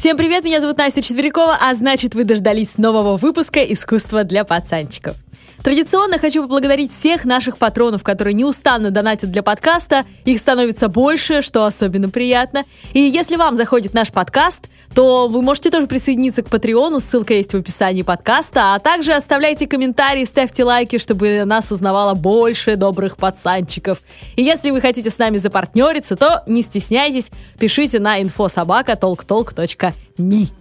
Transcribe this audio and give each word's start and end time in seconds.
Всем 0.00 0.16
привет, 0.16 0.44
меня 0.44 0.62
зовут 0.62 0.78
Настя 0.78 1.02
Четверякова, 1.02 1.58
а 1.60 1.74
значит 1.74 2.14
вы 2.14 2.24
дождались 2.24 2.78
нового 2.78 3.18
выпуска 3.18 3.60
«Искусство 3.62 4.24
для 4.24 4.44
пацанчиков». 4.44 5.14
Традиционно 5.62 6.18
хочу 6.18 6.42
поблагодарить 6.42 6.90
всех 6.90 7.26
наших 7.26 7.58
патронов, 7.58 8.02
которые 8.02 8.34
неустанно 8.34 8.90
донатят 8.90 9.30
для 9.30 9.42
подкаста. 9.42 10.06
Их 10.24 10.38
становится 10.38 10.88
больше, 10.88 11.42
что 11.42 11.66
особенно 11.66 12.08
приятно. 12.08 12.64
И 12.94 13.00
если 13.00 13.36
вам 13.36 13.56
заходит 13.56 13.92
наш 13.92 14.10
подкаст, 14.10 14.70
то 14.94 15.28
вы 15.28 15.42
можете 15.42 15.68
тоже 15.70 15.86
присоединиться 15.86 16.42
к 16.42 16.48
Патреону, 16.48 17.00
ссылка 17.00 17.34
есть 17.34 17.52
в 17.52 17.58
описании 17.58 18.00
подкаста, 18.02 18.74
а 18.74 18.78
также 18.78 19.12
оставляйте 19.12 19.66
комментарии, 19.66 20.24
ставьте 20.24 20.64
лайки, 20.64 20.96
чтобы 20.98 21.44
нас 21.44 21.70
узнавало 21.70 22.14
больше 22.14 22.76
добрых 22.76 23.18
пацанчиков. 23.18 24.00
И 24.36 24.42
если 24.42 24.70
вы 24.70 24.80
хотите 24.80 25.10
с 25.10 25.18
нами 25.18 25.36
запартнериться, 25.36 26.16
то 26.16 26.42
не 26.46 26.62
стесняйтесь, 26.62 27.30
пишите 27.58 28.00
на 28.00 28.18
infosobaka.talktalk.me. 28.20 30.59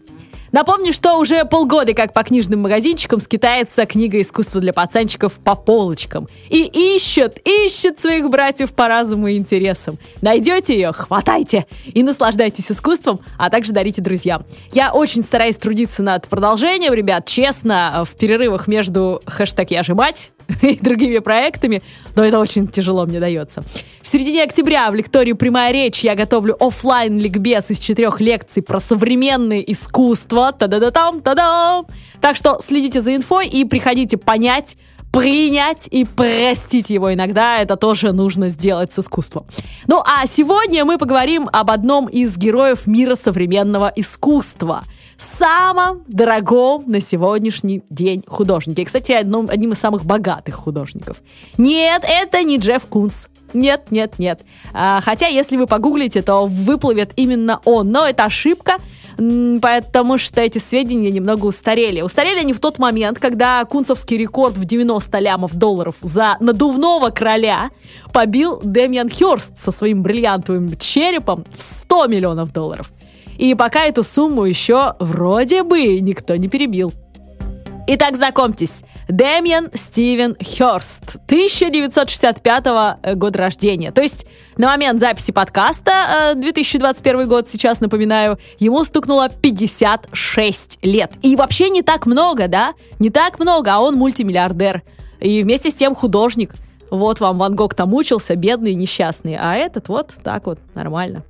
Напомню, 0.52 0.94
что 0.94 1.17
уже 1.17 1.45
полгода 1.45 1.94
как 1.94 2.13
по 2.13 2.23
книжным 2.23 2.62
магазинчикам 2.62 3.20
скитается 3.20 3.85
книга 3.85 4.20
искусства 4.20 4.62
для 4.62 4.73
пацанчиков 4.73 5.34
по 5.39 5.55
полочкам. 5.55 6.27
И 6.49 6.63
ищет, 6.63 7.39
ищет 7.45 7.99
своих 7.99 8.30
братьев 8.30 8.73
по 8.73 8.88
разуму 8.88 9.27
и 9.27 9.38
интересам. 9.38 9.98
Найдете 10.22 10.73
ее, 10.73 10.91
хватайте 10.91 11.66
и 11.85 12.03
наслаждайтесь 12.03 12.72
искусством, 12.72 13.20
а 13.38 13.49
также 13.49 13.72
дарите 13.72 14.02
друзьям. 14.02 14.45
Я 14.72 14.91
очень 14.91 15.23
стараюсь 15.23 15.58
трудиться 15.58 16.03
над 16.03 16.27
продолжением, 16.27 16.94
ребят, 16.94 17.25
честно, 17.25 18.03
в 18.05 18.16
перерывах 18.16 18.67
между 18.67 19.22
хэштег 19.25 19.72
«Я 19.72 19.84
же 19.84 19.95
мать» 19.95 20.31
и 20.62 20.77
другими 20.81 21.20
проектами, 21.20 21.81
но 22.16 22.23
это 22.23 22.39
очень 22.39 22.67
тяжело 22.67 23.05
мне 23.05 23.20
дается. 23.20 23.63
В 24.02 24.08
середине 24.08 24.44
октября 24.44 24.89
в 24.91 24.95
лектории 24.95 25.34
«Прямая 25.34 25.72
речь» 25.72 26.02
я 26.02 26.16
готовлю 26.16 26.55
офлайн 26.59 27.17
ликбез 27.20 27.72
из 27.72 27.80
четырех 27.80 28.20
лекций 28.22 28.63
про 28.63 28.80
современное 28.80 29.59
искусство. 29.59 30.52
Та-да-да-там, 30.52 31.22
та-дам! 31.22 31.86
Так 32.22 32.36
что 32.36 32.59
следите 32.66 33.02
за 33.02 33.16
инфой 33.16 33.47
и 33.47 33.64
приходите 33.66 34.17
понять, 34.17 34.78
принять 35.11 35.88
и 35.91 36.06
простить 36.06 36.89
его 36.89 37.13
иногда. 37.13 37.59
Это 37.59 37.75
тоже 37.75 38.11
нужно 38.11 38.50
сделать 38.50 38.91
с 38.91 39.00
искусством. 39.00 39.45
Ну 39.88 40.02
а 40.06 40.25
сегодня 40.28 40.86
мы 40.86 40.97
поговорим 40.97 41.50
об 41.52 41.72
одном 41.72 42.08
из 42.08 42.38
героев 42.38 42.88
мира 42.88 43.16
современного 43.16 43.91
искусства– 43.95 44.84
самом 45.22 46.03
дорогом 46.08 46.84
на 46.88 47.02
сегодняшний 47.02 47.84
день 47.89 48.23
художнике. 48.28 48.81
И, 48.81 48.86
кстати, 48.86 49.12
одном, 49.12 49.50
одним 49.50 49.73
из 49.73 49.80
самых 49.80 50.06
богатых 50.06 50.56
художников. 50.56 51.22
Нет, 51.58 52.03
это 52.08 52.44
не 52.44 52.58
Джефф 52.58 52.86
Кунс. 52.86 53.28
Нет, 53.53 53.88
нет, 53.90 54.20
нет. 54.20 54.42
А, 54.73 55.02
хотя, 55.02 55.28
если 55.28 55.58
вы 55.58 55.67
погуглите, 55.67 56.22
то 56.22 56.45
выплывет 56.45 57.12
именно 57.16 57.59
он. 57.66 57.92
Но 57.92 58.08
это 58.08 58.25
ошибка, 58.25 58.78
потому 59.62 60.17
что 60.17 60.42
эти 60.42 60.59
сведения 60.59 61.09
немного 61.09 61.45
устарели. 61.45 62.02
Устарели 62.02 62.40
они 62.40 62.53
в 62.53 62.59
тот 62.59 62.80
момент, 62.80 63.20
когда 63.20 63.66
кунцевский 63.66 64.17
рекорд 64.17 64.56
в 64.56 64.66
90 64.66 65.20
лямов 65.20 65.56
долларов 65.56 65.95
за 66.02 66.38
надувного 66.40 67.09
короля 67.09 67.72
побил 68.14 68.62
Дэмиан 68.64 69.09
Хёрст 69.09 69.58
со 69.58 69.72
своим 69.72 70.03
бриллиантовым 70.03 70.78
черепом 70.78 71.44
в 71.53 71.62
100 71.62 72.08
миллионов 72.08 72.53
долларов. 72.53 72.92
И 73.40 73.56
пока 73.56 73.86
эту 73.86 74.04
сумму 74.04 74.44
еще 74.44 74.95
вроде 75.00 75.64
бы 75.64 76.02
никто 76.02 76.36
не 76.36 76.50
перебил. 76.50 76.94
Итак, 77.88 78.18
знакомьтесь, 78.18 78.84
Дэмиан 79.08 79.72
Стивен 79.73 80.36
Хёрст, 80.36 81.16
1965 81.26 82.64
э, 83.02 83.16
года 83.16 83.40
рождения. 83.40 83.92
То 83.92 84.02
есть 84.02 84.28
на 84.58 84.68
момент 84.68 85.00
записи 85.00 85.31
подкаста, 85.31 86.34
2021 86.36 87.22
э, 87.22 87.26
год, 87.26 87.48
сейчас 87.48 87.80
напоминаю, 87.80 88.38
ему 88.59 88.84
стукнуло 88.84 89.30
56 89.30 90.80
лет. 90.84 91.14
И 91.22 91.36
вообще 91.38 91.70
не 91.70 91.81
так 91.81 92.06
много, 92.06 92.48
да? 92.50 92.74
Не 93.00 93.09
так 93.09 93.40
много, 93.40 93.74
а 93.74 93.80
он 93.80 93.96
мультимиллиардер. 93.96 94.84
И 95.22 95.42
вместе 95.42 95.72
с 95.72 95.75
тем 95.75 95.96
художник. 95.96 96.56
Вот 96.92 97.22
вам 97.22 97.38
Ван 97.40 97.56
Гог 97.56 97.74
там 97.74 97.90
мучился, 97.90 98.36
бедный, 98.36 98.75
несчастный. 98.75 99.38
А 99.40 99.56
этот 99.56 99.88
вот 99.88 100.13
так 100.24 100.46
вот, 100.46 100.59
нормально. 100.75 101.24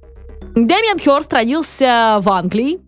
Дэмиан 0.56 1.00
Хёрст 1.00 1.32
родился 1.34 2.20
в 2.22 2.30
Англии, 2.30 2.80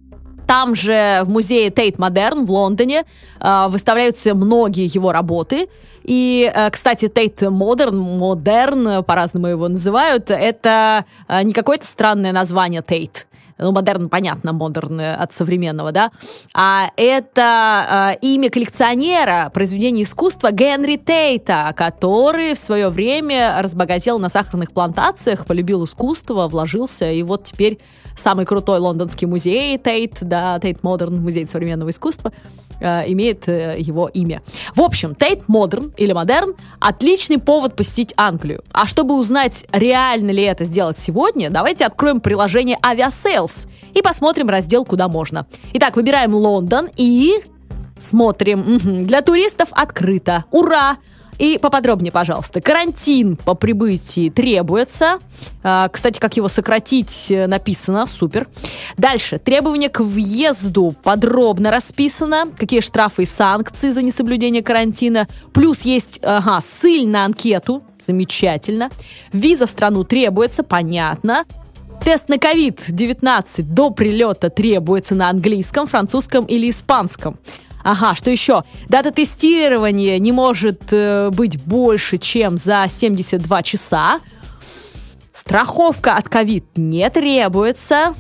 там 0.51 0.75
же 0.75 1.22
в 1.23 1.29
музее 1.29 1.69
Тейт 1.69 1.97
Модерн 1.97 2.45
в 2.45 2.51
Лондоне 2.51 3.06
э, 3.39 3.67
выставляются 3.69 4.35
многие 4.35 4.94
его 4.94 5.13
работы. 5.13 5.69
И, 6.03 6.51
э, 6.53 6.69
кстати, 6.69 7.07
Тейт 7.07 7.41
Модерн, 7.41 7.97
Модерн, 7.97 9.01
по-разному 9.06 9.47
его 9.47 9.69
называют, 9.69 10.29
это 10.29 11.06
э, 11.29 11.44
не 11.44 11.53
какое-то 11.53 11.85
странное 11.85 12.34
название 12.34 12.81
Тейт 12.81 13.28
ну, 13.61 13.72
модерн, 13.72 14.09
понятно, 14.09 14.53
модерн 14.53 14.99
от 14.99 15.31
современного, 15.33 15.91
да, 15.91 16.11
а 16.53 16.89
это 16.97 18.17
э, 18.22 18.25
имя 18.25 18.49
коллекционера 18.49 19.49
произведений 19.53 20.03
искусства 20.03 20.51
Генри 20.51 20.97
Тейта, 20.97 21.73
который 21.75 22.55
в 22.55 22.59
свое 22.59 22.89
время 22.89 23.61
разбогател 23.61 24.19
на 24.19 24.29
сахарных 24.29 24.71
плантациях, 24.71 25.45
полюбил 25.45 25.83
искусство, 25.85 26.47
вложился, 26.47 27.11
и 27.11 27.23
вот 27.23 27.44
теперь 27.44 27.79
самый 28.16 28.45
крутой 28.45 28.79
лондонский 28.79 29.27
музей 29.27 29.77
Тейт, 29.77 30.17
да, 30.21 30.59
Тейт 30.59 30.83
Модерн, 30.83 31.21
музей 31.21 31.47
современного 31.47 31.89
искусства, 31.89 32.31
э, 32.81 33.03
имеет 33.12 33.47
э, 33.47 33.75
его 33.78 34.08
имя. 34.08 34.42
В 34.75 34.81
общем, 34.81 35.16
Тейт 35.16 35.47
Модерн 35.47 35.94
или 35.97 36.12
Модерн– 36.12 36.56
отличный 36.80 37.38
повод 37.38 37.75
посетить 37.75 38.14
Англию. 38.18 38.64
А 38.74 38.88
чтобы 38.88 39.18
узнать, 39.18 39.66
реально 39.72 40.31
ли 40.31 40.44
это 40.44 40.66
сделать 40.66 40.97
сегодня, 40.97 41.50
давайте 41.50 41.86
откроем 41.86 42.19
приложение 42.19 42.78
Aviasales 42.81 43.68
и 43.94 44.02
посмотрим 44.02 44.50
раздел 44.50 44.84
«Куда 44.84 45.08
можно». 45.08 45.46
Итак, 45.74 45.96
выбираем 45.96 46.34
Лондон 46.36 46.90
и 46.97 47.42
смотрим. 48.00 49.06
Для 49.06 49.22
туристов 49.22 49.69
открыто. 49.72 50.46
Ура! 50.52 50.98
И 51.41 51.57
поподробнее, 51.57 52.12
пожалуйста. 52.12 52.62
Карантин 52.62 53.35
по 53.35 53.56
прибытии 53.56 54.29
требуется. 54.29 55.18
А, 55.63 55.90
кстати, 55.90 56.19
как 56.19 56.38
его 56.38 56.47
сократить, 56.47 57.31
э, 57.31 57.47
написано. 57.47 58.06
Супер. 58.06 58.47
Дальше. 58.96 59.40
Требования 59.40 59.90
к 59.90 60.01
въезду 60.01 60.94
подробно 61.03 61.72
расписано. 61.72 62.44
Какие 62.56 62.80
штрафы 62.81 63.24
и 63.24 63.25
санкции 63.25 63.91
за 63.91 64.03
несоблюдение 64.03 64.62
карантина. 64.62 65.28
Плюс 65.51 65.81
есть, 65.81 66.19
ага, 66.22 66.62
ссыль 66.62 67.07
на 67.07 67.25
анкету. 67.25 67.81
Замечательно. 68.00 68.91
Виза 69.34 69.66
в 69.66 69.72
страну 69.72 70.03
требуется. 70.03 70.62
Понятно. 70.62 71.46
Тест 72.06 72.30
на 72.30 72.35
COVID-19 72.35 73.63
до 73.63 73.90
прилета 73.90 74.51
требуется 74.51 75.16
на 75.16 75.31
английском, 75.31 75.88
французском 75.88 76.46
или 76.46 76.69
испанском. 76.69 77.40
Ага, 77.84 78.16
что 78.16 78.30
еще? 78.30 78.64
Дата 78.90 79.12
тестирования 79.12 80.19
не 80.19 80.31
может 80.31 80.81
э, 80.92 81.30
быть 81.31 81.62
больше, 81.64 82.18
чем 82.18 82.58
за 82.58 82.86
72 82.90 83.64
часа. 83.64 84.19
Страховка 85.34 86.16
от 86.16 86.30
ковид 86.30 86.66
не 86.75 87.09
требуется. 87.09 88.14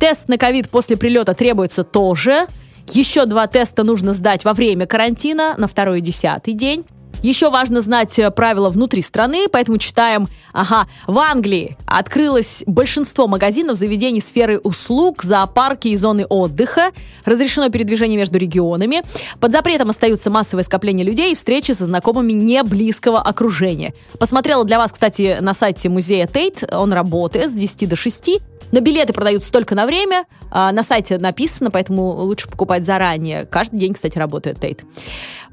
Тест 0.00 0.28
на 0.28 0.38
ковид 0.38 0.68
после 0.70 0.96
прилета 0.96 1.34
требуется 1.34 1.84
тоже. 1.84 2.46
Еще 2.92 3.26
два 3.26 3.46
теста 3.46 3.82
нужно 3.82 4.14
сдать 4.14 4.44
во 4.44 4.52
время 4.52 4.86
карантина 4.86 5.54
на 5.56 5.66
второй 5.66 5.98
и 5.98 6.02
десятый 6.02 6.54
день. 6.54 6.84
Еще 7.24 7.48
важно 7.48 7.80
знать 7.80 8.18
э, 8.18 8.30
правила 8.30 8.68
внутри 8.68 9.00
страны, 9.00 9.46
поэтому 9.50 9.78
читаем. 9.78 10.28
Ага, 10.52 10.86
в 11.06 11.18
Англии 11.18 11.78
открылось 11.86 12.62
большинство 12.66 13.26
магазинов, 13.26 13.78
заведений 13.78 14.20
сферы 14.20 14.58
услуг, 14.58 15.22
зоопарки 15.22 15.88
и 15.88 15.96
зоны 15.96 16.26
отдыха. 16.28 16.90
Разрешено 17.24 17.70
передвижение 17.70 18.18
между 18.18 18.38
регионами. 18.38 19.00
Под 19.40 19.52
запретом 19.52 19.88
остаются 19.88 20.28
массовые 20.28 20.64
скопления 20.64 21.02
людей 21.02 21.32
и 21.32 21.34
встречи 21.34 21.72
со 21.72 21.86
знакомыми 21.86 22.32
не 22.32 22.62
близкого 22.62 23.22
окружения. 23.22 23.94
Посмотрела 24.18 24.66
для 24.66 24.76
вас, 24.76 24.92
кстати, 24.92 25.38
на 25.40 25.54
сайте 25.54 25.88
музея 25.88 26.26
Тейт. 26.26 26.62
Он 26.74 26.92
работает 26.92 27.48
с 27.48 27.54
10 27.54 27.88
до 27.88 27.96
6. 27.96 28.40
Но 28.74 28.80
билеты 28.80 29.12
продаются 29.12 29.52
только 29.52 29.74
на 29.74 29.86
время. 29.86 30.24
А, 30.50 30.72
на 30.72 30.82
сайте 30.82 31.16
написано, 31.18 31.70
поэтому 31.70 32.08
лучше 32.10 32.48
покупать 32.48 32.84
заранее. 32.84 33.44
Каждый 33.44 33.78
день, 33.78 33.94
кстати, 33.94 34.18
работает 34.18 34.60
Тейт. 34.60 34.84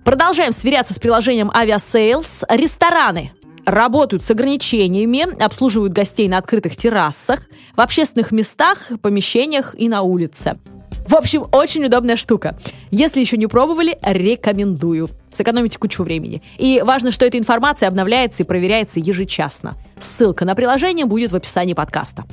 Продолжаем 0.04 0.51
сверяться 0.51 0.95
с 0.95 1.00
приложением 1.00 1.51
Aviasales. 1.62 2.44
Рестораны 2.50 3.31
работают 3.66 4.24
с 4.24 4.31
ограничениями, 4.31 5.42
обслуживают 5.44 5.94
гостей 5.94 6.28
на 6.28 6.38
открытых 6.38 6.75
террасах, 6.75 7.48
в 7.75 7.81
общественных 7.81 8.31
местах, 8.31 8.92
помещениях 9.02 9.75
и 9.78 9.88
на 9.88 10.02
улице. 10.02 10.60
В 11.08 11.16
общем, 11.16 11.46
очень 11.52 11.86
удобная 11.86 12.16
штука. 12.16 12.58
Если 12.90 13.19
еще 13.19 13.38
не 13.38 13.48
пробовали, 13.48 13.98
рекомендую. 14.02 15.10
Сэкономите 15.31 15.78
кучу 15.78 16.04
времени. 16.04 16.42
И 16.58 16.81
важно, 16.84 17.12
что 17.12 17.25
эта 17.25 17.38
информация 17.38 17.88
обновляется 17.88 18.44
и 18.44 18.46
проверяется 18.46 19.00
ежечасно. 19.00 19.75
Ссылка 20.00 20.46
на 20.46 20.56
приложение 20.56 21.06
будет 21.06 21.31
в 21.31 21.36
описании 21.36 21.74
подкаста. 21.74 22.25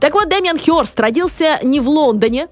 Так 0.00 0.14
вот, 0.14 0.28
Дэмиан 0.28 0.58
Хёрст 0.58 0.98
родился 1.00 1.58
не 1.62 1.80
в 1.80 1.88
Лондоне, 1.88 2.48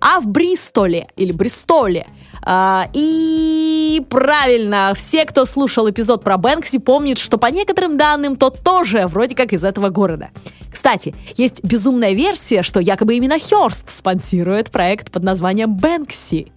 а 0.00 0.20
в 0.20 0.26
Бристоле 0.26 1.08
или 1.16 1.32
Бристоле. 1.32 2.06
А, 2.46 2.88
и 2.92 4.02
правильно, 4.10 4.92
все, 4.94 5.24
кто 5.24 5.46
слушал 5.46 5.88
эпизод 5.88 6.22
про 6.22 6.36
Бэнкси, 6.36 6.78
помнят, 6.78 7.18
что 7.18 7.38
по 7.38 7.46
некоторым 7.46 7.96
данным 7.96 8.36
тот 8.36 8.60
тоже 8.62 9.06
вроде 9.06 9.34
как 9.34 9.54
из 9.54 9.64
этого 9.64 9.88
города. 9.88 10.28
Кстати, 10.70 11.14
есть 11.36 11.64
безумная 11.64 12.12
версия, 12.12 12.62
что 12.62 12.80
якобы 12.80 13.14
именно 13.14 13.38
Хёрст 13.38 13.90
спонсирует 13.90 14.70
проект 14.70 15.10
под 15.10 15.24
названием 15.24 15.74
Бэнкси. 15.74 16.52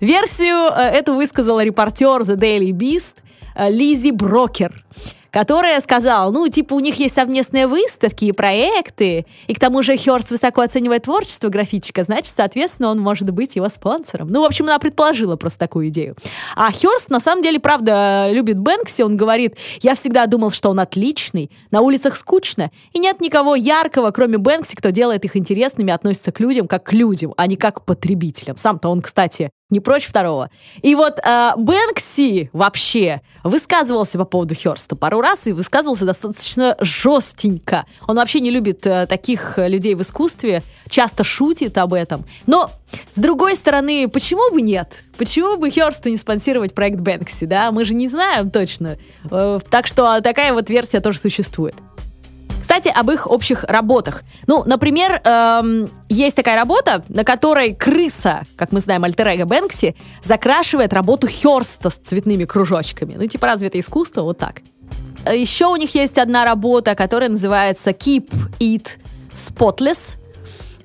Версию 0.00 0.70
э, 0.70 0.80
эту 0.90 1.14
высказала 1.14 1.64
репортер 1.64 2.20
The 2.22 2.36
Daily 2.36 2.70
Beast 2.70 3.16
э, 3.56 3.70
Лизи 3.70 4.12
Брокер 4.12 4.84
которая 5.32 5.80
сказала, 5.80 6.30
ну, 6.30 6.46
типа, 6.48 6.74
у 6.74 6.80
них 6.80 6.96
есть 6.96 7.14
совместные 7.14 7.66
выставки 7.66 8.26
и 8.26 8.32
проекты, 8.32 9.26
и 9.46 9.54
к 9.54 9.58
тому 9.58 9.82
же 9.82 9.96
Хёрст 9.96 10.30
высоко 10.30 10.60
оценивает 10.60 11.04
творчество 11.04 11.48
графичика, 11.48 12.04
значит, 12.04 12.34
соответственно, 12.36 12.90
он 12.90 13.00
может 13.00 13.30
быть 13.30 13.56
его 13.56 13.68
спонсором. 13.68 14.28
Ну, 14.28 14.42
в 14.42 14.44
общем, 14.44 14.66
она 14.66 14.78
предположила 14.78 15.36
просто 15.36 15.60
такую 15.60 15.88
идею. 15.88 16.16
А 16.54 16.70
Хёрст, 16.70 17.10
на 17.10 17.18
самом 17.18 17.42
деле, 17.42 17.58
правда, 17.58 18.28
любит 18.30 18.58
Бэнкси, 18.58 19.02
он 19.02 19.16
говорит, 19.16 19.56
я 19.80 19.94
всегда 19.94 20.26
думал, 20.26 20.50
что 20.50 20.70
он 20.70 20.78
отличный, 20.78 21.50
на 21.70 21.80
улицах 21.80 22.14
скучно, 22.14 22.70
и 22.92 22.98
нет 22.98 23.20
никого 23.20 23.56
яркого, 23.56 24.10
кроме 24.10 24.36
Бэнкси, 24.36 24.76
кто 24.76 24.90
делает 24.90 25.24
их 25.24 25.36
интересными, 25.36 25.92
относится 25.92 26.30
к 26.30 26.40
людям 26.40 26.68
как 26.68 26.84
к 26.84 26.92
людям, 26.92 27.32
а 27.38 27.46
не 27.46 27.56
как 27.56 27.80
к 27.80 27.84
потребителям. 27.86 28.58
Сам-то 28.58 28.90
он, 28.90 29.00
кстати, 29.00 29.50
не 29.72 29.80
прочь 29.80 30.06
второго. 30.06 30.50
И 30.82 30.94
вот 30.94 31.18
э, 31.18 31.50
Бэнкси 31.56 32.50
вообще 32.52 33.22
высказывался 33.42 34.18
по 34.18 34.24
поводу 34.24 34.54
Херста 34.54 34.94
пару 34.94 35.20
раз 35.20 35.46
и 35.46 35.52
высказывался 35.52 36.04
достаточно 36.04 36.76
жестенько. 36.78 37.86
Он 38.06 38.16
вообще 38.16 38.40
не 38.40 38.50
любит 38.50 38.86
э, 38.86 39.06
таких 39.06 39.54
людей 39.56 39.94
в 39.94 40.02
искусстве, 40.02 40.62
часто 40.88 41.24
шутит 41.24 41.76
об 41.78 41.94
этом. 41.94 42.24
Но, 42.46 42.70
с 43.12 43.18
другой 43.18 43.56
стороны, 43.56 44.08
почему 44.08 44.52
бы 44.52 44.60
нет? 44.60 45.04
Почему 45.16 45.56
бы 45.56 45.70
Херсту 45.70 46.10
не 46.10 46.18
спонсировать 46.18 46.74
проект 46.74 47.00
Бэнкси, 47.00 47.46
да? 47.46 47.72
Мы 47.72 47.84
же 47.84 47.94
не 47.94 48.08
знаем 48.08 48.50
точно. 48.50 48.98
Э, 49.30 49.58
так 49.70 49.86
что 49.86 50.20
такая 50.20 50.52
вот 50.52 50.68
версия 50.70 51.00
тоже 51.00 51.18
существует. 51.18 51.74
Кстати, 52.72 52.88
об 52.88 53.10
их 53.10 53.30
общих 53.30 53.64
работах. 53.64 54.22
Ну, 54.46 54.64
например, 54.64 55.20
эм, 55.24 55.90
есть 56.08 56.34
такая 56.34 56.56
работа, 56.56 57.04
на 57.08 57.22
которой 57.22 57.74
крыса, 57.74 58.44
как 58.56 58.72
мы 58.72 58.80
знаем, 58.80 59.04
альтер 59.04 59.44
Бэнкси, 59.44 59.94
закрашивает 60.22 60.94
работу 60.94 61.26
Херста 61.26 61.90
с 61.90 61.96
цветными 61.96 62.46
кружочками. 62.46 63.14
Ну, 63.18 63.26
типа, 63.26 63.48
разве 63.48 63.68
это 63.68 63.78
искусство? 63.78 64.22
Вот 64.22 64.38
так. 64.38 64.62
Еще 65.30 65.66
у 65.66 65.76
них 65.76 65.94
есть 65.94 66.16
одна 66.16 66.46
работа, 66.46 66.94
которая 66.94 67.28
называется 67.28 67.90
Keep 67.90 68.32
It 68.58 68.96
Spotless. 69.34 70.16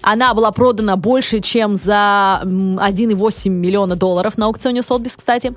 Она 0.01 0.33
была 0.33 0.51
продана 0.51 0.97
больше, 0.97 1.39
чем 1.39 1.77
за 1.77 2.41
1,8 2.43 3.49
миллиона 3.49 3.95
долларов 3.95 4.37
на 4.37 4.47
аукционе 4.47 4.81
Sotheby's, 4.81 5.15
кстати. 5.15 5.55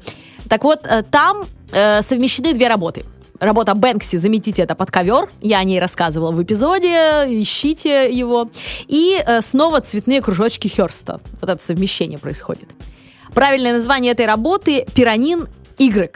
Так 0.48 0.62
вот, 0.62 0.86
э, 0.86 1.02
там 1.02 1.44
э, 1.72 2.02
совмещены 2.02 2.54
две 2.54 2.68
работы– 2.68 3.04
Работа 3.40 3.74
Бэнкси, 3.74 4.16
заметите 4.16 4.62
это 4.62 4.74
под 4.74 4.90
ковер. 4.90 5.30
Я 5.40 5.60
о 5.60 5.64
ней 5.64 5.80
рассказывала 5.80 6.30
в 6.30 6.42
эпизоде, 6.42 7.24
ищите 7.26 8.12
его. 8.12 8.50
И 8.86 9.18
э, 9.24 9.40
снова 9.40 9.80
цветные 9.80 10.20
кружочки 10.20 10.68
Херста. 10.68 11.20
Вот 11.40 11.48
это 11.48 11.62
совмещение 11.62 12.18
происходит. 12.18 12.68
Правильное 13.32 13.72
название 13.72 14.12
этой 14.12 14.26
работы– 14.26 14.84
пиранин 14.94 15.48
Y. 15.78 16.14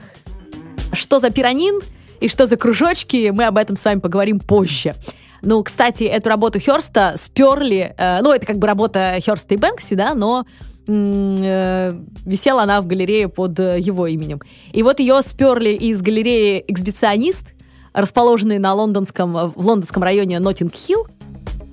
Что 0.93 1.19
за 1.19 1.31
пиранин 1.31 1.81
и 2.21 2.29
что 2.29 2.47
за 2.47 2.59
кружочки, 2.59 3.31
мы 3.31 3.45
об 3.45 3.57
этом 3.57 3.75
с 3.75 3.85
вами 3.87 4.01
поговорим 4.01 4.39
позже. 4.39 4.95
Ну, 5.41 5.63
кстати, 5.63 6.05
эту 6.05 6.29
работу 6.29 6.59
Херста 6.59 7.17
сперли, 7.17 7.95
э, 7.97 8.21
ну, 8.21 8.33
это 8.33 8.45
как 8.45 8.59
бы 8.59 8.67
работа 8.67 9.17
Херста 9.19 9.55
и 9.55 9.59
Бэнкси, 9.59 9.95
да, 9.95 10.15
но 10.15 10.45
висела 10.87 12.63
она 12.63 12.81
в 12.81 12.87
галерее 12.87 13.29
под 13.29 13.59
э, 13.59 13.79
его 13.79 14.07
именем. 14.07 14.41
И 14.73 14.83
вот 14.83 15.01
ее 15.01 15.23
сперли 15.23 15.71
из 15.71 16.03
галереи 16.03 16.63
«Эксбиционист», 16.69 17.55
расположенной 17.93 18.59
на 18.59 18.75
лондонском, 18.75 19.33
в 19.33 19.67
лондонском 19.67 20.03
районе 20.03 20.39
Ноттинг-Хилл. 20.41 21.07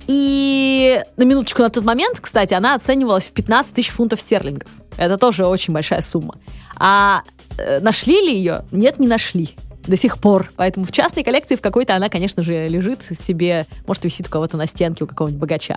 И 0.06 1.02
на 1.16 1.24
минуточку 1.24 1.62
на 1.62 1.68
тот 1.68 1.84
момент, 1.84 2.20
кстати, 2.20 2.54
она 2.54 2.74
оценивалась 2.74 3.28
в 3.28 3.32
15 3.32 3.74
тысяч 3.74 3.90
фунтов 3.90 4.20
стерлингов. 4.20 4.70
Это 4.96 5.16
тоже 5.18 5.46
очень 5.46 5.74
большая 5.74 6.00
сумма. 6.00 6.36
А 6.76 7.22
э, 7.58 7.80
нашли 7.80 8.20
ли 8.20 8.34
ее? 8.34 8.64
Нет, 8.70 8.98
не 8.98 9.08
нашли 9.08 9.56
до 9.86 9.96
сих 9.96 10.18
пор. 10.18 10.52
Поэтому 10.56 10.86
в 10.86 10.92
частной 10.92 11.24
коллекции 11.24 11.56
в 11.56 11.60
какой-то 11.60 11.94
она, 11.94 12.08
конечно 12.08 12.42
же, 12.42 12.68
лежит 12.68 13.02
себе, 13.02 13.66
может, 13.86 14.04
висит 14.04 14.28
у 14.28 14.30
кого-то 14.30 14.56
на 14.56 14.66
стенке, 14.66 15.04
у 15.04 15.06
какого-нибудь 15.06 15.40
богача 15.40 15.76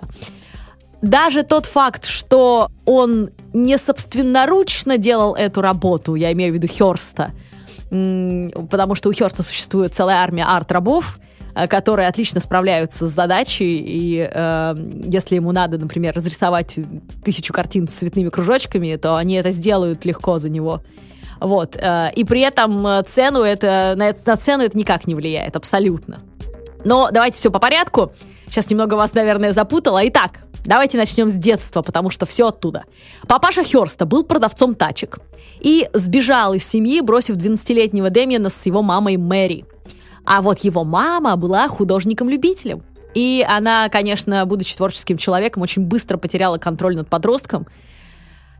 даже 1.02 1.42
тот 1.42 1.66
факт, 1.66 2.04
что 2.04 2.70
он 2.84 3.30
не 3.52 3.78
собственноручно 3.78 4.98
делал 4.98 5.34
эту 5.34 5.60
работу, 5.60 6.14
я 6.14 6.32
имею 6.32 6.52
в 6.52 6.56
виду 6.56 6.66
Херста, 6.66 7.30
потому 7.88 8.94
что 8.94 9.08
у 9.08 9.12
Херста 9.12 9.42
существует 9.42 9.94
целая 9.94 10.18
армия 10.18 10.44
арт-рабов, 10.44 11.18
э, 11.54 11.66
которые 11.68 12.08
отлично 12.08 12.40
справляются 12.40 13.06
с 13.06 13.10
задачей, 13.12 13.78
и 13.78 14.28
э, 14.30 14.74
если 15.04 15.36
ему 15.36 15.52
надо, 15.52 15.78
например, 15.78 16.14
разрисовать 16.14 16.78
тысячу 17.24 17.52
картин 17.52 17.88
с 17.88 17.92
цветными 17.92 18.28
кружочками, 18.28 18.96
то 18.96 19.16
они 19.16 19.34
это 19.34 19.50
сделают 19.52 20.04
легко 20.04 20.38
за 20.38 20.50
него. 20.50 20.82
Вот. 21.40 21.76
Э, 21.76 22.10
и 22.14 22.24
при 22.24 22.40
этом 22.40 22.86
э, 22.86 23.02
цену 23.04 23.42
это, 23.42 23.94
на, 23.96 24.14
на 24.24 24.36
цену 24.36 24.64
это 24.64 24.76
никак 24.76 25.06
не 25.06 25.14
влияет, 25.14 25.56
абсолютно. 25.56 26.20
Но 26.84 27.10
давайте 27.10 27.38
все 27.38 27.50
по 27.50 27.58
порядку. 27.58 28.12
Сейчас 28.48 28.70
немного 28.70 28.94
вас, 28.94 29.14
наверное, 29.14 29.52
запутала. 29.52 30.06
Итак, 30.08 30.45
Давайте 30.66 30.98
начнем 30.98 31.28
с 31.28 31.34
детства, 31.34 31.82
потому 31.82 32.10
что 32.10 32.26
все 32.26 32.48
оттуда. 32.48 32.84
Папаша 33.28 33.62
Херста 33.62 34.04
был 34.04 34.24
продавцом 34.24 34.74
тачек 34.74 35.20
и 35.60 35.88
сбежал 35.92 36.54
из 36.54 36.66
семьи, 36.66 37.00
бросив 37.00 37.36
12-летнего 37.36 38.10
Демиана 38.10 38.50
с 38.50 38.66
его 38.66 38.82
мамой 38.82 39.16
Мэри. 39.16 39.64
А 40.24 40.42
вот 40.42 40.60
его 40.60 40.82
мама 40.82 41.36
была 41.36 41.68
художником-любителем. 41.68 42.82
И 43.14 43.46
она, 43.48 43.88
конечно, 43.88 44.44
будучи 44.44 44.76
творческим 44.76 45.18
человеком, 45.18 45.62
очень 45.62 45.82
быстро 45.82 46.18
потеряла 46.18 46.58
контроль 46.58 46.96
над 46.96 47.08
подростком. 47.08 47.66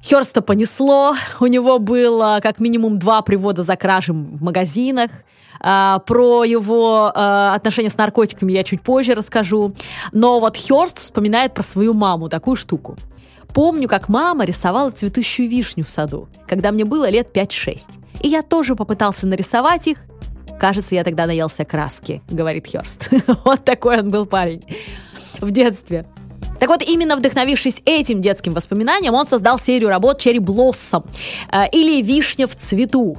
Херста 0.00 0.40
понесло, 0.42 1.16
у 1.40 1.46
него 1.46 1.80
было 1.80 2.38
как 2.40 2.60
минимум 2.60 3.00
два 3.00 3.20
привода 3.22 3.64
за 3.64 3.76
кражем 3.76 4.36
в 4.36 4.42
магазинах– 4.42 5.10
а, 5.60 5.98
про 6.00 6.44
его 6.44 7.12
а, 7.14 7.54
отношения 7.54 7.90
с 7.90 7.96
наркотиками 7.96 8.52
я 8.52 8.62
чуть 8.62 8.82
позже 8.82 9.14
расскажу. 9.14 9.74
Но 10.12 10.40
вот 10.40 10.56
Хёрст 10.56 10.98
вспоминает 10.98 11.54
про 11.54 11.62
свою 11.62 11.94
маму 11.94 12.28
такую 12.28 12.56
штуку. 12.56 12.96
Помню, 13.54 13.88
как 13.88 14.08
мама 14.08 14.44
рисовала 14.44 14.90
цветущую 14.90 15.48
вишню 15.48 15.84
в 15.84 15.90
саду, 15.90 16.28
когда 16.46 16.72
мне 16.72 16.84
было 16.84 17.08
лет 17.08 17.34
5-6. 17.34 17.98
И 18.22 18.28
я 18.28 18.42
тоже 18.42 18.76
попытался 18.76 19.26
нарисовать 19.26 19.88
их. 19.88 20.04
Кажется, 20.58 20.94
я 20.94 21.04
тогда 21.04 21.26
наелся 21.26 21.64
краски, 21.64 22.22
говорит 22.28 22.66
Хёрст. 22.70 23.10
вот 23.44 23.64
такой 23.64 24.00
он 24.00 24.10
был 24.10 24.26
парень 24.26 24.62
в 25.40 25.50
детстве. 25.50 26.06
Так 26.58 26.68
вот, 26.68 26.82
именно 26.82 27.16
вдохновившись 27.16 27.82
этим 27.84 28.20
детским 28.20 28.54
воспоминанием, 28.54 29.14
он 29.14 29.26
создал 29.26 29.58
серию 29.58 29.88
работ 29.88 30.18
«Черри 30.18 30.38
Блоссом» 30.38 31.04
э, 31.52 31.68
или 31.70 32.00
«Вишня 32.00 32.46
в 32.46 32.56
цвету», 32.56 33.16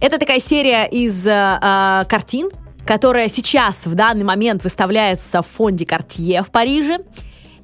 это 0.00 0.18
такая 0.18 0.40
серия 0.40 0.86
из 0.86 1.26
э, 1.26 1.30
э, 1.30 2.04
картин, 2.08 2.50
которая 2.86 3.28
сейчас, 3.28 3.86
в 3.86 3.94
данный 3.94 4.24
момент, 4.24 4.62
выставляется 4.62 5.42
в 5.42 5.46
фонде 5.46 5.86
Картье 5.86 6.42
в 6.42 6.50
Париже. 6.50 6.98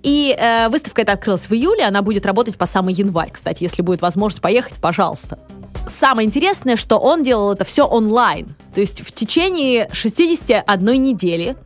И 0.02 0.34
э, 0.38 0.68
выставка 0.70 1.02
эта 1.02 1.12
открылась 1.12 1.48
в 1.48 1.52
июле, 1.52 1.84
она 1.84 2.00
будет 2.00 2.24
работать 2.24 2.56
по 2.56 2.64
самый 2.64 2.94
январь, 2.94 3.30
кстати, 3.30 3.64
если 3.64 3.82
будет 3.82 4.00
возможность 4.00 4.40
поехать, 4.40 4.78
пожалуйста. 4.80 5.38
Самое 5.86 6.26
интересное, 6.26 6.76
что 6.76 6.98
он 6.98 7.22
делал 7.22 7.52
это 7.52 7.64
все 7.64 7.86
онлайн, 7.86 8.54
то 8.74 8.80
есть 8.80 9.02
в 9.02 9.12
течение 9.12 9.90
61 9.92 11.02
недели 11.02 11.56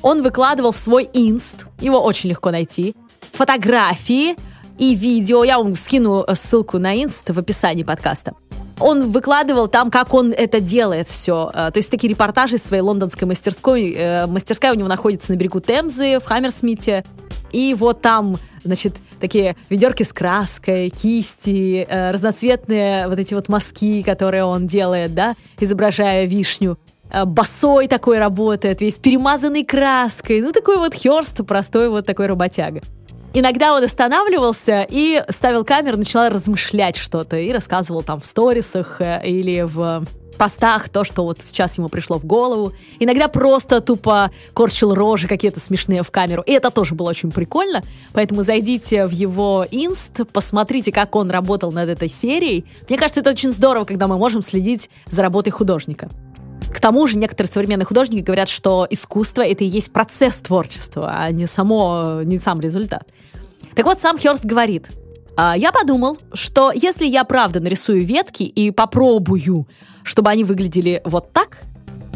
он 0.00 0.22
выкладывал 0.22 0.72
в 0.72 0.76
свой 0.76 1.08
инст, 1.12 1.66
его 1.80 2.00
очень 2.00 2.30
легко 2.30 2.50
найти, 2.50 2.94
фотографии 3.32 4.36
и 4.78 4.94
видео, 4.94 5.44
я 5.44 5.58
вам 5.58 5.74
скину 5.74 6.24
ссылку 6.34 6.78
на 6.78 6.94
инст 6.94 7.30
в 7.30 7.38
описании 7.38 7.82
подкаста, 7.82 8.34
он 8.78 9.10
выкладывал 9.10 9.68
там, 9.68 9.90
как 9.90 10.12
он 10.14 10.32
это 10.32 10.60
делает 10.60 11.08
все. 11.08 11.50
Э, 11.54 11.70
то 11.72 11.78
есть 11.78 11.90
такие 11.90 12.10
репортажи 12.10 12.56
из 12.56 12.62
своей 12.62 12.82
лондонской 12.82 13.26
мастерской. 13.26 13.94
Э, 13.96 14.26
мастерская 14.26 14.72
у 14.72 14.74
него 14.74 14.88
находится 14.88 15.32
на 15.32 15.36
берегу 15.36 15.60
Темзы 15.60 16.18
в 16.18 16.24
Хаммерсмите. 16.24 17.04
И 17.52 17.74
вот 17.74 18.02
там, 18.02 18.38
значит, 18.64 18.96
такие 19.20 19.56
ведерки 19.70 20.02
с 20.02 20.12
краской, 20.12 20.90
кисти, 20.90 21.86
э, 21.88 22.10
разноцветные 22.10 23.08
вот 23.08 23.18
эти 23.18 23.34
вот 23.34 23.48
мазки, 23.48 24.02
которые 24.02 24.44
он 24.44 24.66
делает, 24.66 25.14
да, 25.14 25.36
изображая 25.58 26.26
вишню 26.26 26.78
босой 27.24 27.86
такой 27.86 28.18
работает, 28.18 28.80
весь 28.80 28.98
перемазанный 28.98 29.64
краской. 29.64 30.40
Ну, 30.40 30.50
такой 30.50 30.76
вот 30.76 30.92
Херст, 30.92 31.46
простой 31.46 31.88
вот 31.88 32.04
такой 32.04 32.26
работяга. 32.26 32.80
Иногда 33.38 33.74
он 33.74 33.84
останавливался 33.84 34.86
и 34.88 35.22
ставил 35.28 35.62
камеру, 35.62 35.98
начинал 35.98 36.30
размышлять 36.30 36.96
что-то 36.96 37.36
и 37.36 37.52
рассказывал 37.52 38.02
там 38.02 38.18
в 38.18 38.24
сторисах 38.24 39.02
э, 39.02 39.20
или 39.26 39.60
в 39.60 40.06
постах 40.38 40.88
то, 40.88 41.04
что 41.04 41.22
вот 41.24 41.42
сейчас 41.42 41.76
ему 41.76 41.90
пришло 41.90 42.18
в 42.18 42.24
голову. 42.24 42.72
Иногда 42.98 43.28
просто 43.28 43.82
тупо 43.82 44.30
корчил 44.54 44.94
рожи 44.94 45.28
какие-то 45.28 45.60
смешные 45.60 46.02
в 46.02 46.10
камеру. 46.10 46.42
И 46.46 46.52
это 46.52 46.70
тоже 46.70 46.94
было 46.94 47.10
очень 47.10 47.30
прикольно. 47.30 47.82
Поэтому 48.14 48.42
зайдите 48.42 49.06
в 49.06 49.10
его 49.10 49.66
инст, 49.70 50.22
посмотрите, 50.32 50.90
как 50.90 51.14
он 51.14 51.30
работал 51.30 51.72
над 51.72 51.90
этой 51.90 52.08
серией. 52.08 52.64
Мне 52.88 52.96
кажется, 52.96 53.20
это 53.20 53.28
очень 53.28 53.52
здорово, 53.52 53.84
когда 53.84 54.08
мы 54.08 54.16
можем 54.16 54.40
следить 54.40 54.88
за 55.10 55.20
работой 55.20 55.50
художника. 55.50 56.08
К 56.76 56.80
тому 56.80 57.06
же 57.06 57.18
некоторые 57.18 57.50
современные 57.50 57.86
художники 57.86 58.22
говорят, 58.22 58.50
что 58.50 58.86
искусство 58.90 59.40
это 59.40 59.64
и 59.64 59.66
есть 59.66 59.90
процесс 59.92 60.36
творчества, 60.36 61.10
а 61.16 61.30
не 61.30 61.46
само, 61.46 62.20
не 62.22 62.38
сам 62.38 62.60
результат. 62.60 63.08
Так 63.74 63.86
вот, 63.86 63.98
сам 63.98 64.18
Херст 64.18 64.44
говорит, 64.44 64.90
«А, 65.38 65.56
я 65.56 65.72
подумал, 65.72 66.18
что 66.34 66.70
если 66.74 67.06
я 67.06 67.24
правда 67.24 67.60
нарисую 67.60 68.04
ветки 68.04 68.42
и 68.42 68.70
попробую, 68.70 69.66
чтобы 70.02 70.28
они 70.28 70.44
выглядели 70.44 71.00
вот 71.06 71.32
так, 71.32 71.62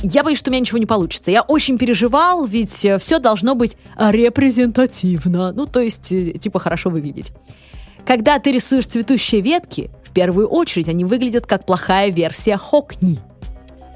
я 0.03 0.23
боюсь, 0.23 0.37
что 0.37 0.51
у 0.51 0.53
меня 0.53 0.61
ничего 0.61 0.77
не 0.77 0.85
получится. 0.85 1.31
Я 1.31 1.41
очень 1.41 1.79
переживал, 1.79 2.45
ведь 2.45 2.85
э, 2.85 2.99
все 2.99 3.19
должно 3.19 3.55
быть 3.55 3.79
репрезентативно. 3.99 5.53
Ну, 5.53 5.65
то 5.65 5.81
есть, 5.81 6.13
э, 6.13 6.33
типа, 6.33 6.59
хорошо 6.59 6.91
выглядеть. 6.91 7.33
Когда 8.05 8.39
ты 8.39 8.53
рисуешь 8.53 8.87
цветущие 8.87 9.41
ветки, 9.41 9.91
в 10.05 10.13
первую 10.13 10.49
очередь 10.49 10.89
они 10.89 11.07
выглядят 11.07 11.47
как 11.47 11.65
плохая 11.65 12.11
версия 12.11 12.59
Хокни. 12.59 13.21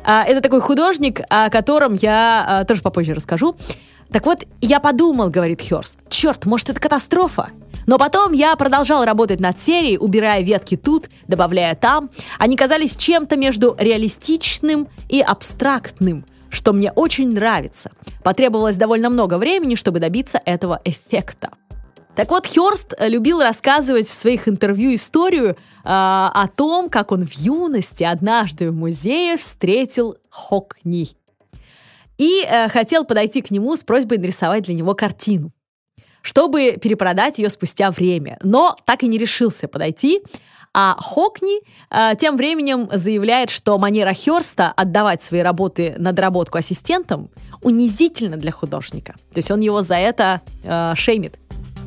А, 0.04 0.24
это 0.24 0.40
такой 0.40 0.60
художник, 0.60 1.20
о 1.30 1.48
котором 1.50 1.94
я 1.94 2.44
а, 2.46 2.64
тоже 2.64 2.82
попозже 2.82 3.14
расскажу. 3.14 3.56
Так 4.10 4.26
вот, 4.26 4.44
я 4.60 4.78
подумал, 4.80 5.30
говорит 5.30 5.62
Хёрст, 5.66 5.98
черт, 6.08 6.44
может 6.44 6.70
это 6.70 6.80
катастрофа? 6.80 7.48
Но 7.86 7.98
потом 7.98 8.32
я 8.32 8.54
продолжал 8.56 9.04
работать 9.04 9.40
над 9.40 9.58
серией, 9.58 9.98
убирая 9.98 10.42
ветки 10.42 10.76
тут, 10.76 11.10
добавляя 11.26 11.74
там. 11.74 12.10
Они 12.38 12.56
казались 12.56 12.96
чем-то 12.96 13.36
между 13.36 13.76
реалистичным 13.78 14.88
и 15.08 15.20
абстрактным, 15.20 16.24
что 16.48 16.72
мне 16.72 16.92
очень 16.92 17.32
нравится. 17.32 17.90
Потребовалось 18.22 18.76
довольно 18.76 19.10
много 19.10 19.36
времени, 19.36 19.74
чтобы 19.74 20.00
добиться 20.00 20.40
этого 20.44 20.80
эффекта. 20.84 21.50
Так 22.16 22.30
вот, 22.30 22.46
Хёрст 22.46 22.94
любил 23.00 23.40
рассказывать 23.40 24.06
в 24.06 24.14
своих 24.14 24.48
интервью 24.48 24.94
историю 24.94 25.50
э, 25.50 25.56
о 25.84 26.48
том, 26.54 26.88
как 26.88 27.10
он 27.10 27.26
в 27.26 27.32
юности 27.32 28.04
однажды 28.04 28.70
в 28.70 28.74
музее 28.74 29.36
встретил 29.36 30.16
Хокни. 30.30 31.16
И 32.16 32.44
э, 32.48 32.68
хотел 32.68 33.04
подойти 33.04 33.42
к 33.42 33.50
нему 33.50 33.74
с 33.74 33.82
просьбой 33.82 34.18
нарисовать 34.18 34.64
для 34.64 34.74
него 34.74 34.94
картину 34.94 35.52
чтобы 36.24 36.78
перепродать 36.80 37.38
ее 37.38 37.50
спустя 37.50 37.90
время. 37.90 38.38
Но 38.42 38.76
так 38.86 39.02
и 39.02 39.08
не 39.08 39.18
решился 39.18 39.68
подойти. 39.68 40.22
А 40.72 40.96
Хокни 40.98 41.60
э, 41.90 42.16
тем 42.18 42.36
временем 42.36 42.88
заявляет, 42.90 43.50
что 43.50 43.76
манера 43.78 44.14
Херста 44.14 44.72
отдавать 44.74 45.22
свои 45.22 45.40
работы 45.42 45.94
на 45.98 46.12
доработку 46.12 46.56
ассистентам 46.56 47.30
унизительно 47.60 48.38
для 48.38 48.52
художника. 48.52 49.12
То 49.32 49.38
есть 49.38 49.50
он 49.50 49.60
его 49.60 49.82
за 49.82 49.96
это 49.96 50.40
э, 50.62 50.94
шеймит. 50.96 51.38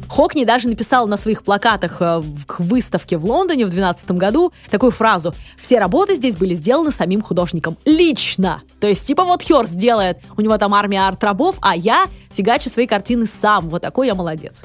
Хокни 0.09 0.45
даже 0.45 0.69
написал 0.69 1.07
на 1.07 1.17
своих 1.17 1.43
плакатах 1.43 1.97
э, 1.99 2.23
к 2.45 2.59
выставке 2.59 3.17
в 3.17 3.25
Лондоне 3.25 3.65
в 3.65 3.69
2012 3.69 4.11
году 4.11 4.53
такую 4.69 4.91
фразу 4.91 5.33
«Все 5.57 5.79
работы 5.79 6.15
здесь 6.15 6.37
были 6.37 6.55
сделаны 6.55 6.91
самим 6.91 7.21
художником. 7.21 7.77
Лично!» 7.85 8.61
То 8.79 8.87
есть, 8.87 9.05
типа, 9.05 9.23
вот 9.25 9.43
Хёрст 9.43 9.75
делает, 9.75 10.19
у 10.37 10.41
него 10.41 10.57
там 10.57 10.73
армия 10.73 11.07
арт-рабов, 11.07 11.57
а 11.61 11.75
я 11.75 12.05
фигачу 12.31 12.69
свои 12.69 12.87
картины 12.87 13.27
сам. 13.27 13.69
Вот 13.69 13.81
такой 13.81 14.07
я 14.07 14.15
молодец. 14.15 14.63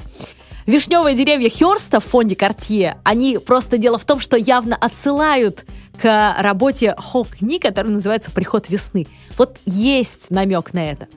Вишневые 0.65 1.15
деревья 1.15 1.49
Хёрста 1.49 1.99
в 1.99 2.05
фонде 2.05 2.35
Картье, 2.35 2.97
они 3.03 3.37
просто 3.37 3.77
дело 3.77 3.97
в 3.97 4.05
том, 4.05 4.21
что 4.21 4.37
явно 4.37 4.77
отсылают 4.77 5.65
к 6.01 6.35
работе 6.39 6.95
Хокни, 6.97 7.59
которая 7.59 7.91
называется 7.91 8.31
«Приход 8.31 8.69
весны». 8.69 9.07
Вот 9.37 9.57
есть 9.65 10.31
намек 10.31 10.73
на 10.73 10.89
это. 10.89 11.07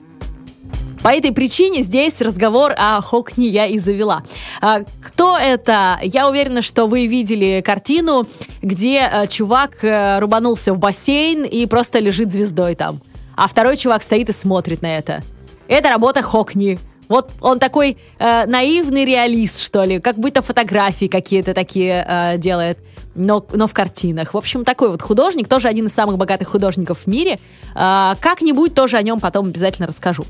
По 1.03 1.09
этой 1.09 1.31
причине 1.31 1.83
здесь 1.83 2.21
разговор 2.21 2.73
о 2.77 2.99
Хокни 3.01 3.45
я 3.45 3.65
и 3.65 3.79
завела. 3.79 4.23
А, 4.61 4.79
кто 5.01 5.37
это? 5.37 5.99
Я 6.01 6.27
уверена, 6.29 6.61
что 6.61 6.87
вы 6.87 7.07
видели 7.07 7.61
картину, 7.63 8.27
где 8.61 9.01
а, 9.01 9.27
чувак 9.27 9.83
а, 9.83 10.19
рубанулся 10.19 10.73
в 10.73 10.79
бассейн 10.79 11.43
и 11.43 11.65
просто 11.65 11.99
лежит 11.99 12.31
звездой 12.31 12.75
там. 12.75 13.01
А 13.35 13.47
второй 13.47 13.77
чувак 13.77 14.01
стоит 14.01 14.29
и 14.29 14.33
смотрит 14.33 14.81
на 14.81 14.97
это. 14.97 15.23
Это 15.67 15.89
работа 15.89 16.21
Хокни. 16.21 16.79
Вот 17.07 17.31
он 17.39 17.59
такой 17.59 17.97
э, 18.19 18.45
наивный 18.47 19.05
реалист, 19.05 19.61
что 19.61 19.85
ли, 19.85 19.99
как 19.99 20.17
будто 20.17 20.41
фотографии 20.41 21.05
какие-то 21.05 21.53
такие 21.53 22.05
э, 22.05 22.37
делает, 22.37 22.79
но, 23.15 23.45
но 23.53 23.67
в 23.67 23.73
картинах. 23.73 24.33
В 24.33 24.37
общем, 24.37 24.65
такой 24.65 24.89
вот 24.89 25.01
художник, 25.01 25.47
тоже 25.47 25.69
один 25.69 25.85
из 25.85 25.93
самых 25.93 26.17
богатых 26.17 26.49
художников 26.49 26.99
в 26.99 27.07
мире. 27.07 27.39
Э, 27.75 28.13
как-нибудь 28.19 28.73
тоже 28.73 28.97
о 28.97 29.01
нем 29.01 29.19
потом 29.21 29.47
обязательно 29.47 29.87
расскажу. 29.87 30.25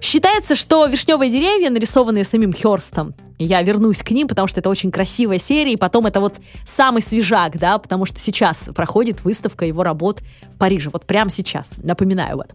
Считается, 0.00 0.54
что 0.54 0.86
вишневые 0.86 1.30
деревья, 1.30 1.70
нарисованные 1.70 2.24
самим 2.24 2.52
Херстом, 2.52 3.14
я 3.38 3.62
вернусь 3.62 4.02
к 4.02 4.10
ним, 4.10 4.28
потому 4.28 4.46
что 4.46 4.60
это 4.60 4.70
очень 4.70 4.90
красивая 4.90 5.38
серия, 5.38 5.72
и 5.72 5.76
потом 5.76 6.06
это 6.06 6.20
вот 6.20 6.40
самый 6.64 7.02
свежак, 7.02 7.58
да, 7.58 7.78
потому 7.78 8.04
что 8.04 8.20
сейчас 8.20 8.68
проходит 8.74 9.24
выставка 9.24 9.64
его 9.64 9.82
работ 9.82 10.22
в 10.54 10.58
Париже, 10.58 10.90
вот 10.92 11.06
прямо 11.06 11.30
сейчас, 11.30 11.72
напоминаю 11.82 12.36
вот. 12.36 12.48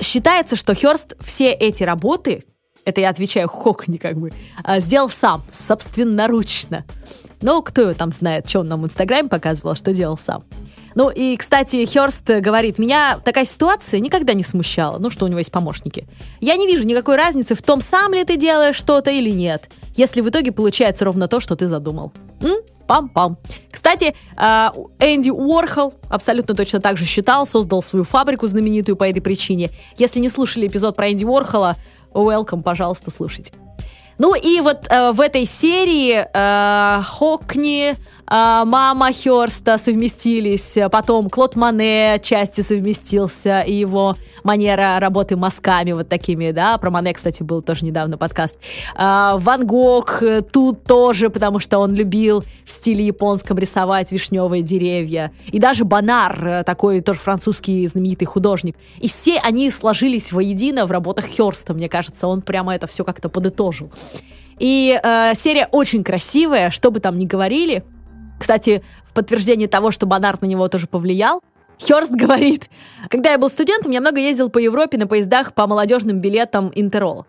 Считается, 0.00 0.56
что 0.56 0.74
Херст 0.74 1.14
все 1.20 1.52
эти 1.52 1.82
работы, 1.82 2.42
это 2.84 3.00
я 3.00 3.10
отвечаю 3.10 3.48
Хокни 3.48 3.96
как 3.96 4.16
бы, 4.16 4.32
а, 4.62 4.78
сделал 4.80 5.10
сам, 5.10 5.42
собственноручно. 5.50 6.84
Но 7.40 7.62
кто 7.62 7.82
его 7.82 7.94
там 7.94 8.12
знает, 8.12 8.48
что 8.48 8.60
он 8.60 8.68
нам 8.68 8.82
в 8.82 8.84
Инстаграме 8.84 9.28
показывал, 9.28 9.74
что 9.74 9.92
делал 9.92 10.16
сам. 10.16 10.44
Ну 10.96 11.10
и, 11.10 11.36
кстати, 11.36 11.84
Херст 11.84 12.26
говорит, 12.26 12.78
меня 12.78 13.20
такая 13.22 13.44
ситуация 13.44 14.00
никогда 14.00 14.32
не 14.32 14.42
смущала, 14.42 14.98
ну 14.98 15.10
что 15.10 15.26
у 15.26 15.28
него 15.28 15.38
есть 15.38 15.52
помощники. 15.52 16.08
Я 16.40 16.56
не 16.56 16.66
вижу 16.66 16.86
никакой 16.86 17.16
разницы 17.16 17.54
в 17.54 17.60
том, 17.60 17.82
сам 17.82 18.14
ли 18.14 18.24
ты 18.24 18.38
делаешь 18.38 18.76
что-то 18.76 19.10
или 19.10 19.28
нет, 19.28 19.68
если 19.94 20.22
в 20.22 20.30
итоге 20.30 20.52
получается 20.52 21.04
ровно 21.04 21.28
то, 21.28 21.38
что 21.38 21.54
ты 21.54 21.68
задумал. 21.68 22.14
М? 22.40 22.56
Пам-пам. 22.88 23.36
Кстати, 23.70 24.14
а, 24.36 24.72
Энди 24.98 25.28
Уорхол 25.28 25.92
абсолютно 26.08 26.54
точно 26.54 26.80
так 26.80 26.96
же 26.96 27.04
считал, 27.04 27.44
создал 27.44 27.82
свою 27.82 28.04
фабрику 28.04 28.46
знаменитую 28.46 28.96
по 28.96 29.04
этой 29.04 29.20
причине. 29.20 29.70
Если 29.96 30.18
не 30.18 30.30
слушали 30.30 30.66
эпизод 30.66 30.96
про 30.96 31.10
Энди 31.10 31.24
Уорхола, 31.24 31.76
welcome, 32.14 32.62
пожалуйста, 32.62 33.10
слушайте. 33.10 33.52
Ну 34.18 34.34
и 34.34 34.60
вот 34.60 34.86
э, 34.88 35.12
в 35.12 35.20
этой 35.20 35.44
серии 35.44 36.26
э, 36.32 37.02
Хокни, 37.02 37.96
мама 38.28 39.12
Херста 39.12 39.78
совместились, 39.78 40.78
потом 40.90 41.30
Клод 41.30 41.56
Мане 41.56 42.18
части 42.22 42.60
совместился, 42.60 43.60
и 43.60 43.74
его 43.74 44.16
манера 44.42 44.98
работы 45.00 45.36
мазками 45.36 45.92
вот 45.92 46.08
такими, 46.08 46.50
да, 46.50 46.78
про 46.78 46.90
Мане, 46.90 47.12
кстати, 47.12 47.42
был 47.42 47.62
тоже 47.62 47.84
недавно 47.84 48.18
подкаст. 48.18 48.56
Э, 48.96 49.32
Ван 49.36 49.66
Гог 49.66 50.22
тут 50.52 50.84
тоже, 50.84 51.30
потому 51.30 51.60
что 51.60 51.78
он 51.78 51.94
любил 51.94 52.44
в 52.64 52.70
стиле 52.70 53.06
японском 53.06 53.58
рисовать 53.58 54.12
вишневые 54.12 54.62
деревья. 54.62 55.32
И 55.52 55.58
даже 55.58 55.84
Бонар, 55.84 56.46
э, 56.46 56.64
такой 56.64 57.00
тоже 57.00 57.20
французский 57.20 57.86
знаменитый 57.86 58.26
художник. 58.26 58.76
И 58.98 59.08
все 59.08 59.38
они 59.38 59.70
сложились 59.70 60.32
воедино 60.32 60.86
в 60.86 60.90
работах 60.90 61.26
Херста, 61.26 61.74
мне 61.74 61.88
кажется, 61.88 62.26
он 62.26 62.42
прямо 62.42 62.74
это 62.74 62.86
все 62.86 63.04
как-то 63.04 63.28
подытожил. 63.28 63.90
И 64.58 64.98
э, 65.02 65.32
серия 65.34 65.68
очень 65.70 66.02
красивая, 66.02 66.70
что 66.70 66.90
бы 66.90 67.00
там 67.00 67.18
ни 67.18 67.26
говорили. 67.26 67.84
Кстати, 68.38 68.82
в 69.04 69.12
подтверждение 69.12 69.68
того, 69.68 69.90
что 69.90 70.06
Бонарт 70.06 70.42
на 70.42 70.46
него 70.46 70.68
тоже 70.68 70.86
повлиял, 70.86 71.42
Хёрст 71.78 72.10
говорит, 72.10 72.70
когда 73.10 73.32
я 73.32 73.38
был 73.38 73.50
студентом, 73.50 73.92
я 73.92 74.00
много 74.00 74.18
ездил 74.20 74.48
по 74.48 74.58
Европе 74.58 74.98
на 74.98 75.06
поездах 75.06 75.52
по 75.52 75.66
молодежным 75.66 76.20
билетам 76.20 76.72
Интерол. 76.74 77.26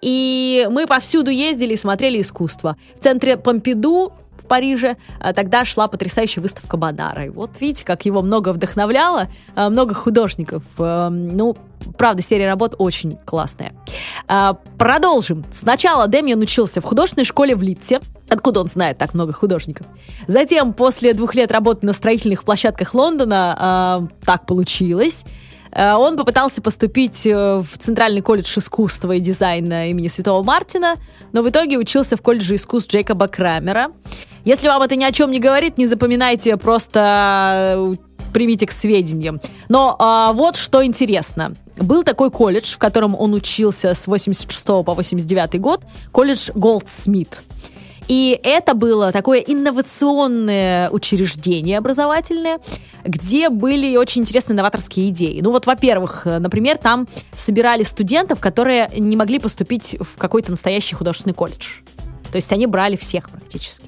И 0.00 0.66
мы 0.70 0.86
повсюду 0.86 1.30
ездили 1.30 1.74
и 1.74 1.76
смотрели 1.76 2.20
искусство. 2.20 2.76
В 2.96 3.00
центре 3.00 3.36
Помпиду 3.36 4.12
в 4.36 4.46
Париже 4.46 4.96
а, 5.20 5.32
тогда 5.32 5.64
шла 5.64 5.86
потрясающая 5.86 6.42
выставка 6.42 6.76
Бонара. 6.76 7.26
И 7.26 7.28
вот 7.28 7.60
видите, 7.60 7.84
как 7.84 8.04
его 8.04 8.22
много 8.22 8.52
вдохновляло, 8.52 9.28
а, 9.54 9.70
много 9.70 9.94
художников. 9.94 10.64
А, 10.78 11.10
ну, 11.10 11.56
правда, 11.96 12.22
серия 12.22 12.46
работ 12.46 12.74
очень 12.78 13.18
классная. 13.24 13.72
Продолжим. 14.78 15.44
Сначала 15.50 16.08
Демьян 16.08 16.40
учился 16.40 16.80
в 16.80 16.84
художественной 16.84 17.24
школе 17.24 17.54
в 17.54 17.62
Литсе. 17.62 18.00
Откуда 18.28 18.60
он 18.60 18.68
знает 18.68 18.98
так 18.98 19.14
много 19.14 19.32
художников? 19.32 19.86
Затем, 20.26 20.72
после 20.72 21.12
двух 21.12 21.34
лет 21.34 21.52
работы 21.52 21.86
на 21.86 21.92
строительных 21.92 22.44
площадках 22.44 22.94
Лондона, 22.94 24.08
так 24.24 24.46
получилось, 24.46 25.24
Э, 25.72 25.94
он 25.94 26.16
попытался 26.16 26.62
поступить 26.62 27.26
э, 27.26 27.58
в 27.60 27.78
Центральный 27.78 28.20
колледж 28.20 28.58
искусства 28.58 29.12
и 29.12 29.20
дизайна 29.20 29.90
имени 29.90 30.08
Святого 30.08 30.42
Мартина, 30.42 30.96
но 31.32 31.42
в 31.42 31.48
итоге 31.48 31.78
учился 31.78 32.16
в 32.16 32.22
колледже 32.22 32.56
искусств 32.56 32.92
Джейкоба 32.92 33.26
Крамера. 33.26 33.88
Если 34.44 34.68
вам 34.68 34.82
это 34.82 34.96
ни 34.96 35.04
о 35.04 35.12
чем 35.12 35.30
не 35.30 35.40
говорит, 35.40 35.78
не 35.78 35.86
запоминайте, 35.86 36.56
просто 36.56 37.76
э, 37.76 37.94
примите 38.32 38.66
к 38.66 38.72
сведениям. 38.72 39.40
Но 39.68 39.96
а, 39.98 40.32
вот 40.32 40.56
что 40.56 40.84
интересно. 40.84 41.54
Был 41.78 42.04
такой 42.04 42.30
колледж, 42.30 42.74
в 42.74 42.78
котором 42.78 43.14
он 43.14 43.34
учился 43.34 43.94
с 43.94 44.06
86 44.06 44.66
по 44.66 44.94
89 44.94 45.60
год, 45.60 45.82
колледж 46.12 46.50
Голдсмит. 46.54 47.42
И 48.08 48.38
это 48.42 48.74
было 48.74 49.12
такое 49.12 49.38
инновационное 49.38 50.90
учреждение 50.90 51.78
образовательное, 51.78 52.58
где 53.04 53.48
были 53.48 53.96
очень 53.96 54.22
интересные 54.22 54.56
новаторские 54.56 55.08
идеи. 55.10 55.40
Ну 55.40 55.50
вот, 55.52 55.66
во-первых, 55.66 56.26
например, 56.26 56.78
там 56.78 57.08
собирали 57.34 57.84
студентов, 57.84 58.40
которые 58.40 58.90
не 58.98 59.16
могли 59.16 59.38
поступить 59.38 59.96
в 60.00 60.18
какой-то 60.18 60.50
настоящий 60.50 60.94
художественный 60.94 61.34
колледж. 61.34 61.80
То 62.30 62.36
есть 62.36 62.52
они 62.52 62.66
брали 62.66 62.96
всех 62.96 63.30
практически 63.30 63.86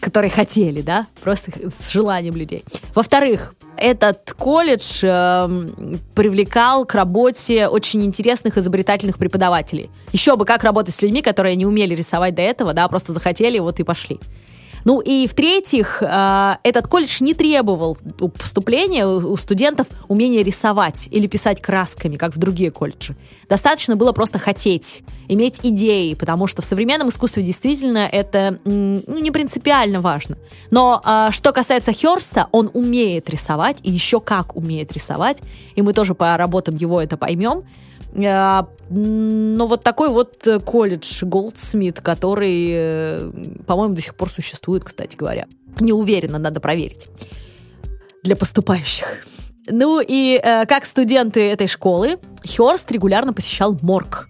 которые 0.00 0.30
хотели, 0.30 0.80
да, 0.80 1.06
просто 1.22 1.50
с 1.70 1.90
желанием 1.90 2.36
людей. 2.36 2.64
Во-вторых, 2.94 3.54
этот 3.76 4.34
колледж 4.36 5.00
э, 5.02 5.48
привлекал 6.14 6.84
к 6.84 6.94
работе 6.94 7.68
очень 7.68 8.04
интересных 8.04 8.58
изобретательных 8.58 9.18
преподавателей. 9.18 9.90
Еще 10.12 10.36
бы 10.36 10.44
как 10.44 10.64
работать 10.64 10.94
с 10.94 11.02
людьми, 11.02 11.22
которые 11.22 11.54
не 11.56 11.66
умели 11.66 11.94
рисовать 11.94 12.34
до 12.34 12.42
этого, 12.42 12.74
да, 12.74 12.88
просто 12.88 13.12
захотели, 13.12 13.58
вот 13.58 13.78
и 13.80 13.84
пошли. 13.84 14.18
Ну 14.88 15.00
и 15.00 15.26
в-третьих, 15.26 16.02
э, 16.02 16.54
этот 16.62 16.88
колледж 16.88 17.18
не 17.22 17.34
требовал 17.34 17.98
поступления 18.38 19.06
у 19.06 19.36
студентов 19.36 19.86
умения 20.08 20.42
рисовать 20.42 21.08
или 21.10 21.26
писать 21.26 21.60
красками, 21.60 22.16
как 22.16 22.34
в 22.34 22.38
другие 22.38 22.70
колледжи. 22.70 23.14
Достаточно 23.50 23.96
было 23.96 24.12
просто 24.12 24.38
хотеть, 24.38 25.02
иметь 25.28 25.60
идеи, 25.62 26.14
потому 26.14 26.46
что 26.46 26.62
в 26.62 26.64
современном 26.64 27.10
искусстве 27.10 27.42
действительно 27.42 28.08
это 28.10 28.60
ну, 28.64 29.18
не 29.20 29.30
принципиально 29.30 30.00
важно. 30.00 30.38
Но 30.70 31.02
э, 31.04 31.32
что 31.32 31.52
касается 31.52 31.92
Херста, 31.92 32.48
он 32.50 32.70
умеет 32.72 33.28
рисовать, 33.28 33.80
и 33.82 33.90
еще 33.90 34.20
как 34.20 34.56
умеет 34.56 34.90
рисовать, 34.90 35.42
и 35.76 35.82
мы 35.82 35.92
тоже 35.92 36.14
по 36.14 36.34
работам 36.38 36.76
его 36.76 37.02
это 37.02 37.18
поймем. 37.18 37.64
Э, 38.24 38.62
ну, 38.90 39.66
вот 39.66 39.82
такой 39.82 40.08
вот 40.08 40.46
э, 40.46 40.60
колледж 40.60 41.24
Голдсмит, 41.24 42.00
который, 42.00 42.70
э, 42.72 43.30
по-моему, 43.66 43.94
до 43.94 44.02
сих 44.02 44.14
пор 44.14 44.30
существует, 44.30 44.84
кстати 44.84 45.16
говоря. 45.16 45.46
Не 45.80 45.92
уверена, 45.92 46.38
надо 46.38 46.60
проверить. 46.60 47.08
Для 48.22 48.36
поступающих. 48.36 49.26
Ну 49.70 50.00
и 50.00 50.40
э, 50.42 50.66
как 50.66 50.86
студенты 50.86 51.50
этой 51.50 51.66
школы, 51.66 52.18
Хёрст 52.44 52.90
регулярно 52.90 53.32
посещал 53.32 53.78
морг. 53.82 54.28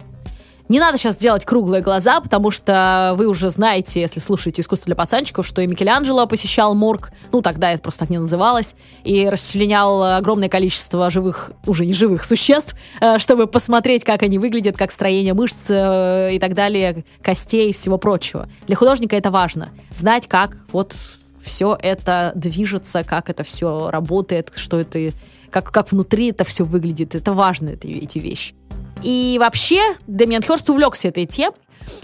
Не 0.69 0.81
надо 0.81 0.99
сейчас 0.99 1.17
делать 1.17 1.47
круглые 1.47 1.83
глаза, 1.83 2.21
потому 2.21 2.51
что 2.51 3.15
вы 3.17 3.27
уже 3.27 3.51
знаете, 3.51 4.03
если 4.03 4.21
слушаете 4.21 4.61
«Искусство 4.61 4.87
для 4.87 4.97
пацанчиков», 4.97 5.47
что 5.47 5.63
и 5.63 5.67
Микеланджело 5.67 6.27
посещал 6.27 6.75
морг, 6.75 7.11
ну, 7.33 7.41
тогда 7.41 7.73
это 7.73 7.83
просто 7.83 8.01
так 8.01 8.11
не 8.11 8.19
называлось, 8.19 8.75
и 9.03 9.27
расчленял 9.29 10.17
огромное 10.17 10.51
количество 10.51 11.11
живых, 11.11 11.53
уже 11.67 11.87
не 11.87 11.95
живых 11.95 12.23
существ, 12.23 12.77
э, 13.01 13.19
чтобы 13.19 13.47
посмотреть, 13.47 14.05
как 14.05 14.23
они 14.23 14.39
выглядят, 14.39 14.77
как 14.77 14.93
строение 14.93 15.33
мышц 15.33 15.67
э, 15.71 16.35
и 16.35 16.39
так 16.39 16.53
далее, 16.53 17.05
костей 17.23 17.71
и 17.71 17.73
всего 17.73 17.97
прочего. 17.97 18.47
Для 18.67 18.77
художника 18.77 19.17
это 19.17 19.31
важно. 19.31 19.71
Знать, 19.95 20.27
как 20.27 20.59
вот 20.73 20.95
все 21.43 21.79
это 21.81 22.33
движется, 22.35 23.05
как 23.05 23.31
это 23.31 23.43
все 23.43 23.91
работает, 23.91 24.53
что 24.55 24.79
это, 24.79 25.13
как, 25.51 25.73
как 25.73 25.93
внутри 25.93 26.29
это 26.31 26.45
все 26.45 26.65
выглядит. 26.65 27.15
Это 27.15 27.33
важно, 27.33 27.71
это, 27.71 27.89
эти 27.89 28.19
вещи. 28.19 28.55
И 29.02 29.37
вообще 29.40 29.81
Дэмиан 30.07 30.43
Хёрст 30.43 30.69
увлекся 30.71 31.09
этой 31.09 31.26
темой 31.26 31.57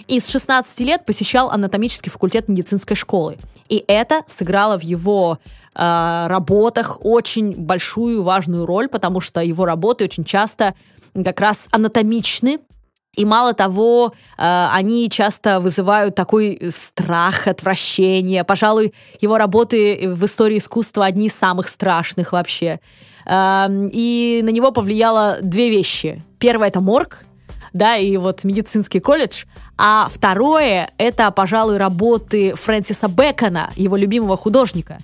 и 0.07 0.21
с 0.21 0.29
16 0.29 0.81
лет 0.81 1.05
посещал 1.05 1.51
анатомический 1.51 2.11
факультет 2.11 2.49
медицинской 2.49 2.97
школы. 2.97 3.37
И 3.69 3.85
это 3.87 4.23
сыграло 4.27 4.79
в 4.79 4.83
его 4.83 5.39
э, 5.75 6.27
работах 6.29 6.99
очень 7.05 7.53
большую 7.53 8.23
важную 8.23 8.67
роль, 8.67 8.89
потому 8.89 9.21
что 9.21 9.41
его 9.41 9.65
работы 9.65 10.05
очень 10.05 10.25
часто 10.25 10.75
как 11.15 11.41
раз 11.41 11.69
анатомичны, 11.71 12.59
и 13.17 13.25
мало 13.25 13.53
того, 13.53 14.13
э, 14.37 14.67
они 14.73 15.09
часто 15.09 15.61
вызывают 15.61 16.15
такой 16.15 16.61
страх, 16.73 17.47
отвращение. 17.47 18.45
Пожалуй, 18.45 18.93
его 19.21 19.39
работы 19.39 20.09
в 20.09 20.25
истории 20.25 20.59
искусства 20.59 21.07
одни 21.07 21.27
из 21.27 21.35
самых 21.35 21.69
страшных 21.69 22.33
вообще. 22.33 22.81
И 23.27 24.41
на 24.45 24.51
него 24.51 24.71
повлияло 24.71 25.39
две 25.41 25.71
вещи. 25.71 26.23
Первое— 26.39 26.69
это 26.69 26.81
морг, 26.81 27.25
да, 27.73 27.97
и 27.97 28.17
вот 28.17 28.45
медицинский 28.45 29.01
колледж. 29.01 29.45
А 29.77 30.09
второе— 30.11 30.91
это, 30.99 31.31
пожалуй, 31.31 31.79
работы 31.79 32.55
Фрэнсиса 32.55 33.09
Бэкона, 33.09 33.71
его 33.77 33.97
любимого 33.97 34.37
художника. 34.37 34.99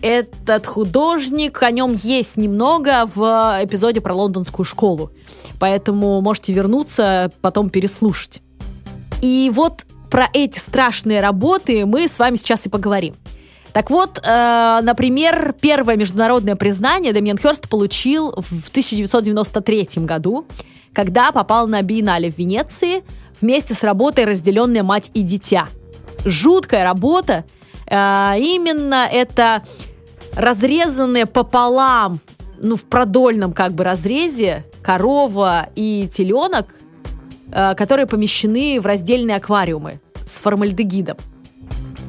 Этот 0.00 0.66
художник, 0.66 1.62
о 1.62 1.70
нем 1.70 1.92
есть 1.92 2.36
немного 2.36 3.04
в 3.12 3.58
эпизоде 3.62 4.00
про 4.00 4.14
лондонскую 4.14 4.64
школу. 4.64 5.10
Поэтому 5.58 6.20
можете 6.20 6.52
вернуться, 6.52 7.32
потом 7.40 7.68
переслушать. 7.68 8.40
И 9.20 9.50
вот 9.52 9.84
про 10.08 10.28
эти 10.32 10.58
страшные 10.58 11.20
работы 11.20 11.84
мы 11.84 12.06
с 12.06 12.18
вами 12.18 12.36
сейчас 12.36 12.66
и 12.66 12.68
поговорим. 12.68 13.16
Так 13.72 13.90
вот, 13.90 14.20
э, 14.22 14.80
например, 14.82 15.54
первое 15.60 15.96
международное 15.96 16.56
признание 16.56 17.12
Дэмиен 17.12 17.38
Хёрст 17.38 17.68
получил 17.68 18.32
в 18.32 18.70
1993 18.70 20.04
году, 20.04 20.46
когда 20.92 21.32
попал 21.32 21.66
на 21.66 21.82
биеннале 21.82 22.30
в 22.30 22.38
Венеции 22.38 23.04
вместе 23.40 23.74
с 23.74 23.82
работой 23.82 24.24
«Разделенная 24.24 24.82
мать 24.82 25.10
и 25.14 25.22
дитя». 25.22 25.68
Жуткая 26.24 26.84
работа. 26.84 27.44
Э, 27.86 28.34
именно 28.38 29.06
это 29.10 29.62
разрезанные 30.34 31.26
пополам, 31.26 32.20
ну, 32.60 32.76
в 32.76 32.84
продольном 32.84 33.52
как 33.52 33.72
бы 33.72 33.84
разрезе 33.84 34.64
корова 34.82 35.68
и 35.76 36.08
теленок, 36.10 36.74
э, 37.52 37.74
которые 37.74 38.06
помещены 38.06 38.80
в 38.80 38.86
раздельные 38.86 39.36
аквариумы 39.36 40.00
с 40.24 40.40
формальдегидом 40.40 41.18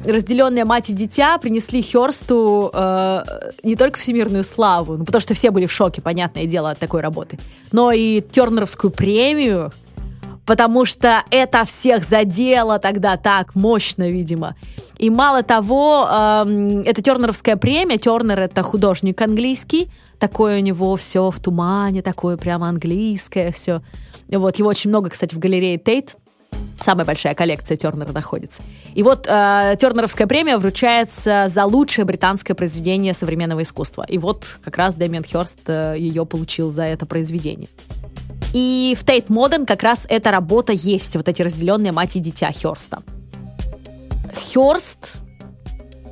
разделенная 0.04 0.64
мать 0.64 0.90
и 0.90 0.92
дитя 0.92 1.38
принесли 1.38 1.82
Херсту 1.82 2.70
э, 2.72 3.22
не 3.62 3.76
только 3.76 3.98
всемирную 3.98 4.44
славу, 4.44 4.96
ну, 4.96 5.04
потому 5.04 5.20
что 5.20 5.34
все 5.34 5.50
были 5.50 5.66
в 5.66 5.72
шоке, 5.72 6.02
понятное 6.02 6.46
дело, 6.46 6.70
от 6.70 6.78
такой 6.78 7.00
работы, 7.00 7.38
но 7.72 7.92
и 7.92 8.20
Тернеровскую 8.20 8.90
премию, 8.90 9.72
потому 10.46 10.84
что 10.84 11.22
это 11.30 11.64
всех 11.64 12.04
задело 12.04 12.78
тогда 12.78 13.16
так 13.16 13.54
мощно, 13.54 14.10
видимо. 14.10 14.56
И 14.98 15.10
мало 15.10 15.42
того, 15.42 16.08
э, 16.10 16.82
это 16.86 17.02
Тернеровская 17.02 17.56
премия, 17.56 17.98
Тернер 17.98 18.40
это 18.40 18.62
художник 18.62 19.20
английский, 19.20 19.90
такое 20.18 20.58
у 20.58 20.62
него 20.62 20.96
все 20.96 21.30
в 21.30 21.38
тумане, 21.38 22.02
такое 22.02 22.36
прямо 22.36 22.68
английское 22.68 23.52
все. 23.52 23.82
Вот, 24.28 24.58
его 24.58 24.68
очень 24.68 24.90
много, 24.90 25.10
кстати, 25.10 25.34
в 25.34 25.38
галерее 25.38 25.76
Тейт 25.78 26.16
Самая 26.80 27.04
большая 27.04 27.34
коллекция 27.34 27.76
Тернера 27.76 28.10
находится. 28.12 28.62
И 28.94 29.02
вот 29.02 29.26
э, 29.26 29.76
Тернеровская 29.78 30.26
премия 30.26 30.56
вручается 30.56 31.46
за 31.48 31.64
лучшее 31.66 32.06
британское 32.06 32.54
произведение 32.54 33.12
современного 33.12 33.62
искусства. 33.62 34.06
И 34.08 34.16
вот 34.16 34.58
как 34.64 34.78
раз 34.78 34.94
Дэмиан 34.94 35.24
Хёрст 35.24 35.60
э, 35.66 35.96
ее 35.98 36.24
получил 36.24 36.70
за 36.70 36.84
это 36.84 37.04
произведение. 37.04 37.68
И 38.54 38.96
в 38.98 39.04
Тейт 39.04 39.28
Модерн 39.28 39.66
как 39.66 39.82
раз 39.82 40.06
эта 40.08 40.30
работа 40.30 40.72
есть, 40.72 41.16
вот 41.16 41.28
эти 41.28 41.42
разделенные 41.42 41.92
мать 41.92 42.16
и 42.16 42.18
дитя 42.18 42.50
Хёрста. 42.50 43.02
Хёрст 44.34 45.22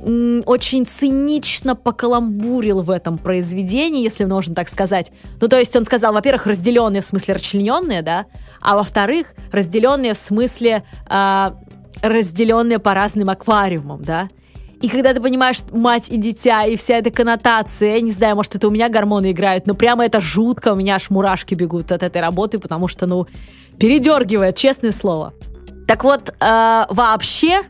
очень 0.01 0.85
цинично 0.85 1.75
покаламбурил 1.75 2.81
в 2.81 2.89
этом 2.89 3.17
произведении, 3.17 4.03
если 4.03 4.25
можно 4.25 4.55
так 4.55 4.69
сказать. 4.69 5.11
Ну, 5.41 5.47
то 5.47 5.57
есть 5.57 5.75
он 5.75 5.85
сказал, 5.85 6.13
во-первых, 6.13 6.47
разделенные 6.47 7.01
в 7.01 7.05
смысле 7.05 7.35
расчлененные, 7.35 8.01
да, 8.01 8.25
а 8.61 8.75
во-вторых, 8.75 9.33
разделенные 9.51 10.13
в 10.13 10.17
смысле 10.17 10.83
э, 11.09 11.51
разделенные 12.01 12.79
по 12.79 12.93
разным 12.93 13.29
аквариумам, 13.29 14.03
да. 14.03 14.29
И 14.81 14.87
когда 14.87 15.13
ты 15.13 15.19
понимаешь 15.19 15.61
мать 15.71 16.09
и 16.09 16.15
дитя, 16.15 16.63
и 16.63 16.77
вся 16.77 16.97
эта 16.97 17.11
коннотация, 17.11 17.95
я 17.95 18.01
не 18.01 18.11
знаю, 18.11 18.37
может, 18.37 18.55
это 18.55 18.67
у 18.69 18.71
меня 18.71 18.87
гормоны 18.87 19.31
играют, 19.31 19.67
но 19.67 19.73
прямо 19.73 20.05
это 20.05 20.21
жутко, 20.21 20.71
у 20.71 20.75
меня 20.75 20.95
аж 20.95 21.09
мурашки 21.09 21.53
бегут 21.53 21.91
от 21.91 22.01
этой 22.01 22.21
работы, 22.21 22.59
потому 22.59 22.87
что, 22.87 23.05
ну, 23.05 23.27
передергивает, 23.77 24.55
честное 24.55 24.93
слово. 24.93 25.33
Так 25.85 26.05
вот, 26.05 26.33
э, 26.39 26.85
вообще, 26.89 27.63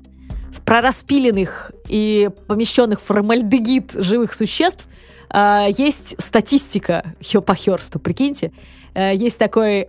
про 0.66 0.82
распиленных 0.82 1.72
и 1.88 2.30
помещенных 2.48 3.00
в 3.00 3.04
формальдегид 3.04 3.94
живых 3.94 4.34
существ 4.34 4.88
э, 5.30 5.68
есть 5.78 6.16
статистика 6.22 7.16
по 7.46 7.56
Херсту, 7.56 8.00
прикиньте. 8.00 8.52
Э, 8.94 9.14
есть 9.14 9.38
такой 9.38 9.82
э, 9.82 9.86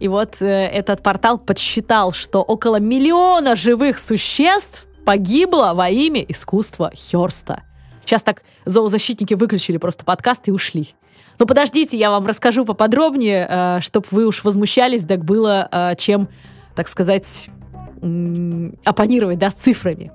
и 0.00 0.08
вот 0.08 0.40
э, 0.40 0.46
этот 0.46 1.02
портал 1.02 1.38
подсчитал, 1.38 2.12
что 2.12 2.42
около 2.42 2.78
миллиона 2.78 3.56
живых 3.56 3.98
существ 3.98 4.86
погибло 5.04 5.72
во 5.74 5.88
имя 5.88 6.22
искусства 6.22 6.92
Херста. 6.94 7.62
Сейчас 8.04 8.22
так 8.22 8.42
зоозащитники 8.64 9.34
выключили 9.34 9.76
просто 9.76 10.04
подкаст 10.04 10.48
и 10.48 10.52
ушли. 10.52 10.94
Но 11.38 11.46
подождите, 11.46 11.96
я 11.96 12.10
вам 12.10 12.26
расскажу 12.26 12.64
поподробнее, 12.64 13.46
э, 13.48 13.78
чтобы 13.80 14.06
вы 14.10 14.26
уж 14.26 14.44
возмущались, 14.44 15.04
так 15.04 15.24
было, 15.24 15.68
э, 15.70 15.94
чем, 15.96 16.28
так 16.74 16.88
сказать, 16.88 17.48
оппонировать, 18.84 19.38
да, 19.38 19.50
с 19.50 19.54
цифрами. 19.54 20.12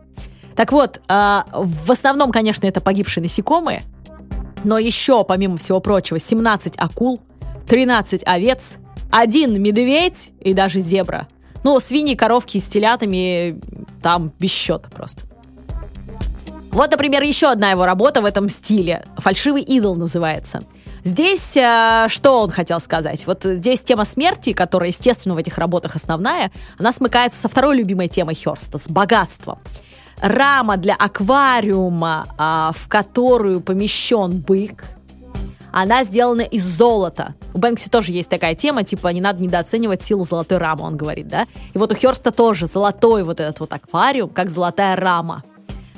Так 0.55 0.71
вот, 0.71 1.01
э, 1.07 1.41
в 1.53 1.91
основном, 1.91 2.31
конечно, 2.31 2.67
это 2.67 2.81
погибшие 2.81 3.23
насекомые, 3.23 3.83
но 4.63 4.77
еще, 4.77 5.23
помимо 5.23 5.57
всего 5.57 5.79
прочего, 5.79 6.19
17 6.19 6.75
акул, 6.77 7.21
13 7.67 8.23
овец, 8.25 8.77
один 9.11 9.61
медведь 9.61 10.31
и 10.39 10.53
даже 10.53 10.79
зебра. 10.79 11.27
Ну, 11.63 11.79
свиньи, 11.79 12.15
коровки 12.15 12.59
с 12.59 12.67
телятами 12.67 13.59
там 14.01 14.31
без 14.39 14.51
счета 14.51 14.89
просто. 14.89 15.25
Вот, 16.71 16.89
например, 16.91 17.21
еще 17.21 17.51
одна 17.51 17.69
его 17.71 17.85
работа 17.85 18.21
в 18.21 18.25
этом 18.25 18.49
стиле. 18.49 19.05
«Фальшивый 19.17 19.61
идол» 19.61 19.95
называется. 19.95 20.63
Здесь 21.03 21.57
э, 21.57 22.05
что 22.07 22.41
он 22.41 22.49
хотел 22.49 22.79
сказать? 22.79 23.27
Вот 23.27 23.43
здесь 23.43 23.81
тема 23.81 24.05
смерти, 24.05 24.53
которая, 24.53 24.89
естественно, 24.89 25.35
в 25.35 25.37
этих 25.37 25.57
работах 25.57 25.95
основная, 25.95 26.51
она 26.77 26.93
смыкается 26.93 27.41
со 27.41 27.49
второй 27.49 27.77
любимой 27.77 28.07
темой 28.07 28.35
Херста, 28.35 28.77
с 28.77 28.87
богатством. 28.89 29.59
рама 30.21 30.77
для 30.77 30.95
аквариума, 30.95 32.27
а, 32.37 32.71
в 32.73 32.87
которую 32.87 33.59
помещен 33.59 34.39
бык, 34.39 34.85
она 35.73 36.03
сделана 36.03 36.41
из 36.41 36.63
золота. 36.63 37.33
У 37.53 37.57
Бэнкси 37.57 37.89
тоже 37.89 38.11
есть 38.11 38.29
такая 38.29 38.55
тема, 38.55 38.83
типа, 38.83 39.07
не 39.09 39.19
надо 39.19 39.41
недооценивать 39.41 40.03
силу 40.03 40.23
золотой 40.23 40.59
рамы, 40.59 40.83
он 40.83 40.95
говорит, 40.95 41.27
да? 41.27 41.47
И 41.73 41.77
вот 41.77 41.91
у 41.91 41.95
Херста 41.95 42.31
тоже 42.31 42.67
золотой 42.67 43.23
вот 43.23 43.39
этот 43.39 43.59
вот 43.59 43.73
аквариум, 43.73 44.29
как 44.29 44.49
золотая 44.49 44.95
рама. 44.95 45.43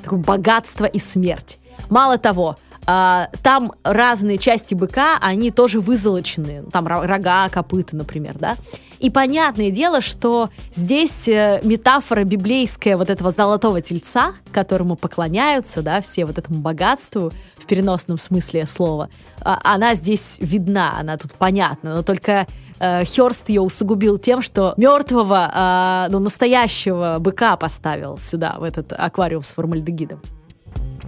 Такое 0.02 0.18
богатство 0.18 0.86
и 0.86 0.98
смерть. 0.98 1.58
Мало 1.90 2.16
того, 2.16 2.56
а, 2.86 3.28
там 3.42 3.72
разные 3.82 4.38
части 4.38 4.74
быка, 4.74 5.18
они 5.20 5.50
тоже 5.50 5.80
вызолочены. 5.80 6.64
Там 6.70 6.86
рога, 6.86 7.48
копыта, 7.48 7.96
например, 7.96 8.36
да. 8.38 8.56
И 8.98 9.10
понятное 9.10 9.70
дело, 9.70 10.00
что 10.00 10.50
здесь 10.72 11.28
э, 11.28 11.60
метафора 11.62 12.24
библейская 12.24 12.96
вот 12.96 13.10
этого 13.10 13.30
золотого 13.30 13.82
тельца, 13.82 14.34
которому 14.52 14.96
поклоняются, 14.96 15.82
да, 15.82 16.00
все 16.00 16.24
вот 16.24 16.38
этому 16.38 16.60
богатству 16.60 17.30
в 17.58 17.66
переносном 17.66 18.16
смысле 18.16 18.66
слова, 18.66 19.10
а, 19.42 19.58
она 19.64 19.94
здесь 19.94 20.38
видна, 20.40 20.94
она 20.98 21.18
тут 21.18 21.32
понятна, 21.32 21.96
но 21.96 22.02
только 22.02 22.46
э, 22.78 23.04
Херст 23.04 23.48
ее 23.50 23.60
усугубил 23.60 24.16
тем, 24.16 24.40
что 24.40 24.72
мертвого, 24.78 25.50
э, 25.52 26.10
ну, 26.10 26.18
настоящего 26.18 27.18
быка 27.20 27.56
поставил 27.56 28.16
сюда, 28.18 28.56
в 28.58 28.62
этот 28.62 28.92
аквариум 28.92 29.42
с 29.42 29.52
формальдегидом 29.52 30.22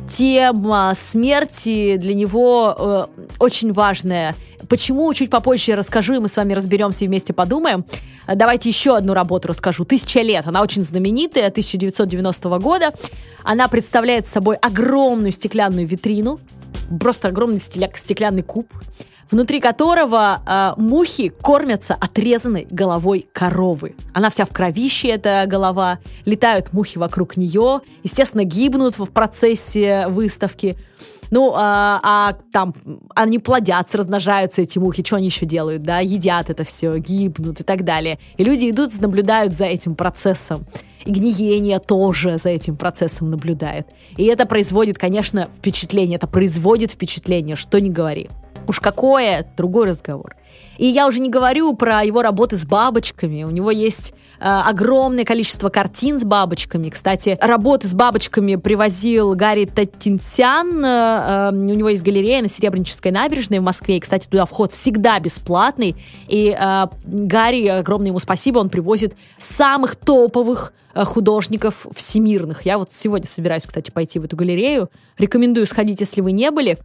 тема 0.08 0.92
смерти 0.94 1.96
для 1.96 2.14
него 2.14 2.74
э, 2.76 3.06
очень 3.38 3.72
важная. 3.72 4.34
Почему, 4.68 5.12
чуть 5.14 5.30
попозже 5.30 5.74
расскажу, 5.74 6.14
и 6.14 6.18
мы 6.18 6.28
с 6.28 6.36
вами 6.36 6.52
разберемся 6.52 7.04
и 7.04 7.08
вместе 7.08 7.32
подумаем. 7.32 7.84
Давайте 8.26 8.68
еще 8.68 8.96
одну 8.96 9.14
работу 9.14 9.48
расскажу. 9.48 9.84
«Тысяча 9.84 10.20
лет». 10.20 10.46
Она 10.46 10.62
очень 10.62 10.82
знаменитая, 10.82 11.48
1990 11.48 12.58
года. 12.58 12.92
Она 13.44 13.68
представляет 13.68 14.26
собой 14.26 14.56
огромную 14.56 15.32
стеклянную 15.32 15.86
витрину, 15.86 16.40
просто 17.00 17.28
огромный 17.28 17.58
стеклянный 17.58 18.42
куб 18.42 18.72
внутри 19.30 19.60
которого 19.60 20.42
э, 20.46 20.72
мухи 20.80 21.28
кормятся 21.28 21.94
отрезанной 21.94 22.66
головой 22.70 23.26
коровы. 23.32 23.94
Она 24.14 24.30
вся 24.30 24.44
в 24.44 24.50
кровище, 24.50 25.08
эта 25.08 25.44
голова. 25.46 25.98
Летают 26.24 26.72
мухи 26.72 26.98
вокруг 26.98 27.36
нее. 27.36 27.80
Естественно, 28.02 28.44
гибнут 28.44 28.98
в 28.98 29.06
процессе 29.06 30.06
выставки. 30.08 30.76
Ну, 31.30 31.52
а, 31.54 32.00
а 32.02 32.36
там 32.52 32.74
они 33.14 33.38
плодятся, 33.38 33.98
размножаются, 33.98 34.62
эти 34.62 34.78
мухи. 34.78 35.04
Что 35.04 35.16
они 35.16 35.26
еще 35.26 35.46
делают, 35.46 35.82
да? 35.82 36.00
Едят 36.00 36.50
это 36.50 36.64
все, 36.64 36.96
гибнут 36.98 37.60
и 37.60 37.64
так 37.64 37.84
далее. 37.84 38.18
И 38.36 38.44
люди 38.44 38.70
идут, 38.70 38.98
наблюдают 39.00 39.54
за 39.54 39.66
этим 39.66 39.94
процессом. 39.94 40.66
И 41.08 41.10
гниение 41.10 41.78
тоже 41.78 42.36
за 42.36 42.50
этим 42.50 42.76
процессом 42.76 43.30
наблюдает. 43.30 43.86
И 44.18 44.26
это 44.26 44.44
производит, 44.44 44.98
конечно, 44.98 45.48
впечатление. 45.56 46.16
Это 46.16 46.26
производит 46.26 46.90
впечатление, 46.90 47.56
что 47.56 47.80
не 47.80 47.88
говори. 47.88 48.28
Уж 48.66 48.78
какое, 48.80 49.50
другой 49.56 49.88
разговор. 49.88 50.36
И 50.78 50.86
я 50.86 51.08
уже 51.08 51.18
не 51.18 51.28
говорю 51.28 51.74
про 51.74 52.02
его 52.02 52.22
работы 52.22 52.56
с 52.56 52.64
бабочками. 52.64 53.42
У 53.42 53.50
него 53.50 53.70
есть 53.70 54.14
э, 54.38 54.44
огромное 54.44 55.24
количество 55.24 55.68
картин 55.68 56.20
с 56.20 56.24
бабочками. 56.24 56.88
Кстати, 56.88 57.36
работы 57.40 57.88
с 57.88 57.94
бабочками 57.94 58.54
привозил 58.54 59.34
Гарри 59.34 59.64
Татинсян. 59.64 60.84
Э, 60.84 61.50
э, 61.50 61.52
у 61.52 61.74
него 61.74 61.88
есть 61.88 62.04
галерея 62.04 62.42
на 62.42 62.48
Серебрянической 62.48 63.10
набережной 63.10 63.58
в 63.58 63.62
Москве. 63.62 63.96
И, 63.96 64.00
кстати, 64.00 64.28
туда 64.28 64.46
вход 64.46 64.70
всегда 64.70 65.18
бесплатный. 65.18 65.96
И 66.28 66.56
э, 66.58 66.86
Гарри, 67.04 67.66
огромное 67.66 68.08
ему 68.08 68.20
спасибо, 68.20 68.60
он 68.60 68.70
привозит 68.70 69.16
самых 69.36 69.96
топовых 69.96 70.72
э, 70.94 71.04
художников 71.04 71.86
всемирных. 71.92 72.62
Я 72.62 72.78
вот 72.78 72.92
сегодня 72.92 73.26
собираюсь, 73.26 73.66
кстати, 73.66 73.90
пойти 73.90 74.20
в 74.20 74.24
эту 74.24 74.36
галерею. 74.36 74.90
Рекомендую 75.18 75.66
сходить, 75.66 76.00
если 76.00 76.20
вы 76.20 76.30
не 76.30 76.52
были. 76.52 76.78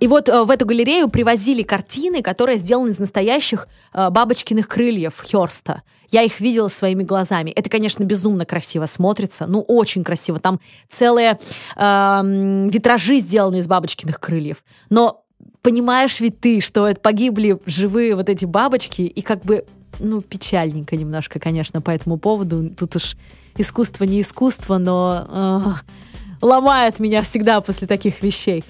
И 0.00 0.06
вот 0.06 0.28
э, 0.28 0.42
в 0.42 0.50
эту 0.50 0.66
галерею 0.66 1.08
привозили 1.08 1.62
картины, 1.62 2.22
которые 2.22 2.58
сделаны 2.58 2.90
из 2.90 2.98
настоящих 2.98 3.68
э, 3.92 4.10
бабочкиных 4.10 4.68
крыльев 4.68 5.22
Херста. 5.22 5.82
Я 6.10 6.22
их 6.22 6.40
видела 6.40 6.68
своими 6.68 7.02
глазами. 7.02 7.50
Это, 7.50 7.70
конечно, 7.70 8.04
безумно 8.04 8.44
красиво 8.44 8.86
смотрится. 8.86 9.46
Ну, 9.46 9.60
очень 9.60 10.04
красиво. 10.04 10.38
Там 10.38 10.60
целые 10.90 11.38
э, 11.76 12.68
витражи 12.70 13.16
сделаны 13.16 13.60
из 13.60 13.68
бабочкиных 13.68 14.20
крыльев. 14.20 14.64
Но 14.90 15.24
понимаешь 15.62 16.20
ведь 16.20 16.40
ты, 16.40 16.60
что 16.60 16.86
это 16.86 17.00
погибли 17.00 17.58
живые 17.66 18.14
вот 18.14 18.28
эти 18.28 18.44
бабочки, 18.44 19.02
и 19.02 19.22
как 19.22 19.42
бы, 19.44 19.64
ну, 19.98 20.20
печальненько 20.20 20.96
немножко, 20.96 21.40
конечно, 21.40 21.80
по 21.80 21.90
этому 21.90 22.18
поводу. 22.18 22.70
Тут 22.70 22.96
уж 22.96 23.16
искусство 23.56 24.04
не 24.04 24.20
искусство, 24.20 24.78
но 24.78 25.26
э, 25.28 26.44
ломает 26.44 26.98
меня 26.98 27.22
всегда 27.22 27.60
после 27.60 27.86
таких 27.86 28.22
вещей. 28.22 28.64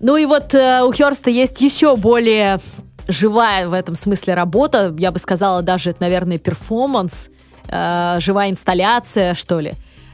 Ну 0.00 0.16
и 0.16 0.26
вот 0.26 0.54
э, 0.54 0.82
у 0.82 0.92
Херста 0.92 1.30
есть 1.30 1.60
еще 1.60 1.96
более 1.96 2.58
живая 3.08 3.68
в 3.68 3.72
этом 3.72 3.94
смысле 3.94 4.34
работа, 4.34 4.94
я 4.98 5.10
бы 5.10 5.18
сказала, 5.18 5.62
даже 5.62 5.90
это, 5.90 6.02
наверное, 6.02 6.38
перформанс, 6.38 7.30
э, 7.68 8.18
живая 8.20 8.50
инсталляция, 8.50 9.34
что 9.34 9.58
ли, 9.58 9.70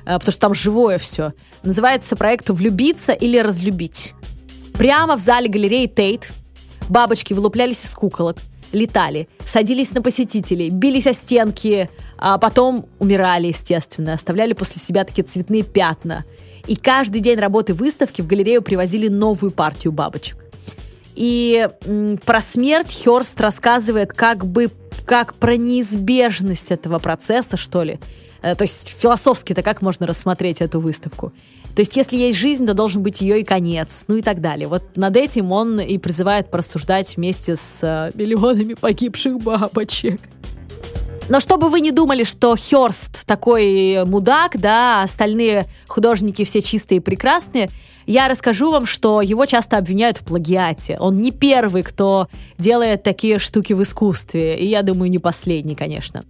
э, 0.06 0.14
потому 0.14 0.32
что 0.32 0.40
там 0.40 0.54
живое 0.54 0.98
все. 0.98 1.32
Называется 1.62 2.16
проект 2.16 2.48
«Влюбиться 2.48 3.12
или 3.12 3.38
разлюбить». 3.38 4.14
Прямо 4.72 5.16
в 5.16 5.20
зале 5.20 5.48
галереи 5.48 5.86
Тейт 5.86 6.32
бабочки 6.88 7.34
вылуплялись 7.34 7.84
из 7.84 7.90
куколок, 7.90 8.38
летали, 8.72 9.28
садились 9.44 9.92
на 9.92 10.00
посетителей, 10.00 10.70
бились 10.70 11.06
о 11.06 11.12
стенки, 11.12 11.90
а 12.18 12.38
потом 12.38 12.86
умирали, 12.98 13.48
естественно, 13.48 14.14
оставляли 14.14 14.54
после 14.54 14.80
себя 14.80 15.04
такие 15.04 15.24
цветные 15.24 15.62
пятна– 15.62 16.24
и 16.66 16.76
каждый 16.76 17.20
день 17.20 17.38
работы 17.38 17.74
выставки 17.74 18.22
в 18.22 18.26
галерею 18.26 18.62
привозили 18.62 19.08
новую 19.08 19.50
партию 19.50 19.92
бабочек. 19.92 20.38
И 21.14 21.68
м, 21.84 22.18
про 22.24 22.40
смерть 22.40 22.90
Херст 22.90 23.40
рассказывает 23.40 24.12
как 24.12 24.46
бы 24.46 24.70
как 25.04 25.34
про 25.34 25.56
неизбежность 25.56 26.72
этого 26.72 26.98
процесса, 26.98 27.56
что 27.56 27.82
ли. 27.82 28.00
Э, 28.42 28.54
то 28.54 28.62
есть 28.62 28.96
философски-то 28.98 29.62
как 29.62 29.82
можно 29.82 30.06
рассмотреть 30.06 30.60
эту 30.60 30.80
выставку? 30.80 31.32
То 31.74 31.80
есть 31.80 31.96
если 31.96 32.16
есть 32.16 32.38
жизнь, 32.38 32.66
то 32.66 32.74
должен 32.74 33.02
быть 33.02 33.20
ее 33.20 33.40
и 33.40 33.44
конец, 33.44 34.04
ну 34.06 34.16
и 34.16 34.22
так 34.22 34.40
далее. 34.40 34.68
Вот 34.68 34.96
над 34.96 35.16
этим 35.16 35.50
он 35.52 35.80
и 35.80 35.98
призывает 35.98 36.50
порассуждать 36.50 37.16
вместе 37.16 37.56
с 37.56 37.80
э, 37.82 38.12
миллионами 38.14 38.74
погибших 38.74 39.40
бабочек. 39.40 40.20
Но 41.28 41.40
чтобы 41.40 41.70
вы 41.70 41.80
не 41.80 41.90
думали, 41.90 42.22
что 42.22 42.54
Херст 42.54 43.24
такой 43.26 44.04
мудак, 44.04 44.58
да, 44.58 45.00
а 45.00 45.04
остальные 45.04 45.66
художники 45.86 46.44
все 46.44 46.60
чистые 46.60 46.98
и 46.98 47.00
прекрасные, 47.00 47.70
я 48.06 48.28
расскажу 48.28 48.70
вам, 48.70 48.84
что 48.84 49.22
его 49.22 49.46
часто 49.46 49.78
обвиняют 49.78 50.18
в 50.18 50.24
плагиате. 50.24 50.98
Он 51.00 51.20
не 51.20 51.30
первый, 51.30 51.82
кто 51.82 52.28
делает 52.58 53.02
такие 53.02 53.38
штуки 53.38 53.72
в 53.72 53.82
искусстве, 53.82 54.56
и 54.56 54.66
я 54.66 54.82
думаю, 54.82 55.10
не 55.10 55.18
последний, 55.18 55.74
конечно. 55.74 56.24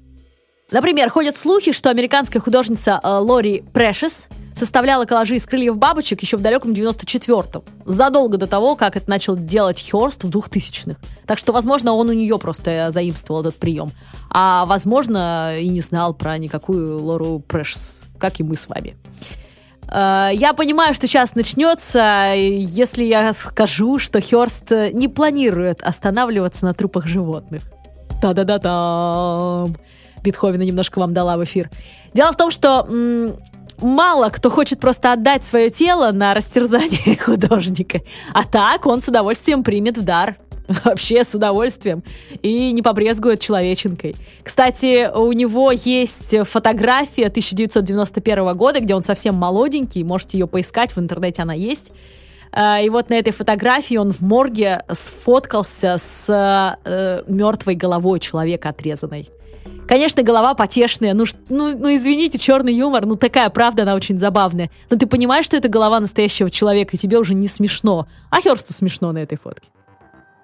Например, 0.70 1.10
ходят 1.10 1.36
слухи, 1.36 1.72
что 1.72 1.90
американская 1.90 2.40
художница 2.40 3.00
э, 3.02 3.08
Лори 3.08 3.64
Прэшес 3.72 4.28
составляла 4.54 5.04
коллажи 5.04 5.36
из 5.36 5.46
крыльев 5.46 5.76
бабочек 5.76 6.22
еще 6.22 6.36
в 6.36 6.40
далеком 6.40 6.72
94-м, 6.72 7.62
задолго 7.84 8.36
до 8.36 8.46
того, 8.46 8.76
как 8.76 8.96
это 8.96 9.08
начал 9.10 9.36
делать 9.36 9.80
Хёрст 9.90 10.24
в 10.24 10.30
2000-х. 10.30 10.98
Так 11.26 11.38
что, 11.38 11.52
возможно, 11.52 11.92
он 11.92 12.08
у 12.08 12.12
нее 12.12 12.38
просто 12.38 12.88
заимствовал 12.90 13.40
этот 13.40 13.56
прием. 13.56 13.92
А, 14.30 14.64
возможно, 14.66 15.58
и 15.58 15.68
не 15.68 15.80
знал 15.80 16.14
про 16.14 16.38
никакую 16.38 17.02
Лору 17.02 17.40
Прэшес, 17.40 18.06
как 18.18 18.40
и 18.40 18.42
мы 18.42 18.56
с 18.56 18.68
вами. 18.68 18.96
Э, 19.88 20.30
я 20.32 20.52
понимаю, 20.54 20.94
что 20.94 21.06
сейчас 21.06 21.34
начнется, 21.34 22.32
если 22.36 23.04
я 23.04 23.32
скажу, 23.34 23.98
что 23.98 24.20
Хёрст 24.20 24.70
не 24.92 25.08
планирует 25.08 25.82
останавливаться 25.82 26.64
на 26.64 26.74
трупах 26.74 27.06
животных. 27.06 27.62
Та-да-да-там! 28.22 29.76
Бетховена 30.22 30.64
немножко 30.64 30.98
вам 30.98 31.12
дала 31.12 31.36
в 31.36 31.44
эфир. 31.44 31.70
Дело 32.14 32.32
в 32.32 32.36
том, 32.36 32.50
что 32.50 32.86
мало 33.80 34.28
кто 34.28 34.50
хочет 34.50 34.80
просто 34.80 35.12
отдать 35.12 35.44
свое 35.44 35.70
тело 35.70 36.12
на 36.12 36.34
растерзание 36.34 37.16
художника. 37.24 38.00
А 38.32 38.44
так 38.44 38.86
он 38.86 39.00
с 39.00 39.08
удовольствием 39.08 39.62
примет 39.62 39.98
в 39.98 40.02
дар. 40.02 40.36
Вообще 40.84 41.24
с 41.24 41.34
удовольствием. 41.34 42.02
И 42.42 42.72
не 42.72 42.82
побрезгует 42.82 43.40
человеченкой. 43.40 44.16
Кстати, 44.42 45.10
у 45.14 45.30
него 45.32 45.70
есть 45.72 46.34
фотография 46.48 47.26
1991 47.26 48.56
года, 48.56 48.80
где 48.80 48.94
он 48.94 49.02
совсем 49.02 49.34
молоденький. 49.34 50.02
Можете 50.04 50.38
ее 50.38 50.46
поискать, 50.46 50.96
в 50.96 50.98
интернете 50.98 51.42
она 51.42 51.54
есть. 51.54 51.92
А, 52.52 52.80
и 52.80 52.88
вот 52.88 53.10
на 53.10 53.14
этой 53.14 53.32
фотографии 53.32 53.96
он 53.96 54.12
в 54.12 54.20
морге 54.20 54.82
сфоткался 54.92 55.96
с 55.98 56.28
э, 56.84 57.22
мертвой 57.26 57.74
головой 57.74 58.20
человека 58.20 58.68
отрезанной. 58.68 59.28
Конечно, 59.86 60.22
голова 60.22 60.54
потешная, 60.54 61.14
ну, 61.14 61.24
ну, 61.48 61.76
ну 61.76 61.94
извините, 61.94 62.38
черный 62.38 62.74
юмор, 62.74 63.04
ну 63.06 63.16
такая 63.16 63.50
правда, 63.50 63.82
она 63.82 63.94
очень 63.94 64.18
забавная. 64.18 64.70
Но 64.90 64.96
ты 64.96 65.06
понимаешь, 65.06 65.44
что 65.44 65.56
это 65.56 65.68
голова 65.68 66.00
настоящего 66.00 66.50
человека, 66.50 66.96
и 66.96 66.98
тебе 66.98 67.18
уже 67.18 67.34
не 67.34 67.48
смешно. 67.48 68.06
А 68.30 68.40
Херсту 68.40 68.72
смешно 68.72 69.12
на 69.12 69.18
этой 69.18 69.36
фотке. 69.36 69.68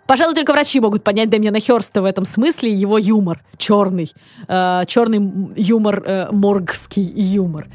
Пожалуй, 0.06 0.34
только 0.34 0.52
врачи 0.52 0.80
могут 0.80 1.04
понять 1.04 1.30
Дэмиана 1.30 1.60
Херста 1.60 2.02
в 2.02 2.04
этом 2.04 2.24
смысле, 2.24 2.72
его 2.72 2.98
юмор, 2.98 3.44
черный, 3.56 4.12
э, 4.48 4.82
черный 4.88 5.52
юмор, 5.56 6.02
э, 6.04 6.28
моргский 6.32 7.02
юмор. 7.02 7.68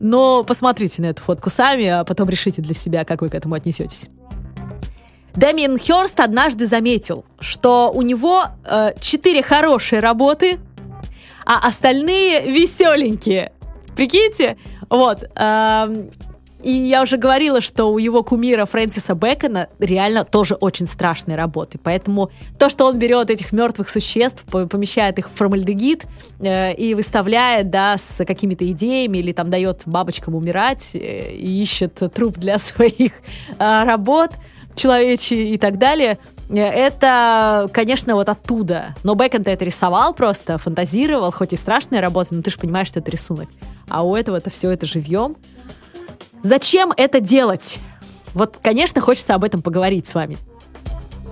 Но 0.00 0.42
посмотрите 0.42 1.02
на 1.02 1.06
эту 1.06 1.22
фотку 1.22 1.50
сами, 1.50 1.86
а 1.86 2.04
потом 2.04 2.30
решите 2.30 2.62
для 2.62 2.74
себя, 2.74 3.04
как 3.04 3.20
вы 3.20 3.28
к 3.28 3.34
этому 3.34 3.54
отнесетесь. 3.54 4.08
Дэмиен 5.34 5.78
Хёрст 5.78 6.18
однажды 6.20 6.66
заметил, 6.66 7.24
что 7.40 7.90
у 7.92 8.02
него 8.02 8.44
э, 8.64 8.92
четыре 8.98 9.42
хорошие 9.42 10.00
работы, 10.00 10.58
а 11.46 11.66
остальные 11.66 12.50
веселенькие. 12.50 13.52
Прикиньте? 13.94 14.56
Вот. 14.88 15.24
Э, 15.36 16.08
и 16.62 16.70
я 16.70 17.02
уже 17.02 17.16
говорила, 17.16 17.60
что 17.60 17.86
у 17.86 17.98
его 17.98 18.22
кумира 18.22 18.64
Фрэнсиса 18.66 19.14
Бэкона 19.14 19.68
реально 19.80 20.24
тоже 20.24 20.54
очень 20.54 20.86
страшные 20.86 21.36
работы. 21.36 21.78
Поэтому 21.82 22.30
то, 22.58 22.68
что 22.68 22.86
он 22.86 22.98
берет 22.98 23.30
этих 23.30 23.52
мертвых 23.52 23.88
существ, 23.88 24.44
помещает 24.44 25.18
их 25.18 25.28
в 25.28 25.34
формальдегид 25.34 26.06
э, 26.40 26.74
и 26.74 26.94
выставляет, 26.94 27.70
да, 27.70 27.98
с 27.98 28.24
какими-то 28.24 28.70
идеями, 28.70 29.18
или 29.18 29.32
там 29.32 29.50
дает 29.50 29.82
бабочкам 29.86 30.36
умирать, 30.36 30.94
э, 30.94 31.32
ищет 31.32 32.00
труп 32.14 32.38
для 32.38 32.58
своих 32.60 33.12
э, 33.58 33.84
работ 33.84 34.32
человечьи 34.74 35.52
и 35.52 35.58
так 35.58 35.78
далее, 35.78 36.18
это, 36.60 37.70
конечно, 37.72 38.14
вот 38.14 38.28
оттуда. 38.28 38.94
Но 39.02 39.14
Бэкон-то 39.14 39.50
это 39.50 39.64
рисовал 39.64 40.12
просто, 40.12 40.58
фантазировал, 40.58 41.30
хоть 41.30 41.52
и 41.52 41.56
страшная 41.56 42.00
работа, 42.00 42.34
но 42.34 42.42
ты 42.42 42.50
же 42.50 42.58
понимаешь, 42.58 42.88
что 42.88 43.00
это 43.00 43.10
рисунок. 43.10 43.48
А 43.88 44.04
у 44.04 44.14
этого 44.14 44.36
это 44.36 44.50
все 44.50 44.70
это 44.70 44.86
живьем. 44.86 45.36
Зачем 46.42 46.92
это 46.96 47.20
делать? 47.20 47.78
Вот, 48.34 48.58
конечно, 48.62 49.00
хочется 49.00 49.34
об 49.34 49.44
этом 49.44 49.62
поговорить 49.62 50.06
с 50.08 50.14
вами. 50.14 50.38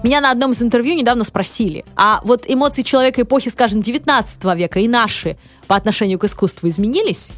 Меня 0.02 0.22
на 0.22 0.30
одном 0.30 0.52
из 0.52 0.62
интервью 0.62 0.94
недавно 0.94 1.24
спросили, 1.24 1.84
а 1.94 2.20
вот 2.24 2.44
эмоции 2.46 2.82
человека 2.82 3.20
эпохи, 3.20 3.50
скажем, 3.50 3.82
19 3.82 4.44
века 4.56 4.80
и 4.80 4.88
наши 4.88 5.36
по 5.66 5.76
отношению 5.76 6.18
к 6.18 6.24
искусству 6.24 6.68
изменились? 6.68 7.32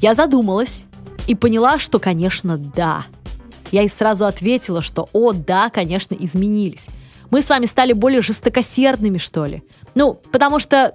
Я 0.00 0.14
задумалась 0.14 0.86
и 1.26 1.34
поняла, 1.34 1.78
что, 1.78 1.98
конечно, 1.98 2.56
да. 2.56 3.04
Я 3.72 3.82
и 3.82 3.88
сразу 3.88 4.26
ответила, 4.26 4.82
что, 4.82 5.08
о, 5.12 5.32
да, 5.32 5.68
конечно, 5.70 6.14
изменились. 6.14 6.88
Мы 7.30 7.42
с 7.42 7.48
вами 7.48 7.66
стали 7.66 7.94
более 7.94 8.20
жестокосердными, 8.20 9.18
что 9.18 9.46
ли. 9.46 9.62
Ну, 9.94 10.20
потому 10.30 10.58
что 10.58 10.92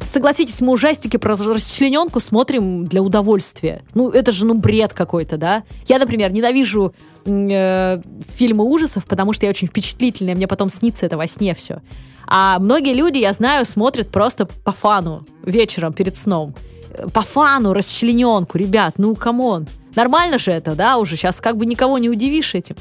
согласитесь, 0.00 0.60
мы 0.60 0.72
ужастики 0.72 1.16
про 1.16 1.34
расчлененку 1.36 2.20
смотрим 2.20 2.86
для 2.86 3.02
удовольствия. 3.02 3.82
Ну, 3.94 4.10
это 4.10 4.32
же, 4.32 4.46
ну, 4.46 4.54
бред 4.54 4.92
какой-то, 4.92 5.36
да? 5.36 5.62
Я, 5.86 5.98
например, 5.98 6.32
ненавижу 6.32 6.94
э, 7.24 8.02
фильмы 8.34 8.64
ужасов, 8.64 9.06
потому 9.06 9.32
что 9.32 9.46
я 9.46 9.50
очень 9.50 9.68
впечатлительная, 9.68 10.34
мне 10.34 10.46
потом 10.46 10.68
снится 10.68 11.06
это 11.06 11.16
во 11.16 11.26
сне 11.26 11.54
все. 11.54 11.80
А 12.26 12.58
многие 12.58 12.92
люди, 12.92 13.18
я 13.18 13.32
знаю, 13.32 13.66
смотрят 13.66 14.10
просто 14.10 14.46
по 14.46 14.72
фану 14.72 15.26
вечером 15.42 15.92
перед 15.92 16.16
сном. 16.16 16.54
По 17.12 17.22
фану, 17.22 17.72
расчлененку, 17.72 18.58
ребят, 18.58 18.94
ну, 18.98 19.14
come 19.14 19.44
on. 19.44 19.66
Нормально 19.96 20.38
же 20.38 20.52
это, 20.52 20.74
да, 20.74 20.98
уже 20.98 21.16
сейчас 21.16 21.40
как 21.40 21.56
бы 21.56 21.66
никого 21.66 21.98
не 21.98 22.08
удивишь 22.08 22.54
этим. 22.54 22.76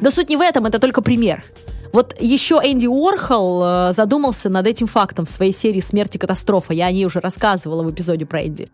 Да 0.00 0.10
суть 0.10 0.28
не 0.28 0.36
в 0.36 0.40
этом, 0.40 0.66
это 0.66 0.78
только 0.78 1.02
пример. 1.02 1.44
Вот 1.92 2.16
еще 2.18 2.60
Энди 2.62 2.86
Уорхол 2.86 3.62
э, 3.62 3.92
задумался 3.92 4.48
над 4.48 4.66
этим 4.66 4.86
фактом 4.86 5.26
в 5.26 5.30
своей 5.30 5.52
серии 5.52 5.80
«Смерть 5.80 6.16
и 6.16 6.18
катастрофа». 6.18 6.72
Я 6.72 6.86
о 6.86 6.92
ней 6.92 7.04
уже 7.04 7.20
рассказывала 7.20 7.82
в 7.82 7.90
эпизоде 7.90 8.24
про 8.24 8.46
Энди. 8.46 8.70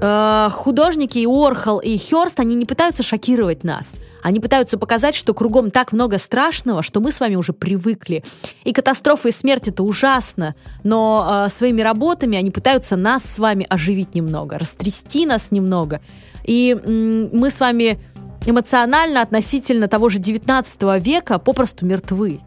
Э, 0.00 0.48
художники 0.52 1.18
и 1.18 1.26
Уорхол, 1.26 1.80
и 1.80 1.98
Хёрст, 1.98 2.38
они 2.38 2.54
не 2.54 2.64
пытаются 2.66 3.02
шокировать 3.02 3.64
нас. 3.64 3.96
Они 4.22 4.38
пытаются 4.38 4.78
показать, 4.78 5.16
что 5.16 5.34
кругом 5.34 5.70
так 5.72 5.92
много 5.92 6.18
страшного, 6.18 6.82
что 6.84 7.00
мы 7.00 7.10
с 7.10 7.18
вами 7.18 7.34
уже 7.34 7.52
привыкли. 7.52 8.22
И 8.62 8.72
катастрофа 8.72 9.28
и 9.28 9.32
смерть 9.32 9.66
это 9.66 9.82
ужасно, 9.82 10.54
но 10.84 11.46
э, 11.46 11.50
своими 11.50 11.80
работами 11.82 12.38
они 12.38 12.50
пытаются 12.52 12.94
нас 12.96 13.24
с 13.24 13.38
вами 13.40 13.66
оживить 13.68 14.14
немного, 14.14 14.58
растрясти 14.58 15.26
нас 15.26 15.50
немного. 15.50 16.00
И 16.44 16.76
м- 16.84 17.30
мы 17.36 17.50
с 17.50 17.58
вами 17.58 17.98
эмоционально 18.46 19.20
относительно 19.22 19.88
того 19.88 20.08
же 20.08 20.20
19 20.20 21.00
века 21.00 21.38
попросту 21.40 21.84
мертвы. 21.86 22.40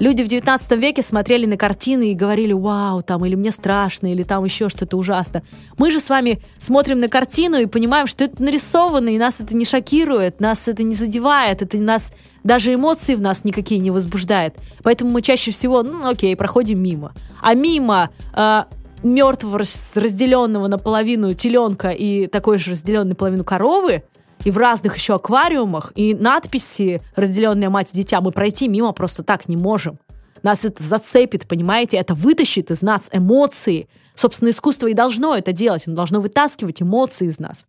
Люди 0.00 0.22
в 0.22 0.28
19 0.28 0.78
веке 0.78 1.02
смотрели 1.02 1.44
на 1.44 1.58
картины 1.58 2.12
и 2.12 2.14
говорили, 2.14 2.54
вау, 2.54 3.02
там, 3.02 3.22
или 3.26 3.34
мне 3.34 3.50
страшно, 3.50 4.10
или 4.10 4.22
там 4.22 4.42
еще 4.44 4.70
что-то 4.70 4.96
ужасно. 4.96 5.42
Мы 5.76 5.90
же 5.90 6.00
с 6.00 6.08
вами 6.08 6.40
смотрим 6.56 7.00
на 7.00 7.08
картину 7.08 7.58
и 7.58 7.66
понимаем, 7.66 8.06
что 8.06 8.24
это 8.24 8.42
нарисовано, 8.42 9.10
и 9.10 9.18
нас 9.18 9.42
это 9.42 9.54
не 9.54 9.66
шокирует, 9.66 10.40
нас 10.40 10.68
это 10.68 10.84
не 10.84 10.94
задевает, 10.94 11.60
это 11.60 11.76
нас, 11.76 12.14
даже 12.44 12.72
эмоции 12.72 13.14
в 13.14 13.20
нас 13.20 13.44
никакие 13.44 13.78
не 13.78 13.90
возбуждает. 13.90 14.54
Поэтому 14.82 15.10
мы 15.10 15.20
чаще 15.20 15.50
всего, 15.50 15.82
ну, 15.82 16.08
окей, 16.08 16.34
проходим 16.34 16.82
мимо. 16.82 17.12
А 17.42 17.52
мимо 17.52 18.08
э, 18.34 18.64
мертвого, 19.02 19.58
разделенного 19.58 20.68
наполовину 20.68 21.34
теленка 21.34 21.90
и 21.90 22.26
такой 22.26 22.56
же 22.56 22.70
разделенной 22.70 23.14
половину 23.14 23.44
коровы, 23.44 24.04
и 24.44 24.50
в 24.50 24.58
разных 24.58 24.96
еще 24.96 25.14
аквариумах, 25.14 25.92
и 25.94 26.14
надписи 26.14 27.02
«Разделенная 27.16 27.70
мать 27.70 27.92
и 27.92 27.96
дитя» 27.96 28.20
мы 28.20 28.30
пройти 28.30 28.68
мимо 28.68 28.92
просто 28.92 29.22
так 29.22 29.48
не 29.48 29.56
можем. 29.56 29.98
Нас 30.42 30.64
это 30.64 30.82
зацепит, 30.82 31.46
понимаете? 31.46 31.98
Это 31.98 32.14
вытащит 32.14 32.70
из 32.70 32.82
нас 32.82 33.10
эмоции. 33.12 33.88
Собственно, 34.14 34.50
искусство 34.50 34.86
и 34.86 34.94
должно 34.94 35.36
это 35.36 35.52
делать. 35.52 35.86
Оно 35.86 35.96
должно 35.96 36.20
вытаскивать 36.20 36.80
эмоции 36.80 37.28
из 37.28 37.38
нас. 37.38 37.66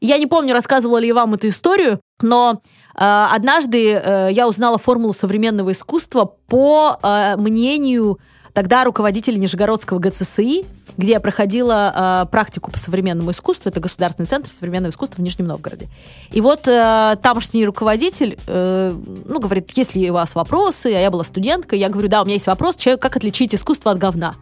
Я 0.00 0.18
не 0.18 0.26
помню, 0.26 0.54
рассказывала 0.54 0.98
ли 0.98 1.08
я 1.08 1.14
вам 1.14 1.34
эту 1.34 1.48
историю, 1.48 2.00
но 2.22 2.60
э, 2.94 3.26
однажды 3.30 3.92
э, 3.92 4.28
я 4.32 4.48
узнала 4.48 4.78
формулу 4.78 5.12
современного 5.12 5.72
искусства 5.72 6.24
по 6.46 6.98
э, 7.02 7.36
мнению 7.36 8.18
тогда 8.52 8.84
руководителя 8.84 9.38
Нижегородского 9.38 9.98
ГЦСИ, 9.98 10.64
где 10.96 11.12
я 11.12 11.20
проходила 11.20 12.24
э, 12.24 12.30
практику 12.30 12.70
по 12.70 12.78
современному 12.78 13.30
искусству. 13.30 13.68
Это 13.68 13.80
Государственный 13.80 14.26
центр 14.26 14.50
современного 14.50 14.90
искусства 14.90 15.20
в 15.20 15.24
Нижнем 15.24 15.46
Новгороде. 15.46 15.88
И 16.30 16.40
вот 16.40 16.66
э, 16.68 17.16
тамошний 17.22 17.64
руководитель, 17.64 18.38
э, 18.46 18.94
ну, 19.24 19.40
говорит, 19.40 19.70
если 19.76 20.08
у 20.08 20.14
вас 20.14 20.34
вопросы, 20.34 20.86
а 20.86 20.98
я 21.00 21.10
была 21.10 21.24
студенткой, 21.24 21.78
я 21.78 21.88
говорю, 21.88 22.08
да, 22.08 22.22
у 22.22 22.24
меня 22.24 22.34
есть 22.34 22.46
вопрос, 22.46 22.76
человек, 22.76 23.02
как 23.02 23.16
отличить 23.16 23.54
искусство 23.54 23.92
от 23.92 23.98
говна? 23.98 24.34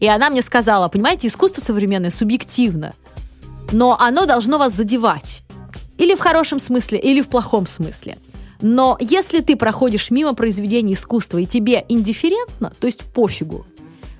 И 0.00 0.06
она 0.06 0.30
мне 0.30 0.42
сказала, 0.42 0.88
понимаете, 0.88 1.28
искусство 1.28 1.60
современное 1.60 2.10
субъективно, 2.10 2.94
но 3.72 3.96
оно 3.98 4.26
должно 4.26 4.58
вас 4.58 4.72
задевать. 4.74 5.42
Или 5.98 6.14
в 6.14 6.20
хорошем 6.20 6.58
смысле, 6.58 6.98
или 6.98 7.22
в 7.22 7.28
плохом 7.28 7.66
смысле. 7.66 8.18
Но 8.60 8.96
если 9.00 9.40
ты 9.40 9.56
проходишь 9.56 10.10
мимо 10.10 10.34
произведения 10.34 10.94
искусства 10.94 11.38
и 11.38 11.46
тебе 11.46 11.84
индифферентно, 11.88 12.72
то 12.78 12.86
есть 12.86 13.04
пофигу, 13.04 13.66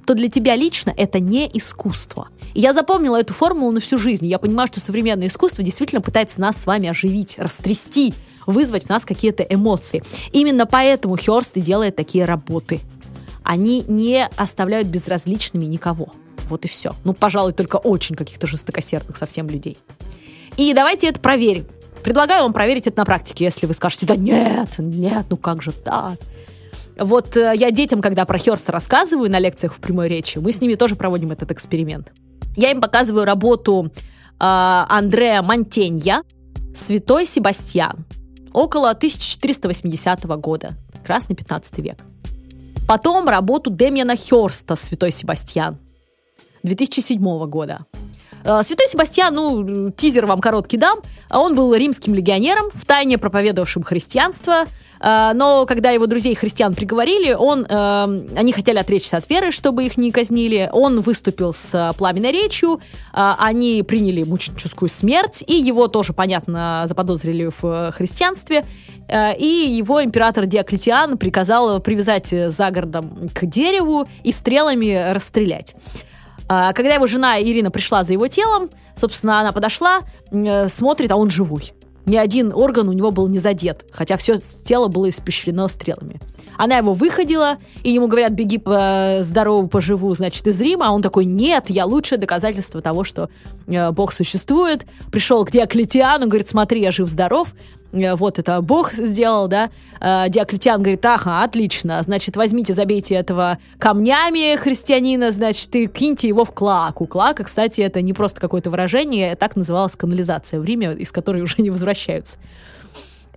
то 0.07 0.15
для 0.15 0.29
тебя 0.29 0.57
лично 0.57 0.95
это 0.97 1.21
не 1.21 1.51
искусство. 1.53 2.29
И 2.55 2.61
я 2.61 2.73
запомнила 2.73 3.21
эту 3.21 3.35
формулу 3.35 3.73
на 3.73 3.81
всю 3.81 3.99
жизнь. 3.99 4.27
Я 4.27 4.39
понимаю, 4.39 4.69
что 4.69 4.81
современное 4.81 5.27
искусство 5.27 5.65
действительно 5.65 6.01
пытается 6.01 6.41
нас 6.41 6.57
с 6.57 6.67
вами 6.67 6.89
оживить, 6.89 7.39
растрясти, 7.39 8.15
вызвать 8.47 8.85
в 8.85 8.89
нас 8.89 9.05
какие-то 9.05 9.43
эмоции. 9.43 10.03
Именно 10.33 10.67
поэтому 10.67 11.17
Хёрст 11.17 11.57
и 11.57 11.61
делает 11.61 11.97
такие 11.97 12.25
работы. 12.25 12.81
Они 13.43 13.85
не 13.89 14.27
оставляют 14.37 14.89
безразличными 14.89 15.65
никого. 15.65 16.09
Вот 16.49 16.65
и 16.65 16.69
все. 16.69 16.95
Ну, 17.05 17.13
пожалуй, 17.13 17.53
только 17.53 17.77
очень 17.77 18.17
каких-то 18.17 18.47
жестокосердных 18.47 19.17
совсем 19.17 19.49
людей. 19.49 19.77
И 20.57 20.73
давайте 20.73 21.09
это 21.09 21.21
проверим. 21.21 21.67
Предлагаю 22.03 22.45
вам 22.45 22.53
проверить 22.53 22.87
это 22.87 22.99
на 22.99 23.05
практике, 23.05 23.45
если 23.45 23.67
вы 23.67 23.75
скажете, 23.75 24.07
да 24.07 24.15
нет, 24.15 24.79
нет, 24.79 25.27
ну 25.29 25.37
как 25.37 25.61
же 25.61 25.73
так? 25.73 26.19
Вот 26.99 27.37
э, 27.37 27.53
я 27.57 27.71
детям, 27.71 28.01
когда 28.01 28.25
про 28.25 28.39
Херста 28.39 28.73
рассказываю 28.73 29.31
на 29.31 29.39
лекциях 29.39 29.75
в 29.75 29.81
прямой 29.81 30.09
речи, 30.09 30.39
мы 30.39 30.53
с 30.53 30.61
ними 30.61 30.75
тоже 30.75 30.97
проводим 30.97 31.31
этот 31.31 31.51
эксперимент. 31.53 32.13
Я 32.57 32.71
им 32.71 32.81
показываю 32.81 33.25
работу 33.25 33.91
э, 33.93 33.95
Андреа 34.39 35.43
Монтенья 35.43 36.23
«Святой 36.75 37.27
Себастьян» 37.27 38.05
около 38.53 38.91
1480 38.91 40.25
года, 40.41 40.71
красный 41.05 41.37
15 41.37 41.79
век. 41.79 41.99
Потом 42.89 43.29
работу 43.29 43.71
Демьяна 43.71 44.17
Херста 44.17 44.77
«Святой 44.77 45.13
Себастьян» 45.13 45.79
2007 46.63 47.47
года. 47.47 47.85
Э, 48.47 48.63
Святой 48.63 48.87
Себастьян, 48.89 49.35
ну, 49.35 49.91
тизер 49.91 50.27
вам 50.27 50.41
короткий 50.41 50.77
дам, 50.77 51.01
он 51.31 51.57
был 51.57 51.75
римским 51.75 52.15
легионером, 52.15 52.71
в 52.73 52.85
тайне 52.85 53.19
проповедовавшим 53.19 53.83
христианство, 53.83 54.67
э, 55.01 55.33
но 55.35 55.67
когда 55.67 55.91
его 55.91 56.07
друзей 56.07 56.37
христиан 56.37 56.75
приговорили, 56.75 57.33
он, 57.33 57.67
э, 57.69 58.27
они 58.37 58.53
хотели 58.53 58.79
отречься 58.79 59.17
от 59.17 59.29
веры, 59.29 59.51
чтобы 59.51 59.85
их 59.85 59.97
не 59.97 60.13
казнили. 60.13 60.71
Он 60.73 61.01
выступил 61.01 61.53
с 61.53 61.95
пламенной 61.99 62.31
речью, 62.31 62.81
они 63.13 63.83
приняли 63.83 64.23
мученическую 64.23 64.89
смерть, 64.89 65.43
и 65.47 65.55
его 65.55 65.89
тоже, 65.89 66.13
понятно, 66.13 66.85
заподозрили 66.87 67.51
в 67.61 67.93
христианстве. 67.93 68.65
И 69.39 69.77
его 69.79 70.03
император 70.03 70.47
Диоклетиан 70.47 71.17
приказал 71.19 71.81
привязать 71.81 72.29
за 72.29 72.71
городом 72.71 73.31
к 73.33 73.47
дереву 73.47 74.09
и 74.25 74.33
стрелами 74.33 75.13
расстрелять. 75.13 75.75
А, 76.49 76.73
когда 76.73 76.95
его 76.95 77.07
жена 77.07 77.41
Ирина 77.41 77.71
пришла 77.71 78.05
за 78.05 78.13
его 78.13 78.29
телом, 78.29 78.71
собственно, 78.95 79.41
она 79.41 79.53
подошла, 79.53 80.01
э, 80.31 80.69
смотрит, 80.69 81.11
а 81.11 81.17
он 81.17 81.31
живой. 81.31 81.73
ни 82.05 82.17
один 82.17 82.53
орган 82.55 82.89
у 82.89 82.93
него 82.93 83.11
был 83.11 83.27
не 83.27 83.41
задет, 83.41 83.85
хотя 83.91 84.17
все 84.17 84.39
тело 84.39 84.87
было 84.87 85.09
испещрено 85.11 85.67
стрелами. 85.67 86.21
Она 86.57 86.79
его 86.79 86.95
выходила, 86.95 87.59
и 87.83 87.91
ему 87.91 88.07
говорят, 88.07 88.33
беги 88.33 88.59
по 88.59 89.19
здорову, 89.21 89.69
поживу, 89.69 90.15
значит, 90.15 90.47
из 90.47 90.61
Рима. 90.61 90.89
А 90.89 90.93
он 90.93 91.03
такой, 91.03 91.25
нет, 91.25 91.69
я 91.69 91.85
лучшее 91.85 92.19
доказательство 92.19 92.81
того, 92.81 93.05
что 93.05 93.29
э, 93.67 93.91
Бог 93.91 94.13
существует. 94.13 94.87
Пришел 95.11 95.45
к 95.45 95.51
Диоклетиану, 95.51 96.27
говорит, 96.27 96.49
смотри, 96.49 96.81
я 96.81 96.93
жив-здоров. 96.93 97.55
Э, 97.93 98.15
вот 98.15 98.39
это 98.39 98.61
Бог 98.61 98.93
сделал, 98.93 99.49
да. 99.49 99.71
Э, 100.01 100.29
Диоклетиан 100.29 100.83
говорит, 100.83 101.05
ага, 101.05 101.43
отлично, 101.43 102.03
значит, 102.03 102.37
возьмите, 102.37 102.73
забейте 102.73 103.15
этого 103.15 103.59
камнями 103.79 104.57
христианина, 104.57 105.33
значит, 105.33 105.75
и 105.77 105.87
киньте 105.87 106.29
его 106.29 106.45
в 106.45 106.53
клаку. 106.53 107.07
Клака, 107.07 107.45
кстати, 107.45 107.81
это 107.81 108.03
не 108.03 108.13
просто 108.13 108.41
какое-то 108.41 108.71
выражение, 108.71 109.37
так 109.37 109.57
называлась 109.57 109.97
канализация 109.97 110.61
в 110.61 110.65
Риме, 110.65 110.93
из 110.95 111.13
которой 111.13 111.43
уже 111.47 111.57
не 111.59 111.71
возвращаются. 111.71 112.39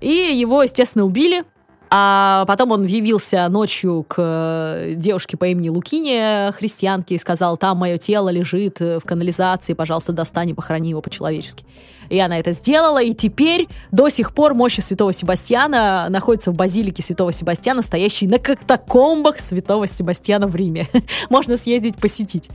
И 0.01 0.09
его, 0.09 0.63
естественно, 0.63 1.05
убили, 1.05 1.43
а 1.89 2.45
потом 2.47 2.71
он 2.71 2.85
явился 2.85 3.47
ночью 3.49 4.05
к 4.07 4.15
э, 4.17 4.93
девушке 4.95 5.37
по 5.37 5.45
имени 5.45 5.69
Лукине, 5.69 6.51
христианке, 6.53 7.15
и 7.15 7.17
сказал, 7.17 7.57
там 7.57 7.77
мое 7.77 7.97
тело 7.97 8.29
лежит 8.29 8.79
в 8.79 9.01
канализации, 9.01 9.73
пожалуйста, 9.73 10.13
достань 10.13 10.49
и 10.49 10.53
похорони 10.53 10.89
его 10.89 11.01
по-человечески. 11.01 11.65
И 12.09 12.19
она 12.19 12.39
это 12.39 12.51
сделала, 12.51 13.01
и 13.01 13.13
теперь 13.13 13.67
до 13.91 14.09
сих 14.09 14.33
пор 14.33 14.53
мощи 14.53 14.81
святого 14.81 15.13
Себастьяна 15.13 16.07
находится 16.09 16.51
в 16.51 16.55
базилике 16.55 17.03
святого 17.03 17.31
Себастьяна, 17.31 17.81
стоящей 17.81 18.27
на 18.27 18.39
катакомбах 18.39 19.39
святого 19.39 19.87
Себастьяна 19.87 20.47
в 20.47 20.55
Риме. 20.55 20.87
Можно 21.29 21.57
съездить 21.57 21.97
посетить. 21.97 22.49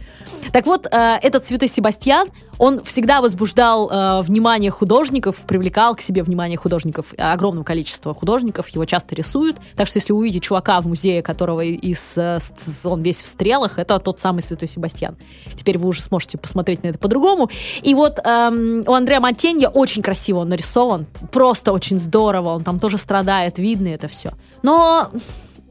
Так 0.52 0.66
вот, 0.66 0.86
э, 0.90 1.18
этот 1.22 1.46
святой 1.46 1.68
Себастьян, 1.68 2.28
он 2.58 2.82
всегда 2.82 3.20
возбуждал 3.20 3.90
э, 3.90 4.22
внимание 4.22 4.70
художников, 4.70 5.36
привлекал 5.46 5.94
к 5.94 6.00
себе 6.00 6.22
внимание 6.22 6.56
художников, 6.56 7.14
огромное 7.18 7.64
количество 7.64 8.14
художников, 8.14 8.68
его 8.68 8.84
часто 8.84 9.14
рисуют. 9.14 9.58
Так 9.76 9.86
что 9.86 9.98
если 9.98 10.12
увидите 10.12 10.40
чувака 10.40 10.80
в 10.80 10.86
музее, 10.86 11.22
которого 11.22 11.62
из, 11.62 12.16
э, 12.16 12.38
он 12.84 13.02
весь 13.02 13.22
в 13.22 13.26
стрелах, 13.26 13.78
это 13.78 13.98
тот 13.98 14.20
самый 14.20 14.40
святой 14.40 14.68
Себастьян. 14.68 15.16
Теперь 15.54 15.78
вы 15.78 15.88
уже 15.88 16.02
сможете 16.02 16.38
посмотреть 16.38 16.82
на 16.82 16.88
это 16.88 16.98
по-другому. 16.98 17.50
И 17.82 17.94
вот 17.94 18.18
эм, 18.24 18.84
у 18.86 18.92
Андрея 18.92 19.20
Матенья 19.20 19.68
очень 19.68 20.02
красиво 20.02 20.40
он 20.40 20.48
нарисован, 20.48 21.06
просто 21.32 21.72
очень 21.72 21.98
здорово, 21.98 22.50
он 22.50 22.64
там 22.64 22.78
тоже 22.78 22.98
страдает, 22.98 23.58
видно 23.58 23.88
это 23.88 24.08
все. 24.08 24.32
Но 24.62 25.10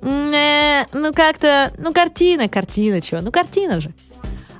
э, 0.01 0.83
ну 0.93 1.13
как-то, 1.13 1.71
ну 1.77 1.93
картина, 1.93 2.47
картина, 2.49 3.01
чего, 3.01 3.21
ну 3.21 3.31
картина 3.31 3.79
же. 3.79 3.93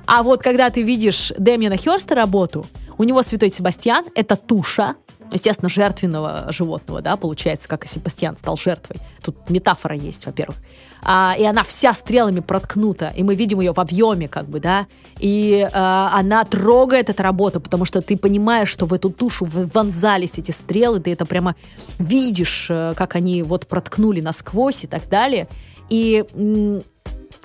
А 0.06 0.22
вот 0.22 0.42
когда 0.42 0.70
ты 0.70 0.82
видишь 0.82 1.32
Дэмиана 1.38 1.76
Херста 1.76 2.14
работу, 2.14 2.66
у 2.98 3.04
него 3.04 3.22
Святой 3.22 3.50
Себастьян— 3.50 4.04
это 4.14 4.36
туша, 4.36 4.94
естественно, 5.32 5.68
жертвенного 5.68 6.46
животного, 6.50 7.00
да, 7.00 7.16
получается, 7.16 7.68
как 7.68 7.84
и 7.84 7.88
Себастьян 7.88 8.36
стал 8.36 8.56
жертвой. 8.56 8.96
Тут 9.22 9.50
метафора 9.50 9.96
есть, 9.96 10.26
во-первых. 10.26 10.56
А, 11.02 11.34
и 11.38 11.44
она 11.44 11.64
вся 11.64 11.92
стрелами 11.92 12.40
проткнута, 12.40 13.12
и 13.16 13.22
мы 13.22 13.34
видим 13.34 13.60
ее 13.60 13.72
в 13.72 13.80
объеме, 13.80 14.28
как 14.28 14.48
бы, 14.48 14.60
да, 14.60 14.86
и 15.18 15.68
а, 15.72 16.10
она 16.14 16.44
трогает 16.44 17.10
эту 17.10 17.22
работу, 17.22 17.60
потому 17.60 17.84
что 17.84 18.00
ты 18.00 18.16
понимаешь, 18.16 18.68
что 18.68 18.86
в 18.86 18.92
эту 18.92 19.10
тушу 19.10 19.46
вонзались 19.46 20.38
эти 20.38 20.50
стрелы, 20.50 21.00
ты 21.00 21.12
это 21.12 21.26
прямо 21.26 21.56
видишь, 21.98 22.68
э, 22.70 22.94
как 22.96 23.16
они 23.16 23.42
вот 23.42 23.66
проткнули 23.66 24.20
насквозь 24.20 24.84
и 24.84 24.86
так 24.86 25.08
далее. 25.08 25.48
И 25.90 26.24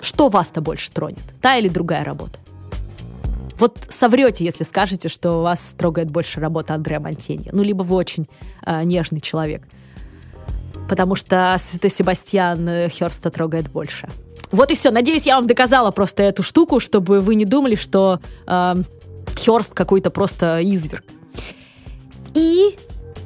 что 0.00 0.28
вас-то 0.28 0.60
больше 0.60 0.90
тронет, 0.90 1.18
та 1.40 1.56
или 1.56 1.68
другая 1.68 2.04
работа? 2.04 2.38
Вот 3.60 3.76
соврете, 3.90 4.42
если 4.42 4.64
скажете, 4.64 5.10
что 5.10 5.42
вас 5.42 5.74
трогает 5.76 6.10
больше 6.10 6.40
работа 6.40 6.74
Андреа 6.74 6.98
Монтенья. 6.98 7.50
Ну, 7.52 7.62
либо 7.62 7.82
вы 7.82 7.94
очень 7.94 8.26
э, 8.64 8.82
нежный 8.84 9.20
человек. 9.20 9.68
Потому 10.88 11.14
что 11.14 11.54
Святой 11.58 11.90
Себастьян 11.90 12.66
э, 12.66 12.88
Херста 12.88 13.28
трогает 13.28 13.70
больше. 13.70 14.08
Вот 14.50 14.70
и 14.70 14.74
все. 14.74 14.90
Надеюсь, 14.90 15.26
я 15.26 15.36
вам 15.36 15.46
доказала 15.46 15.90
просто 15.90 16.22
эту 16.22 16.42
штуку, 16.42 16.80
чтобы 16.80 17.20
вы 17.20 17.34
не 17.34 17.44
думали, 17.44 17.74
что 17.74 18.20
э, 18.46 18.74
Херст 19.36 19.74
какой-то 19.74 20.10
просто 20.10 20.60
изверг. 20.62 21.04
И 22.32 22.78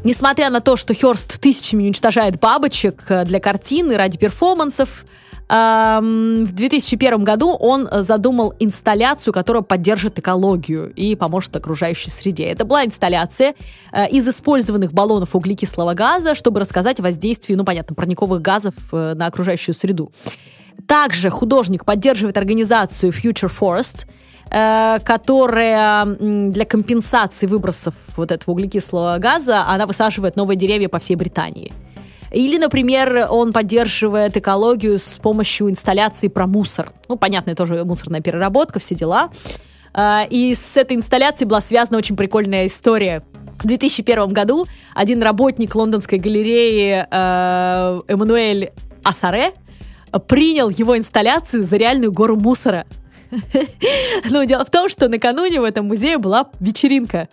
несмотря 0.02 0.50
на 0.50 0.60
то, 0.60 0.76
что 0.76 0.94
Херст 0.94 1.40
тысячами 1.40 1.84
уничтожает 1.84 2.40
бабочек 2.40 3.04
э, 3.08 3.24
для 3.24 3.38
картины 3.38 3.96
ради 3.96 4.18
перформансов, 4.18 5.04
в 5.48 6.52
2001 6.52 7.22
году 7.22 7.54
он 7.54 7.88
задумал 7.92 8.54
инсталляцию, 8.58 9.34
которая 9.34 9.62
поддержит 9.62 10.18
экологию 10.18 10.92
и 10.94 11.14
поможет 11.16 11.54
окружающей 11.56 12.10
среде. 12.10 12.44
Это 12.44 12.64
была 12.64 12.84
инсталляция 12.84 13.54
э, 13.92 14.08
из 14.08 14.26
использованных 14.26 14.92
баллонов 14.92 15.34
углекислого 15.34 15.94
газа, 15.94 16.34
чтобы 16.34 16.60
рассказать 16.60 17.00
о 17.00 17.02
воздействии, 17.02 17.54
ну, 17.54 17.64
понятно, 17.64 17.94
парниковых 17.94 18.40
газов 18.40 18.74
э, 18.92 19.14
на 19.14 19.26
окружающую 19.26 19.74
среду. 19.74 20.10
Также 20.86 21.30
художник 21.30 21.84
поддерживает 21.84 22.38
организацию 22.38 23.12
Future 23.12 23.52
Forest, 23.52 24.06
э, 24.50 24.98
которая 25.04 26.06
для 26.06 26.64
компенсации 26.64 27.46
выбросов 27.46 27.94
вот 28.16 28.32
этого 28.32 28.52
углекислого 28.52 29.18
газа, 29.18 29.64
она 29.66 29.86
высаживает 29.86 30.36
новые 30.36 30.56
деревья 30.56 30.88
по 30.88 30.98
всей 30.98 31.16
Британии. 31.16 31.72
Или, 32.34 32.58
например, 32.58 33.28
он 33.30 33.52
поддерживает 33.52 34.36
экологию 34.36 34.98
с 34.98 35.18
помощью 35.22 35.70
инсталляции 35.70 36.28
про 36.28 36.46
мусор. 36.46 36.92
Ну, 37.08 37.16
понятно, 37.16 37.54
тоже 37.54 37.84
мусорная 37.84 38.20
переработка, 38.20 38.80
все 38.80 38.96
дела. 38.96 39.30
А, 39.92 40.26
и 40.28 40.54
с 40.54 40.76
этой 40.76 40.96
инсталляцией 40.96 41.48
была 41.48 41.60
связана 41.60 41.98
очень 41.98 42.16
прикольная 42.16 42.66
история. 42.66 43.22
В 43.60 43.66
2001 43.66 44.32
году 44.32 44.66
один 44.94 45.22
работник 45.22 45.76
лондонской 45.76 46.18
галереи 46.18 47.06
э, 47.08 48.00
Эммануэль 48.08 48.72
Асаре 49.04 49.52
принял 50.26 50.68
его 50.68 50.98
инсталляцию 50.98 51.64
за 51.64 51.76
реальную 51.76 52.10
гору 52.10 52.36
мусора. 52.36 52.84
Но 54.30 54.42
дело 54.42 54.64
в 54.64 54.70
том, 54.70 54.88
что 54.88 55.08
накануне 55.08 55.60
в 55.60 55.64
этом 55.64 55.86
музее 55.86 56.18
была 56.18 56.48
вечеринка. 56.58 57.28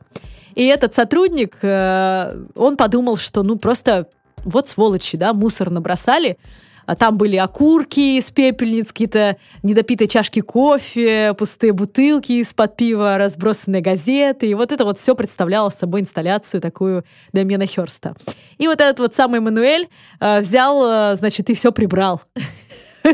И 0.53 0.63
этот 0.65 0.93
сотрудник, 0.93 1.57
э, 1.63 2.45
он 2.55 2.77
подумал, 2.77 3.17
что 3.17 3.41
ну 3.41 3.57
просто 3.57 4.07
вот 4.43 4.67
сволочи, 4.67 5.17
да, 5.17 5.33
мусор 5.33 5.69
набросали, 5.69 6.37
а 6.85 6.95
там 6.95 7.17
были 7.17 7.37
окурки 7.37 8.17
из 8.17 8.31
пепельниц, 8.31 8.87
какие-то 8.91 9.37
недопитые 9.63 10.07
чашки 10.07 10.41
кофе, 10.41 11.33
пустые 11.37 11.73
бутылки 11.73 12.33
из-под 12.33 12.75
пива, 12.75 13.17
разбросанные 13.17 13.81
газеты. 13.81 14.47
И 14.47 14.53
вот 14.55 14.71
это 14.71 14.83
вот 14.83 14.97
все 14.97 15.15
представляло 15.15 15.69
собой 15.69 16.01
инсталляцию 16.01 16.59
такую 16.59 17.05
Дамьена 17.33 17.65
Херста. 17.65 18.15
И 18.57 18.67
вот 18.67 18.81
этот 18.81 18.99
вот 18.99 19.15
самый 19.15 19.39
Мануэль 19.39 19.87
э, 20.19 20.41
взял, 20.41 20.83
э, 21.13 21.15
значит, 21.15 21.49
и 21.49 21.53
все 21.53 21.71
прибрал. 21.71 22.21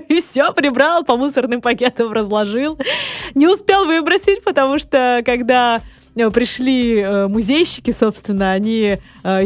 И 0.10 0.20
все 0.20 0.52
прибрал, 0.52 1.06
по 1.06 1.16
мусорным 1.16 1.62
пакетам 1.62 2.12
разложил. 2.12 2.78
Не 3.36 3.48
успел 3.48 3.86
выбросить, 3.86 4.44
потому 4.44 4.80
что 4.80 5.22
когда 5.26 5.82
пришли 6.32 7.00
э, 7.00 7.28
музейщики, 7.28 7.92
собственно, 7.92 8.52
они 8.52 8.98
э, 9.24 9.46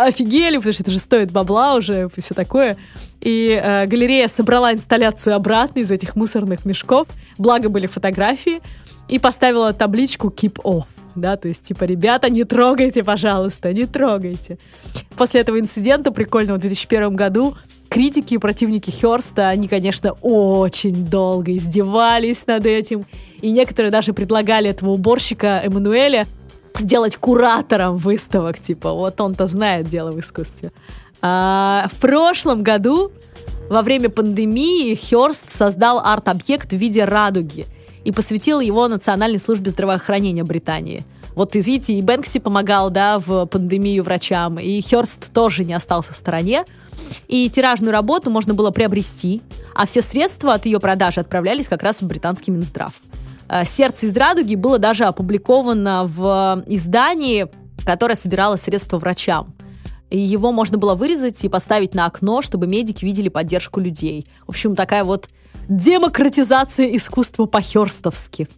офигели, 0.00 0.56
потому 0.56 0.72
что 0.72 0.82
это 0.82 0.92
же 0.92 0.98
стоит 0.98 1.30
бабла 1.30 1.74
уже 1.74 2.08
и 2.16 2.20
все 2.20 2.34
такое. 2.34 2.76
И 3.20 3.60
э, 3.62 3.86
галерея 3.86 4.28
собрала 4.28 4.72
инсталляцию 4.72 5.36
обратно 5.36 5.80
из 5.80 5.90
этих 5.90 6.16
мусорных 6.16 6.64
мешков, 6.64 7.06
благо 7.38 7.68
были 7.68 7.86
фотографии, 7.86 8.60
и 9.08 9.18
поставила 9.18 9.72
табличку 9.72 10.28
«Keep 10.28 10.62
off» 10.62 10.84
да, 11.16 11.36
то 11.36 11.48
есть, 11.48 11.64
типа, 11.64 11.84
ребята, 11.84 12.30
не 12.30 12.44
трогайте, 12.44 13.02
пожалуйста, 13.04 13.72
не 13.72 13.86
трогайте. 13.86 14.58
После 15.16 15.40
этого 15.40 15.58
инцидента 15.58 16.12
прикольного 16.12 16.56
в 16.56 16.60
2001 16.60 17.16
году 17.16 17.56
критики 17.88 18.34
и 18.34 18.38
противники 18.38 18.90
Херста, 18.90 19.48
они, 19.48 19.68
конечно, 19.68 20.12
очень 20.22 21.04
долго 21.04 21.52
издевались 21.52 22.46
над 22.46 22.64
этим. 22.64 23.04
И 23.42 23.50
некоторые 23.50 23.90
даже 23.90 24.12
предлагали 24.12 24.70
этого 24.70 24.90
уборщика 24.90 25.60
Эммануэля 25.64 26.26
сделать 26.76 27.16
куратором 27.16 27.96
выставок. 27.96 28.58
Типа, 28.58 28.92
вот 28.92 29.20
он-то 29.20 29.46
знает 29.46 29.88
дело 29.88 30.12
в 30.12 30.20
искусстве. 30.20 30.72
А, 31.22 31.86
в 31.92 31.96
прошлом 31.96 32.62
году, 32.62 33.12
во 33.68 33.82
время 33.82 34.08
пандемии, 34.08 34.94
Херст 34.94 35.52
создал 35.52 36.00
арт-объект 36.00 36.72
в 36.72 36.76
виде 36.76 37.04
радуги 37.04 37.66
и 38.04 38.12
посвятил 38.12 38.60
его 38.60 38.88
Национальной 38.88 39.38
службе 39.38 39.70
здравоохранения 39.70 40.44
Британии. 40.44 41.04
Вот, 41.34 41.54
видите, 41.54 41.92
и 41.92 42.02
Бэнкси 42.02 42.40
помогал, 42.40 42.90
да, 42.90 43.18
в 43.18 43.46
пандемию 43.46 44.02
врачам, 44.02 44.58
и 44.58 44.80
Херст 44.80 45.32
тоже 45.32 45.64
не 45.64 45.74
остался 45.74 46.12
в 46.12 46.16
стороне. 46.16 46.64
И 47.28 47.48
тиражную 47.48 47.92
работу 47.92 48.30
можно 48.30 48.54
было 48.54 48.70
приобрести, 48.70 49.42
а 49.74 49.86
все 49.86 50.02
средства 50.02 50.54
от 50.54 50.66
ее 50.66 50.80
продажи 50.80 51.20
отправлялись 51.20 51.68
как 51.68 51.82
раз 51.82 52.02
в 52.02 52.06
британский 52.06 52.50
Минздрав. 52.50 53.00
Э, 53.50 53.64
«Сердце 53.64 54.06
из 54.06 54.16
радуги» 54.16 54.54
было 54.54 54.78
даже 54.78 55.04
опубликовано 55.04 56.04
в 56.06 56.62
издании, 56.68 57.48
которое 57.84 58.14
собирало 58.14 58.56
средства 58.56 58.98
врачам. 58.98 59.54
И 60.10 60.18
его 60.18 60.52
можно 60.52 60.78
было 60.78 60.94
вырезать 60.94 61.44
и 61.44 61.48
поставить 61.48 61.94
на 61.94 62.06
окно, 62.06 62.42
чтобы 62.42 62.66
медики 62.66 63.04
видели 63.04 63.28
поддержку 63.28 63.80
людей. 63.80 64.26
В 64.46 64.50
общем, 64.50 64.76
такая 64.76 65.04
вот 65.04 65.28
демократизация 65.68 66.96
искусства 66.96 67.46
по-херстовски. 67.46 68.48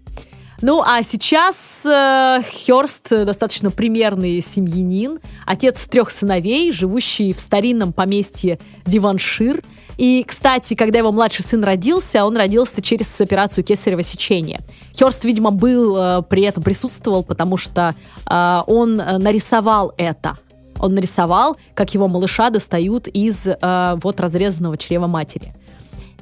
Ну, 0.60 0.80
а 0.80 1.02
сейчас 1.02 1.84
э, 1.84 2.42
Хёрст 2.42 3.08
достаточно 3.10 3.70
примерный 3.70 4.40
семьянин, 4.40 5.18
отец 5.44 5.88
трех 5.88 6.10
сыновей, 6.10 6.70
живущий 6.70 7.32
в 7.32 7.40
старинном 7.40 7.92
поместье 7.92 8.60
Диваншир. 8.86 9.62
И, 9.96 10.24
кстати, 10.26 10.74
когда 10.74 10.98
его 10.98 11.12
младший 11.12 11.44
сын 11.44 11.62
родился, 11.62 12.24
он 12.24 12.36
родился 12.36 12.82
через 12.82 13.20
операцию 13.20 13.64
кесарево 13.64 14.02
сечения. 14.02 14.60
Хёрст, 14.98 15.24
видимо, 15.24 15.50
был 15.50 15.96
э, 15.96 16.22
при 16.28 16.42
этом 16.42 16.62
присутствовал, 16.62 17.22
потому 17.22 17.56
что 17.56 17.94
э, 18.28 18.60
он 18.66 18.96
нарисовал 18.96 19.92
это. 19.96 20.36
Он 20.78 20.94
нарисовал, 20.94 21.56
как 21.74 21.94
его 21.94 22.08
малыша 22.08 22.50
достают 22.50 23.06
из 23.08 23.46
э, 23.46 23.94
вот 24.02 24.20
разрезанного 24.20 24.76
чрева 24.76 25.06
матери. 25.06 25.54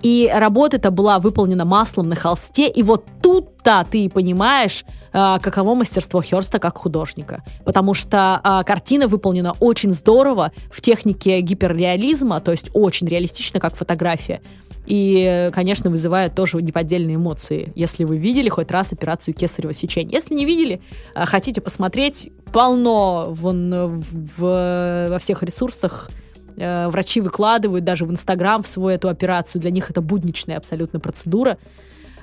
И 0.02 0.30
работа 0.32 0.76
эта 0.76 0.90
была 0.90 1.18
выполнена 1.18 1.64
маслом 1.64 2.08
на 2.08 2.16
холсте, 2.16 2.68
и 2.68 2.82
вот 2.82 3.04
тут-то 3.22 3.86
ты 3.90 4.08
понимаешь, 4.08 4.84
э, 5.12 5.38
каково 5.40 5.74
мастерство 5.74 6.22
Херста 6.22 6.58
как 6.58 6.78
художника. 6.78 7.44
Потому 7.64 7.94
что 7.94 8.40
э, 8.42 8.64
картина 8.64 9.08
выполнена 9.08 9.54
очень 9.60 9.92
здорово 9.92 10.52
в 10.70 10.80
технике 10.80 11.40
гиперреализма, 11.40 12.40
то 12.40 12.50
есть 12.52 12.70
очень 12.72 13.06
реалистично, 13.08 13.60
как 13.60 13.74
фотография. 13.74 14.40
И, 14.86 15.50
конечно, 15.52 15.90
вызывает 15.90 16.34
тоже 16.34 16.60
неподдельные 16.62 17.16
эмоции. 17.16 17.72
Если 17.76 18.04
вы 18.04 18.16
видели 18.16 18.48
хоть 18.48 18.70
раз 18.70 18.92
операцию 18.92 19.34
кесарево 19.34 19.72
сечения. 19.72 20.14
Если 20.16 20.34
не 20.34 20.46
видели, 20.46 20.80
э, 21.14 21.26
хотите 21.26 21.60
посмотреть, 21.60 22.30
полно 22.52 23.28
вон, 23.30 24.02
в, 24.02 25.08
во 25.10 25.18
всех 25.18 25.42
ресурсах 25.42 26.10
Э, 26.60 26.88
врачи 26.88 27.22
выкладывают 27.22 27.84
даже 27.84 28.04
в 28.04 28.10
Инстаграм 28.10 28.62
в 28.62 28.66
свою 28.66 28.94
эту 28.94 29.08
операцию. 29.08 29.62
Для 29.62 29.70
них 29.70 29.90
это 29.90 30.02
будничная 30.02 30.58
абсолютно 30.58 31.00
процедура. 31.00 31.56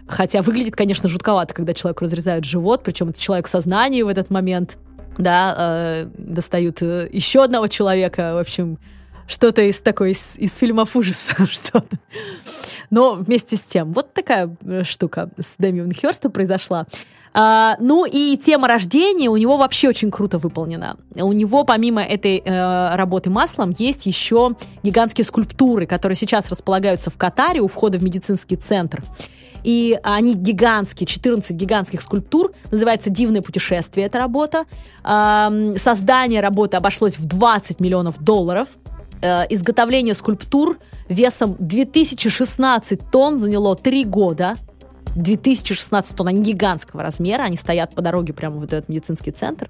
Хотя 0.08 0.44
выглядит, 0.44 0.76
конечно, 0.76 1.10
жутковато, 1.10 1.56
когда 1.56 1.74
человеку 1.74 2.06
разрезают 2.06 2.46
живот, 2.46 2.84
причем 2.84 3.10
это 3.10 3.20
человек 3.20 3.48
в 3.48 3.50
сознании 3.50 4.04
в 4.04 4.08
этот 4.08 4.30
момент. 4.30 4.78
Да, 5.18 5.56
э, 5.58 6.10
достают 6.20 6.84
э, 6.84 7.10
еще 7.12 7.44
одного 7.44 7.68
человека, 7.68 8.36
в 8.36 8.38
общем, 8.38 8.78
что-то 9.28 9.62
из 9.62 9.82
такой, 9.82 10.12
из, 10.12 10.38
из 10.38 10.56
фильмов 10.56 10.96
ужаса, 10.96 11.36
что-то. 11.52 12.00
Но 12.90 13.16
вместе 13.16 13.58
с 13.58 13.62
тем, 13.62 13.92
вот 13.92 14.14
такая 14.14 14.56
э, 14.66 14.84
штука 14.84 15.30
с 15.38 15.56
Дэмион 15.58 15.92
Хёрстом 15.92 16.32
произошла. 16.32 16.86
А, 17.34 17.76
ну 17.80 18.06
и 18.06 18.38
тема 18.38 18.68
рождения 18.68 19.30
у 19.30 19.36
него 19.36 19.58
вообще 19.58 19.90
очень 19.90 20.10
круто 20.10 20.38
выполнена. 20.38 20.98
У 21.16 21.34
него 21.34 21.66
помимо 21.66 22.02
этой 22.02 22.42
э, 22.44 22.96
работы 22.96 23.30
маслом 23.30 23.72
есть 23.78 24.06
еще 24.06 24.56
гигантские 24.84 25.26
скульптуры, 25.26 25.86
которые 25.86 26.16
сейчас 26.16 26.50
располагаются 26.50 27.10
в 27.10 27.18
Катаре 27.18 27.60
у 27.60 27.68
входа 27.68 27.98
в 27.98 28.04
медицинский 28.04 28.56
центр. 28.56 29.04
И 29.64 30.00
они 30.04 30.34
гигантские, 30.34 31.06
14 31.06 31.52
гигантских 31.52 32.02
скульптур. 32.02 32.54
Называется 32.72 33.10
«Дивное 33.10 33.42
путешествие» 33.42 34.08
эта 34.08 34.18
работа. 34.18 34.66
Создание 35.04 36.40
работы 36.40 36.78
обошлось 36.78 37.18
в 37.18 37.26
20 37.26 37.82
миллионов 37.82 38.18
долларов. 38.20 38.70
Э, 39.22 39.46
изготовление 39.50 40.14
скульптур 40.14 40.78
весом 41.10 41.56
2016 41.60 43.10
тонн 43.12 43.40
заняло 43.40 43.76
3 43.76 44.06
года. 44.06 44.56
2016 45.16 46.16
тонн, 46.16 46.28
они 46.28 46.42
гигантского 46.42 47.02
размера, 47.02 47.44
они 47.44 47.58
стоят 47.58 47.96
по 47.96 48.02
дороге 48.02 48.34
прямо 48.34 48.58
в 48.58 48.64
этот 48.64 48.88
медицинский 48.88 49.32
центр. 49.32 49.68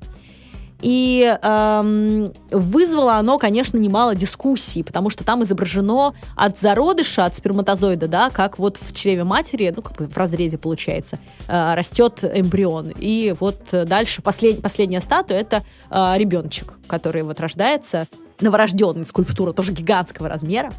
И 0.82 1.36
эм, 1.42 2.34
вызвало 2.52 3.16
оно, 3.16 3.40
конечно, 3.40 3.78
немало 3.78 4.14
дискуссий, 4.14 4.84
потому 4.84 5.10
что 5.10 5.24
там 5.24 5.42
изображено 5.42 6.14
от 6.36 6.60
зародыша, 6.60 7.26
от 7.26 7.36
сперматозоида, 7.36 8.08
да, 8.08 8.30
как 8.30 8.60
вот 8.60 8.78
в 8.78 8.94
чреве 8.94 9.24
матери, 9.24 9.74
ну, 9.76 9.82
как 9.82 9.98
бы 9.98 10.06
в 10.06 10.16
разрезе 10.18 10.58
получается, 10.58 11.18
э, 11.48 11.74
растет 11.74 12.24
эмбрион. 12.24 12.92
И 12.96 13.34
вот 13.40 13.70
дальше 13.72 14.22
послед, 14.22 14.62
последняя 14.62 15.02
статуя 15.02 15.40
это 15.40 15.64
э, 15.90 16.14
ребеночек, 16.18 16.78
который 16.88 17.24
вот 17.24 17.40
рождается, 17.40 18.06
новорожденная 18.42 19.06
скульптура, 19.06 19.54
тоже 19.54 19.74
гигантского 19.74 20.30
размера. 20.30 20.72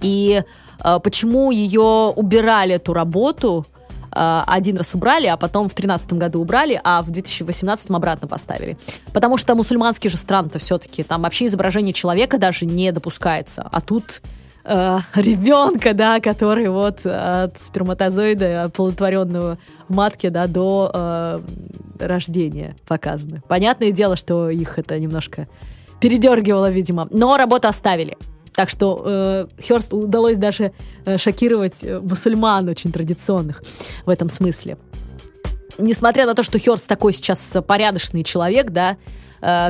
И 0.00 0.42
э, 0.82 0.98
почему 1.02 1.50
ее 1.50 2.12
убирали, 2.14 2.74
эту 2.74 2.92
работу, 2.92 3.66
э, 4.14 4.42
один 4.46 4.76
раз 4.76 4.94
убрали, 4.94 5.26
а 5.26 5.36
потом 5.36 5.68
в 5.68 5.74
2013 5.74 6.12
году 6.14 6.40
убрали, 6.40 6.80
а 6.82 7.02
в 7.02 7.10
2018 7.10 7.90
обратно 7.90 8.26
поставили. 8.26 8.76
Потому 9.12 9.36
что 9.36 9.54
мусульманские 9.54 10.10
же 10.10 10.16
страны-то 10.16 10.58
все-таки, 10.58 11.02
там 11.02 11.22
вообще 11.22 11.46
изображение 11.46 11.92
человека 11.92 12.38
даже 12.38 12.66
не 12.66 12.92
допускается. 12.92 13.68
А 13.70 13.80
тут 13.80 14.22
э, 14.64 14.98
ребенка, 15.14 15.92
да, 15.92 16.20
который 16.20 16.68
вот 16.68 17.04
от 17.04 17.58
сперматозоида, 17.58 18.64
оплодотворенного 18.64 19.58
в 19.88 19.94
матке, 19.94 20.30
да, 20.30 20.46
до 20.46 20.90
э, 20.92 21.40
рождения 22.00 22.74
показаны. 22.86 23.42
Понятное 23.48 23.90
дело, 23.90 24.16
что 24.16 24.48
их 24.48 24.78
это 24.78 24.98
немножко 24.98 25.46
передергивало, 26.00 26.70
видимо. 26.70 27.08
Но 27.10 27.36
работу 27.36 27.68
оставили. 27.68 28.16
Так 28.52 28.68
что 28.68 29.02
э, 29.06 29.46
Хёрст 29.66 29.92
удалось 29.92 30.36
даже 30.36 30.72
э, 31.04 31.18
шокировать 31.18 31.84
э, 31.84 32.00
мусульман 32.00 32.68
очень 32.68 32.92
традиционных 32.92 33.62
в 34.04 34.10
этом 34.10 34.28
смысле. 34.28 34.76
Несмотря 35.78 36.26
на 36.26 36.34
то, 36.34 36.42
что 36.42 36.58
Хёрст 36.58 36.88
такой 36.88 37.12
сейчас 37.12 37.56
порядочный 37.66 38.24
человек, 38.24 38.70
да, 38.70 38.96
Э, 38.96 38.96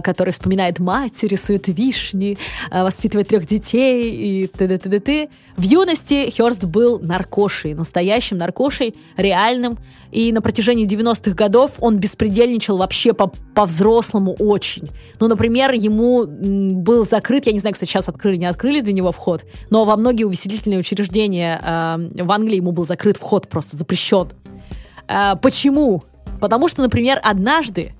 который 0.02 0.30
вспоминает 0.30 0.78
мать, 0.78 1.22
рисует 1.22 1.68
вишни, 1.68 2.38
э, 2.70 2.82
воспитывает 2.82 3.28
трех 3.28 3.46
детей 3.46 4.10
и 4.12 4.46
т.д. 4.46 4.78
т.д. 4.78 5.00
т. 5.00 5.28
В 5.56 5.62
юности 5.62 6.30
Хёрст 6.30 6.64
был 6.64 6.98
наркошей, 7.00 7.74
настоящим 7.74 8.38
наркошей, 8.38 8.94
реальным. 9.16 9.78
И 10.10 10.32
на 10.32 10.42
протяжении 10.42 10.86
90-х 10.86 11.34
годов 11.34 11.76
он 11.78 11.98
беспредельничал 11.98 12.78
вообще 12.78 13.12
по- 13.12 13.32
по-взрослому 13.54 14.34
очень. 14.38 14.88
Ну, 15.20 15.28
например, 15.28 15.72
ему 15.72 16.24
был 16.26 17.06
закрыт, 17.06 17.46
я 17.46 17.52
не 17.52 17.60
знаю, 17.60 17.74
кстати, 17.74 17.90
сейчас 17.90 18.08
открыли, 18.08 18.36
не 18.36 18.46
открыли 18.46 18.80
для 18.80 18.92
него 18.92 19.12
вход, 19.12 19.44
но 19.70 19.84
во 19.84 19.96
многие 19.96 20.24
увеселительные 20.24 20.80
учреждения 20.80 21.60
э, 21.62 22.22
в 22.24 22.32
Англии 22.32 22.56
ему 22.56 22.72
был 22.72 22.84
закрыт 22.86 23.16
вход, 23.16 23.48
просто 23.48 23.76
запрещен. 23.76 24.28
Э, 25.08 25.36
почему? 25.40 26.02
Потому 26.40 26.68
что, 26.68 26.82
например, 26.82 27.20
однажды 27.22 27.92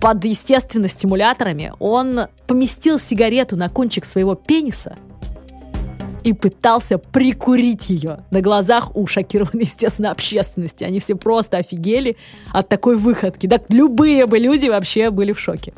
под, 0.00 0.24
естественно, 0.24 0.88
стимуляторами, 0.88 1.72
он 1.78 2.22
поместил 2.46 2.98
сигарету 2.98 3.56
на 3.56 3.68
кончик 3.68 4.04
своего 4.04 4.34
пениса 4.34 4.96
и 6.24 6.32
пытался 6.32 6.98
прикурить 6.98 7.90
ее 7.90 8.24
на 8.30 8.40
глазах 8.40 8.96
у 8.96 9.06
шокированной, 9.06 9.64
естественно, 9.64 10.10
общественности. 10.10 10.84
Они 10.84 11.00
все 11.00 11.14
просто 11.14 11.58
офигели 11.58 12.16
от 12.52 12.68
такой 12.68 12.96
выходки. 12.96 13.46
Так 13.46 13.70
любые 13.70 14.26
бы 14.26 14.38
люди 14.38 14.68
вообще 14.68 15.10
были 15.10 15.32
в 15.32 15.40
шоке. 15.40 15.72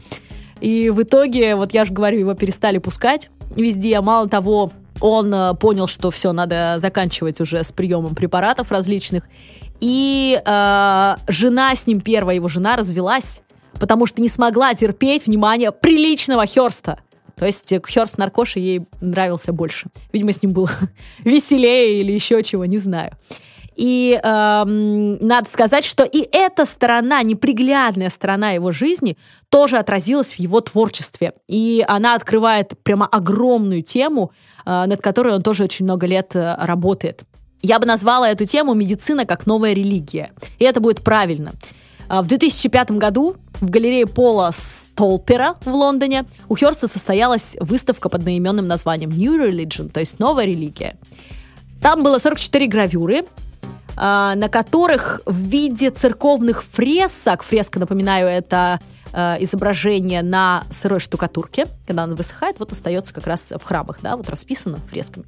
И 0.60 0.90
в 0.90 1.02
итоге, 1.02 1.56
вот 1.56 1.74
я 1.74 1.84
же 1.84 1.92
говорю, 1.92 2.20
его 2.20 2.34
перестали 2.34 2.78
пускать 2.78 3.30
везде. 3.56 4.00
Мало 4.00 4.28
того, 4.28 4.70
он 5.00 5.34
э, 5.34 5.54
понял, 5.54 5.88
что 5.88 6.12
все, 6.12 6.32
надо 6.32 6.76
заканчивать 6.78 7.40
уже 7.40 7.64
с 7.64 7.72
приемом 7.72 8.14
препаратов 8.14 8.70
различных. 8.70 9.28
И 9.80 10.40
э, 10.44 11.14
жена 11.26 11.74
с 11.74 11.86
ним, 11.88 12.00
первая 12.00 12.36
его 12.36 12.46
жена, 12.46 12.76
развелась 12.76 13.42
потому 13.78 14.06
что 14.06 14.22
не 14.22 14.28
смогла 14.28 14.74
терпеть 14.74 15.26
внимание 15.26 15.72
приличного 15.72 16.46
Херста. 16.46 16.98
То 17.36 17.46
есть 17.46 17.72
Херст 17.88 18.18
Наркоша 18.18 18.58
ей 18.58 18.86
нравился 19.00 19.52
больше. 19.52 19.88
Видимо, 20.12 20.32
с 20.32 20.42
ним 20.42 20.52
было 20.52 20.70
веселее 21.24 22.00
или 22.00 22.12
еще 22.12 22.42
чего, 22.42 22.64
не 22.64 22.78
знаю. 22.78 23.12
И 23.74 24.20
эм, 24.22 25.26
надо 25.26 25.48
сказать, 25.48 25.84
что 25.84 26.04
и 26.04 26.28
эта 26.30 26.66
сторона, 26.66 27.22
неприглядная 27.22 28.10
сторона 28.10 28.50
его 28.50 28.70
жизни, 28.70 29.16
тоже 29.48 29.78
отразилась 29.78 30.32
в 30.32 30.38
его 30.38 30.60
творчестве. 30.60 31.32
И 31.48 31.84
она 31.88 32.14
открывает 32.14 32.72
прямо 32.82 33.06
огромную 33.06 33.82
тему, 33.82 34.32
э, 34.66 34.84
над 34.86 35.00
которой 35.00 35.34
он 35.34 35.42
тоже 35.42 35.64
очень 35.64 35.86
много 35.86 36.06
лет 36.06 36.36
э, 36.36 36.54
работает. 36.58 37.24
Я 37.62 37.78
бы 37.78 37.86
назвала 37.86 38.28
эту 38.28 38.44
тему 38.44 38.74
«Медицина 38.74 39.24
как 39.24 39.46
новая 39.46 39.72
религия». 39.72 40.32
И 40.58 40.64
это 40.64 40.80
будет 40.80 41.02
правильно. 41.02 41.52
А, 42.12 42.20
в 42.20 42.26
2005 42.26 42.90
году 42.90 43.36
в 43.62 43.70
галерее 43.70 44.06
Пола 44.06 44.50
Столпера 44.52 45.54
в 45.64 45.74
Лондоне 45.74 46.26
у 46.50 46.56
Херста 46.56 46.86
состоялась 46.86 47.56
выставка 47.58 48.10
под 48.10 48.22
наименным 48.22 48.68
названием 48.68 49.12
New 49.12 49.42
Religion, 49.42 49.88
то 49.88 50.00
есть 50.00 50.18
новая 50.18 50.44
религия. 50.44 50.96
Там 51.80 52.02
было 52.02 52.18
44 52.18 52.66
гравюры, 52.66 53.22
а, 53.96 54.34
на 54.34 54.50
которых 54.50 55.22
в 55.24 55.34
виде 55.34 55.88
церковных 55.88 56.64
фресок, 56.64 57.42
фреска, 57.42 57.80
напоминаю, 57.80 58.28
это 58.28 58.78
э, 59.12 59.36
изображение 59.40 60.22
на 60.22 60.64
сырой 60.70 61.00
штукатурке, 61.00 61.66
когда 61.86 62.04
она 62.04 62.14
высыхает, 62.14 62.58
вот 62.58 62.72
остается 62.72 63.14
как 63.14 63.26
раз 63.26 63.52
в 63.56 63.62
храмах, 63.62 63.98
да, 64.02 64.16
вот 64.16 64.28
расписано 64.30 64.78
фресками. 64.88 65.24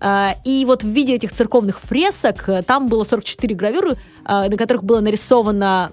Э, 0.00 0.30
и 0.44 0.64
вот 0.66 0.82
в 0.82 0.88
виде 0.88 1.14
этих 1.14 1.32
церковных 1.32 1.80
фресок 1.80 2.48
э, 2.48 2.62
там 2.62 2.88
было 2.88 3.04
44 3.04 3.54
гравюры, 3.54 3.96
на 4.24 4.56
которых 4.56 4.84
было 4.84 5.00
нарисовано 5.00 5.90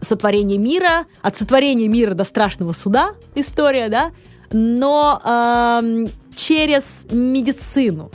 сотворение 0.00 0.58
мира, 0.58 1.06
от 1.22 1.36
сотворения 1.36 1.88
мира 1.88 2.14
до 2.14 2.24
страшного 2.24 2.72
суда 2.72 3.10
история, 3.34 3.88
да, 3.88 4.12
но 4.52 5.20
э, 5.24 6.06
через 6.34 7.06
медицину. 7.10 8.10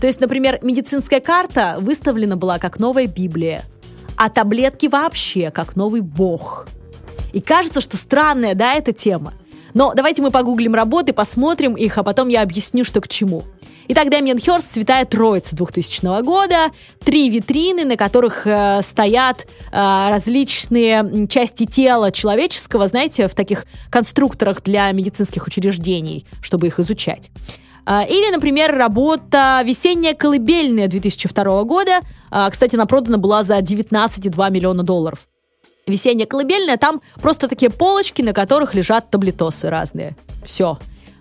То 0.00 0.06
есть, 0.06 0.20
например, 0.20 0.58
медицинская 0.62 1.20
карта 1.20 1.76
выставлена 1.80 2.36
была 2.36 2.58
как 2.58 2.78
новая 2.78 3.06
Библия, 3.06 3.64
а 4.16 4.28
таблетки 4.28 4.86
вообще 4.86 5.50
как 5.50 5.76
новый 5.76 6.00
бог. 6.00 6.66
И 7.36 7.40
кажется, 7.42 7.82
что 7.82 7.98
странная, 7.98 8.54
да, 8.54 8.72
эта 8.72 8.94
тема. 8.94 9.34
Но 9.74 9.92
давайте 9.94 10.22
мы 10.22 10.30
погуглим 10.30 10.74
работы, 10.74 11.12
посмотрим 11.12 11.74
их, 11.74 11.98
а 11.98 12.02
потом 12.02 12.28
я 12.28 12.40
объясню, 12.40 12.82
что 12.82 13.02
к 13.02 13.08
чему. 13.08 13.42
Итак, 13.88 14.08
Дэмиен 14.08 14.40
Хёрст 14.40 14.72
«Святая 14.72 15.04
Троица» 15.04 15.54
2000 15.54 16.22
года. 16.22 16.70
Три 17.04 17.28
витрины, 17.28 17.84
на 17.84 17.98
которых 17.98 18.46
э, 18.46 18.80
стоят 18.80 19.46
э, 19.70 20.06
различные 20.08 21.28
части 21.28 21.66
тела 21.66 22.10
человеческого, 22.10 22.88
знаете, 22.88 23.28
в 23.28 23.34
таких 23.34 23.66
конструкторах 23.90 24.62
для 24.62 24.90
медицинских 24.92 25.46
учреждений, 25.46 26.24
чтобы 26.40 26.68
их 26.68 26.80
изучать. 26.80 27.30
Э, 27.84 28.00
или, 28.08 28.30
например, 28.32 28.74
работа 28.74 29.60
«Весенняя 29.62 30.14
колыбельная» 30.14 30.88
2002 30.88 31.64
года. 31.64 32.00
Э, 32.30 32.48
кстати, 32.50 32.76
она 32.76 32.86
продана 32.86 33.18
была 33.18 33.42
за 33.42 33.58
19,2 33.58 34.50
миллиона 34.50 34.82
долларов. 34.82 35.28
«Весенняя 35.86 36.26
колыбельная» 36.26 36.76
там 36.76 37.00
просто 37.20 37.48
такие 37.48 37.70
полочки, 37.70 38.20
на 38.22 38.32
которых 38.32 38.74
лежат 38.74 39.08
таблетосы 39.10 39.70
разные. 39.70 40.16
Все. 40.44 40.78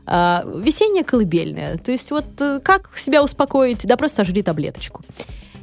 А, 0.08 0.44
весенняя 0.46 1.04
колыбельная. 1.04 1.78
То 1.78 1.92
есть 1.92 2.10
вот 2.12 2.26
э, 2.40 2.60
как 2.64 2.98
себя 2.98 3.24
успокоить? 3.24 3.86
Да 3.86 3.96
просто 3.96 4.26
жри 4.26 4.42
таблеточку. 4.42 5.02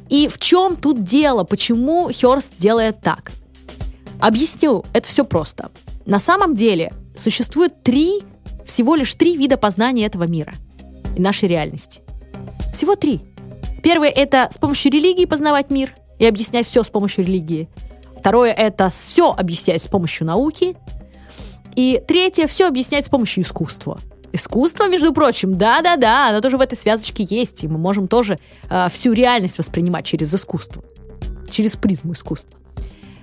И 0.09 0.27
в 0.27 0.37
чем 0.37 0.75
тут 0.75 1.03
дело? 1.03 1.43
Почему 1.43 2.09
Херст 2.11 2.53
делает 2.57 3.01
так? 3.01 3.31
Объясню, 4.19 4.85
это 4.93 5.07
все 5.07 5.25
просто. 5.25 5.69
На 6.05 6.19
самом 6.19 6.55
деле 6.55 6.93
существует 7.17 7.83
три, 7.83 8.21
всего 8.65 8.95
лишь 8.95 9.13
три 9.15 9.35
вида 9.35 9.57
познания 9.57 10.05
этого 10.05 10.23
мира 10.23 10.53
и 11.17 11.21
нашей 11.21 11.49
реальности. 11.49 12.01
Всего 12.73 12.95
три. 12.95 13.21
Первое– 13.81 14.09
это 14.15 14.47
с 14.49 14.57
помощью 14.57 14.91
религии 14.91 15.25
познавать 15.25 15.69
мир 15.69 15.93
и 16.19 16.25
объяснять 16.25 16.65
все 16.65 16.83
с 16.83 16.89
помощью 16.89 17.25
религии. 17.25 17.67
Второе– 18.23 18.53
это 18.57 18.87
все 18.87 19.33
объяснять 19.33 19.81
с 19.81 19.89
помощью 19.89 20.25
науки. 20.25 20.77
И 21.75 22.01
третье– 22.07 22.47
все 22.47 22.69
объяснять 22.69 23.05
с 23.05 23.09
помощью 23.09 23.43
искусства– 23.43 23.99
Искусство, 24.31 24.87
между 24.87 25.13
прочим, 25.13 25.59
да-да-да, 25.59 26.29
оно 26.29 26.41
тоже 26.41 26.57
в 26.57 26.61
этой 26.61 26.75
связочке 26.75 27.23
есть, 27.23 27.63
и 27.63 27.67
мы 27.67 27.77
можем 27.77 28.07
тоже 28.07 28.39
э, 28.67 28.87
всю 28.89 29.13
реальность 29.13 29.59
воспринимать 29.59 30.05
через 30.05 30.33
искусство, 30.33 30.83
через 31.51 31.75
призму 31.75 32.13
искусства. 32.13 32.57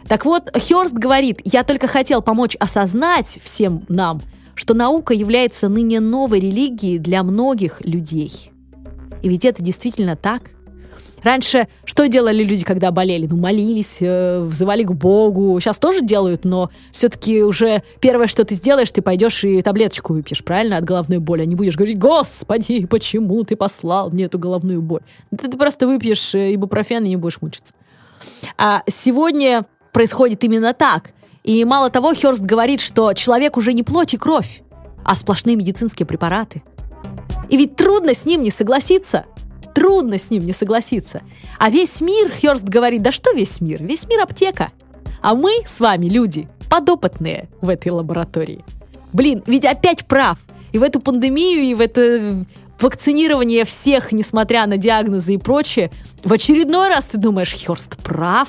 Так 0.06 0.24
вот, 0.24 0.56
Хёрст 0.56 0.92
говорит, 0.92 1.40
я 1.44 1.64
только 1.64 1.88
хотел 1.88 2.22
помочь 2.22 2.54
осознать 2.60 3.40
всем 3.42 3.84
нам, 3.88 4.22
что 4.54 4.74
наука 4.74 5.12
является 5.12 5.68
ныне 5.68 5.98
новой 5.98 6.38
религией 6.38 6.98
для 6.98 7.24
многих 7.24 7.80
людей. 7.84 8.52
И 9.22 9.28
ведь 9.28 9.44
это 9.44 9.64
действительно 9.64 10.14
так– 10.14 10.50
Раньше 11.22 11.68
что 11.84 12.08
делали 12.08 12.42
люди, 12.42 12.64
когда 12.64 12.90
болели? 12.90 13.26
Ну, 13.26 13.36
молились, 13.36 13.98
э, 14.00 14.40
взывали 14.40 14.82
к 14.84 14.92
Богу. 14.92 15.58
Сейчас 15.60 15.78
тоже 15.78 16.00
делают, 16.00 16.44
но 16.44 16.70
все-таки 16.92 17.42
уже 17.42 17.82
первое, 18.00 18.26
что 18.26 18.44
ты 18.44 18.54
сделаешь, 18.54 18.90
ты 18.90 19.02
пойдешь 19.02 19.44
и 19.44 19.62
таблеточку 19.62 20.14
выпьешь, 20.14 20.42
правильно, 20.42 20.78
от 20.78 20.84
головной 20.84 21.18
боли. 21.18 21.42
А 21.42 21.44
не 21.44 21.54
будешь 21.54 21.76
говорить, 21.76 21.98
Господи, 21.98 22.86
почему 22.86 23.44
ты 23.44 23.56
послал 23.56 24.10
мне 24.10 24.24
эту 24.24 24.38
головную 24.38 24.82
боль? 24.82 25.02
Ты, 25.30 25.48
ты 25.48 25.56
просто 25.56 25.86
выпьешь 25.86 26.34
э, 26.34 26.54
ибупрофен 26.54 27.04
и 27.04 27.10
не 27.10 27.16
будешь 27.16 27.40
мучиться. 27.40 27.74
А 28.56 28.82
сегодня 28.86 29.66
происходит 29.92 30.42
именно 30.44 30.72
так. 30.72 31.10
И 31.42 31.64
мало 31.64 31.90
того, 31.90 32.14
Херст 32.14 32.42
говорит, 32.42 32.80
что 32.80 33.12
человек 33.14 33.56
уже 33.56 33.72
не 33.72 33.82
плоть 33.82 34.14
и 34.14 34.18
кровь, 34.18 34.62
а 35.04 35.16
сплошные 35.16 35.56
медицинские 35.56 36.06
препараты. 36.06 36.62
И 37.48 37.56
ведь 37.56 37.76
трудно 37.76 38.14
с 38.14 38.24
ним 38.24 38.42
не 38.42 38.50
согласиться– 38.50 39.24
Трудно 39.74 40.18
с 40.18 40.30
ним 40.30 40.44
не 40.44 40.52
согласиться. 40.52 41.22
А 41.58 41.70
весь 41.70 42.00
мир, 42.00 42.32
Хёрст 42.40 42.64
говорит, 42.64 43.02
да 43.02 43.12
что 43.12 43.32
весь 43.32 43.60
мир? 43.60 43.82
Весь 43.82 44.06
мир 44.08 44.20
аптека. 44.22 44.70
А 45.22 45.34
мы 45.34 45.52
с 45.64 45.80
вами, 45.80 46.06
люди, 46.06 46.48
подопытные 46.68 47.48
в 47.60 47.68
этой 47.68 47.88
лаборатории. 47.88 48.64
Блин, 49.12 49.42
ведь 49.46 49.64
опять 49.64 50.06
прав. 50.06 50.38
И 50.72 50.78
в 50.78 50.82
эту 50.82 51.00
пандемию, 51.00 51.62
и 51.62 51.74
в 51.74 51.80
это 51.80 52.44
вакцинирование 52.80 53.64
всех, 53.64 54.12
несмотря 54.12 54.66
на 54.66 54.76
диагнозы 54.76 55.34
и 55.34 55.38
прочее, 55.38 55.90
в 56.24 56.32
очередной 56.32 56.88
раз 56.88 57.06
ты 57.06 57.18
думаешь, 57.18 57.54
Хёрст 57.54 57.96
прав? 57.98 58.48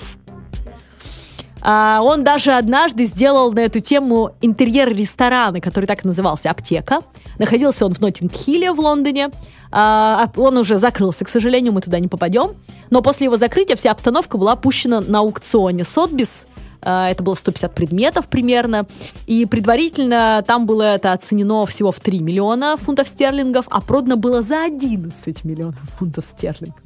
А, 1.61 1.99
он 2.01 2.23
даже 2.23 2.53
однажды 2.53 3.05
сделал 3.05 3.51
на 3.51 3.59
эту 3.59 3.79
тему 3.79 4.31
интерьер 4.41 4.93
ресторана, 4.93 5.61
который 5.61 5.85
так 5.85 6.03
и 6.03 6.07
назывался 6.07 6.49
«Аптека». 6.49 7.01
Находился 7.37 7.85
он 7.85 7.93
в 7.93 8.01
Ноттинг-Хилле 8.01 8.71
в 8.73 8.79
Лондоне. 8.79 9.29
А, 9.71 10.29
он 10.35 10.57
уже 10.57 10.77
закрылся, 10.79 11.25
к 11.25 11.29
сожалению, 11.29 11.73
мы 11.73 11.81
туда 11.81 11.99
не 11.99 12.07
попадем. 12.07 12.51
Но 12.89 13.01
после 13.01 13.25
его 13.25 13.37
закрытия 13.37 13.75
вся 13.75 13.91
обстановка 13.91 14.37
была 14.37 14.53
опущена 14.53 15.01
на 15.01 15.19
аукционе 15.19 15.85
Сотбис. 15.85 16.47
А, 16.81 17.09
это 17.09 17.23
было 17.23 17.35
150 17.35 17.73
предметов 17.73 18.27
примерно. 18.27 18.85
И 19.27 19.45
предварительно 19.45 20.43
там 20.45 20.65
было 20.65 20.83
это 20.83 21.13
оценено 21.13 21.65
всего 21.65 21.91
в 21.91 21.99
3 21.99 22.19
миллиона 22.19 22.75
фунтов 22.77 23.07
стерлингов, 23.07 23.65
а 23.69 23.81
продано 23.81 24.17
было 24.17 24.41
за 24.41 24.63
11 24.63 25.43
миллионов 25.43 25.79
фунтов 25.97 26.25
стерлингов. 26.25 26.81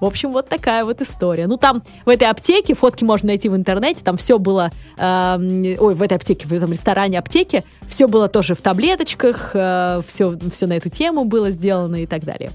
В 0.00 0.04
общем, 0.04 0.32
вот 0.32 0.48
такая 0.48 0.84
вот 0.84 1.00
история. 1.00 1.46
Ну, 1.46 1.56
там 1.56 1.82
в 2.04 2.08
этой 2.08 2.28
аптеке, 2.28 2.74
фотки 2.74 3.04
можно 3.04 3.28
найти 3.28 3.48
в 3.48 3.56
интернете, 3.56 4.02
там 4.04 4.16
все 4.16 4.38
было, 4.38 4.70
э, 4.96 5.76
ой, 5.78 5.94
в 5.94 6.02
этой 6.02 6.14
аптеке, 6.14 6.46
в 6.46 6.52
этом 6.52 6.70
ресторане 6.70 7.18
аптеки, 7.18 7.64
все 7.86 8.08
было 8.08 8.28
тоже 8.28 8.54
в 8.54 8.60
таблеточках, 8.60 9.50
э, 9.54 10.00
все, 10.06 10.38
все 10.50 10.66
на 10.66 10.74
эту 10.74 10.90
тему 10.90 11.24
было 11.24 11.50
сделано 11.50 12.02
и 12.02 12.06
так 12.06 12.24
далее. 12.24 12.50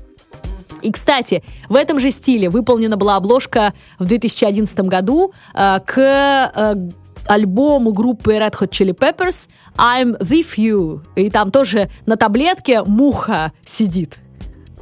И, 0.82 0.92
кстати, 0.92 1.44
в 1.68 1.76
этом 1.76 2.00
же 2.00 2.12
стиле 2.12 2.50
выполнена 2.50 2.98
была 2.98 3.18
обложка 3.18 3.74
в 3.98 4.06
2011 4.06 4.80
году 4.82 5.34
э, 5.54 5.80
к 5.86 5.98
э, 5.98 6.90
альбому 7.28 7.92
группы 7.94 8.34
Red 8.34 8.54
Hot 8.60 8.70
Chili 8.70 8.98
Peppers 8.98 9.50
I'm 9.78 10.20
With 10.20 10.56
You. 10.58 11.02
И 11.16 11.30
там 11.30 11.52
тоже 11.52 11.90
на 12.06 12.16
таблетке 12.16 12.84
муха 12.84 13.52
сидит. 13.66 14.20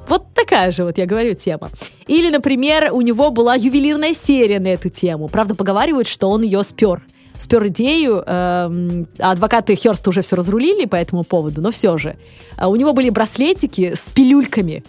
Вот 0.08 0.34
такая 0.34 0.72
же, 0.72 0.84
вот 0.84 0.97
я 0.97 1.05
говорю, 1.05 1.34
тема. 1.34 1.70
Или, 2.08 2.30
например, 2.30 2.89
у 2.93 3.01
него 3.01 3.32
была 3.32 3.55
ювелирная 3.55 4.14
серия 4.14 4.60
на 4.60 4.68
эту 4.68 4.89
тему. 4.89 5.28
Правда, 5.28 5.55
поговаривают, 5.55 6.08
что 6.08 6.30
он 6.30 6.41
ее 6.43 6.64
спер 6.64 7.01
спер 7.39 7.68
идею. 7.68 8.24
Э, 8.26 9.03
адвокаты 9.20 9.76
Херста 9.76 10.10
уже 10.10 10.22
все 10.22 10.36
разрулили 10.36 10.86
по 10.86 10.95
этому 10.95 11.24
поводу, 11.24 11.62
но 11.62 11.72
все 11.72 11.97
же. 11.97 12.18
А 12.58 12.68
у 12.68 12.76
него 12.76 12.93
были 12.93 13.10
браслетики 13.10 13.93
с 13.95 14.10
пилюльками. 14.10 14.84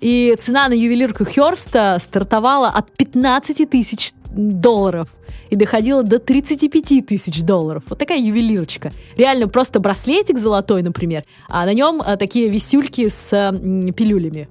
И 0.00 0.36
цена 0.38 0.68
на 0.68 0.74
ювелирку 0.74 1.24
Херста 1.24 1.98
стартовала 1.98 2.68
от 2.68 2.90
15 2.96 3.68
тысяч 3.70 4.12
долларов 4.30 5.08
и 5.50 5.56
доходила 5.56 6.02
до 6.02 6.18
35 6.18 7.06
тысяч 7.06 7.42
долларов. 7.42 7.84
Вот 7.88 7.98
такая 7.98 8.18
ювелирочка. 8.18 8.92
Реально 9.16 9.48
просто 9.48 9.80
браслетик 9.80 10.38
золотой, 10.38 10.82
например, 10.82 11.24
а 11.48 11.64
на 11.64 11.74
нем 11.74 12.02
а, 12.04 12.16
такие 12.16 12.48
висюльки 12.48 13.08
с 13.08 13.30
пилюлями. 13.96 14.48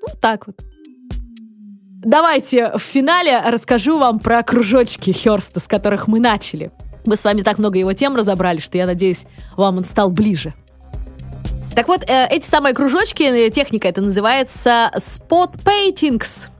Вот 0.00 0.20
так 0.20 0.46
вот. 0.46 0.56
Давайте 2.04 2.72
в 2.76 2.80
финале 2.80 3.40
расскажу 3.46 3.98
вам 3.98 4.18
про 4.18 4.42
кружочки 4.42 5.12
Херста, 5.12 5.60
с 5.60 5.68
которых 5.68 6.08
мы 6.08 6.18
начали. 6.18 6.72
Мы 7.06 7.16
с 7.16 7.24
вами 7.24 7.42
так 7.42 7.58
много 7.58 7.78
его 7.78 7.92
тем 7.92 8.16
разобрали, 8.16 8.58
что 8.58 8.76
я 8.76 8.86
надеюсь, 8.86 9.26
вам 9.56 9.78
он 9.78 9.84
стал 9.84 10.10
ближе. 10.10 10.54
Так 11.74 11.88
вот, 11.88 12.04
э, 12.08 12.26
эти 12.28 12.44
самые 12.44 12.74
кружочки, 12.74 13.22
э, 13.22 13.50
техника 13.50 13.88
это 13.88 14.02
называется 14.02 14.90
spot 14.96 15.58
paintings. 15.64 16.51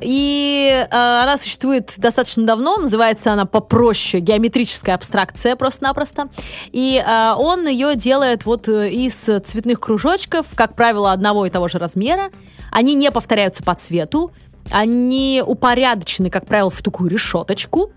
И 0.00 0.70
э, 0.70 0.86
она 0.90 1.36
существует 1.36 1.94
достаточно 1.98 2.44
давно, 2.44 2.76
называется 2.76 3.32
она 3.32 3.46
попроще 3.46 4.22
геометрическая 4.22 4.94
абстракция 4.94 5.56
просто-напросто. 5.56 6.28
И 6.72 7.02
э, 7.04 7.32
он 7.36 7.66
ее 7.66 7.94
делает 7.94 8.44
вот 8.44 8.68
э, 8.68 8.90
из 8.90 9.14
цветных 9.16 9.80
кружочков, 9.80 10.54
как 10.54 10.74
правило, 10.74 11.12
одного 11.12 11.46
и 11.46 11.50
того 11.50 11.68
же 11.68 11.78
размера. 11.78 12.30
Они 12.70 12.94
не 12.94 13.10
повторяются 13.10 13.62
по 13.62 13.74
цвету, 13.74 14.32
они 14.70 15.42
упорядочены, 15.44 16.30
как 16.30 16.46
правило, 16.46 16.70
в 16.70 16.82
такую 16.82 17.10
решеточку. 17.10 17.92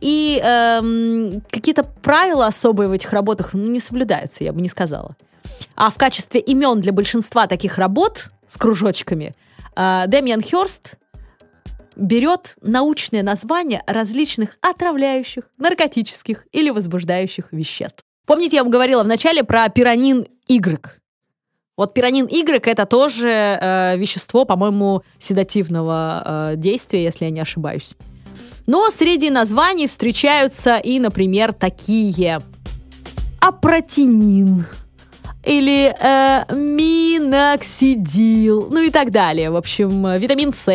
И 0.00 0.40
эм, 0.42 1.42
какие-то 1.48 1.84
правила 1.84 2.46
особые 2.46 2.88
в 2.88 2.92
этих 2.92 3.12
работах 3.12 3.52
ну, 3.52 3.70
не 3.70 3.78
соблюдаются, 3.78 4.42
я 4.42 4.52
бы 4.52 4.60
не 4.60 4.68
сказала. 4.68 5.16
А 5.76 5.90
в 5.90 5.98
качестве 5.98 6.40
имен 6.40 6.80
для 6.80 6.92
большинства 6.92 7.46
таких 7.46 7.78
работ 7.78 8.30
с 8.46 8.56
кружочками 8.56 9.34
э, 9.76 10.04
Дэмиан 10.06 10.42
Хёрст 10.42 10.96
берет 11.96 12.56
научное 12.60 13.22
название 13.22 13.82
различных 13.86 14.58
отравляющих, 14.60 15.44
наркотических 15.58 16.46
или 16.52 16.70
возбуждающих 16.70 17.52
веществ. 17.52 18.02
Помните, 18.26 18.56
я 18.56 18.62
вам 18.62 18.70
говорила 18.70 19.02
в 19.02 19.06
начале 19.06 19.42
про 19.44 19.68
пиранин 19.68 20.26
Y? 20.46 21.02
Вот 21.76 21.94
пиранин 21.94 22.26
Y 22.26 22.66
это 22.66 22.86
тоже 22.86 23.28
э, 23.28 23.96
вещество, 23.96 24.44
по-моему, 24.44 25.02
седативного 25.18 26.22
э, 26.52 26.56
действия, 26.56 27.02
если 27.02 27.24
я 27.24 27.30
не 27.30 27.40
ошибаюсь. 27.40 27.96
Но 28.66 28.90
среди 28.90 29.30
названий 29.30 29.86
встречаются 29.88 30.76
и, 30.76 31.00
например, 31.00 31.52
такие 31.52 32.40
апротинин 33.40 34.66
или 35.44 35.92
э, 35.98 36.44
миноксидил, 36.54 37.88
ну 38.70 38.80
и 38.80 38.90
так 38.90 39.10
далее. 39.10 39.50
В 39.50 39.56
общем, 39.56 40.16
витамин 40.18 40.52
С, 40.52 40.66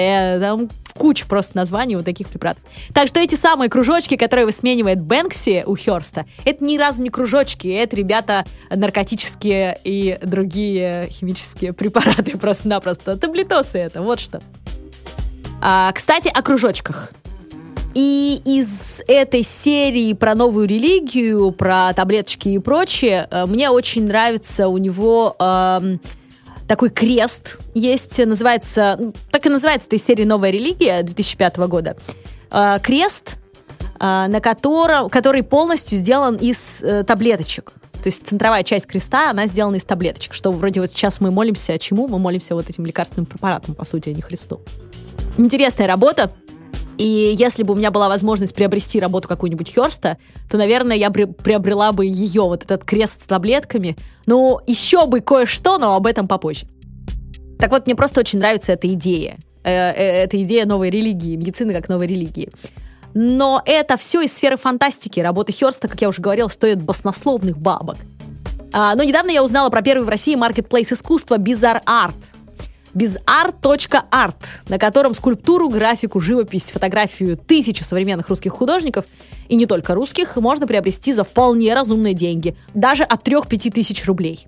там 0.41 0.67
куча 0.97 1.25
просто 1.25 1.55
названий 1.55 1.95
вот 1.95 2.05
таких 2.05 2.27
препаратов. 2.27 2.63
Так 2.93 3.07
что 3.07 3.19
эти 3.19 3.35
самые 3.35 3.69
кружочки, 3.69 4.17
которые 4.17 4.45
высменивает 4.45 4.99
Бэнкси 4.99 5.63
у 5.65 5.75
Херста, 5.75 6.25
это 6.43 6.63
ни 6.63 6.77
разу 6.77 7.01
не 7.03 7.09
кружочки, 7.09 7.67
это, 7.67 7.95
ребята, 7.95 8.45
наркотические 8.69 9.79
и 9.83 10.17
другие 10.21 11.07
химические 11.09 11.73
препараты 11.73 12.37
просто-напросто. 12.37 13.17
Таблетосы 13.17 13.77
это, 13.77 14.01
вот 14.01 14.19
что. 14.19 14.41
А, 15.61 15.91
кстати, 15.91 16.29
о 16.33 16.41
кружочках. 16.41 17.13
И 17.95 18.41
из 18.45 19.01
этой 19.07 19.41
серии 19.41 20.13
про 20.13 20.35
новую 20.35 20.67
религию, 20.67 21.51
про 21.51 21.91
таблеточки 21.93 22.49
и 22.49 22.59
прочее, 22.59 23.27
э, 23.31 23.47
мне 23.47 23.71
очень 23.71 24.05
нравится 24.05 24.67
у 24.67 24.77
него 24.77 25.35
э, 25.39 25.97
такой 26.67 26.89
крест 26.89 27.59
есть, 27.73 28.19
называется, 28.19 28.97
ну, 28.99 29.13
так 29.31 29.45
и 29.45 29.49
называется 29.49 29.87
этой 29.87 29.99
серии 29.99 30.25
«Новая 30.25 30.51
религия» 30.51 31.01
2005 31.01 31.57
года. 31.67 31.97
Э, 32.51 32.79
крест, 32.81 33.37
э, 33.99 34.27
на 34.27 34.39
котором, 34.41 35.09
который 35.09 35.43
полностью 35.43 35.97
сделан 35.97 36.35
из 36.35 36.81
э, 36.81 37.03
таблеточек. 37.03 37.73
То 38.03 38.09
есть 38.09 38.27
центровая 38.27 38.63
часть 38.63 38.85
креста, 38.85 39.31
она 39.31 39.47
сделана 39.47 39.77
из 39.77 39.83
таблеточек, 39.83 40.33
что 40.33 40.51
вроде 40.51 40.81
вот 40.81 40.91
сейчас 40.91 41.19
мы 41.19 41.31
молимся 41.31 41.73
а 41.73 41.77
чему? 41.79 42.07
Мы 42.07 42.19
молимся 42.19 42.53
вот 42.53 42.69
этим 42.69 42.85
лекарственным 42.85 43.25
препаратам, 43.25 43.73
по 43.73 43.85
сути, 43.85 44.09
а 44.09 44.13
не 44.13 44.21
Христу. 44.21 44.61
Интересная 45.37 45.87
работа, 45.87 46.31
и 46.97 47.33
если 47.37 47.63
бы 47.63 47.73
у 47.73 47.77
меня 47.77 47.91
была 47.91 48.09
возможность 48.09 48.55
приобрести 48.55 48.99
работу 48.99 49.27
какую-нибудь 49.27 49.69
Херста, 49.69 50.17
то, 50.49 50.57
наверное, 50.57 50.97
я 50.97 51.11
приобрела 51.11 51.91
бы 51.91 52.05
ее, 52.05 52.43
вот 52.43 52.63
этот 52.63 52.83
крест 52.83 53.23
с 53.23 53.25
таблетками. 53.25 53.95
Ну, 54.25 54.59
еще 54.65 55.05
бы 55.05 55.21
кое-что, 55.21 55.77
но 55.77 55.95
об 55.95 56.07
этом 56.07 56.27
попозже. 56.27 56.67
Так 57.59 57.71
вот, 57.71 57.85
мне 57.85 57.95
просто 57.95 58.19
очень 58.21 58.39
нравится 58.39 58.71
эта 58.71 58.91
идея. 58.93 59.37
Э, 59.63 59.91
э, 59.91 60.23
эта 60.23 60.41
идея 60.43 60.65
новой 60.65 60.89
религии, 60.89 61.35
медицины 61.35 61.73
как 61.73 61.89
новой 61.89 62.07
религии. 62.07 62.49
Но 63.13 63.61
это 63.65 63.97
все 63.97 64.21
из 64.21 64.33
сферы 64.33 64.57
фантастики. 64.57 65.19
Работы 65.19 65.51
Херста, 65.51 65.87
как 65.87 66.01
я 66.01 66.09
уже 66.09 66.21
говорил, 66.21 66.49
стоят 66.49 66.81
баснословных 66.81 67.57
бабок. 67.57 67.97
А, 68.73 68.95
но 68.95 69.03
недавно 69.03 69.31
я 69.31 69.43
узнала 69.43 69.69
про 69.69 69.81
первый 69.81 70.03
в 70.03 70.09
России 70.09 70.35
маркетплейс 70.35 70.91
искусства 70.91 71.37
Bizarre 71.37 71.83
Art– 71.85 72.15
bizart.art, 72.97 74.35
на 74.67 74.79
котором 74.79 75.13
скульптуру, 75.13 75.69
графику, 75.69 76.19
живопись, 76.19 76.71
фотографию 76.71 77.37
тысячи 77.37 77.83
современных 77.83 78.27
русских 78.29 78.51
художников, 78.53 79.05
и 79.49 79.55
не 79.55 79.67
только 79.67 79.93
русских, 79.93 80.35
можно 80.35 80.65
приобрести 80.65 81.13
за 81.13 81.23
вполне 81.23 81.73
разумные 81.75 82.15
деньги, 82.15 82.55
даже 82.73 83.03
от 83.03 83.27
3-5 83.27 83.71
тысяч 83.71 84.05
рублей. 84.05 84.47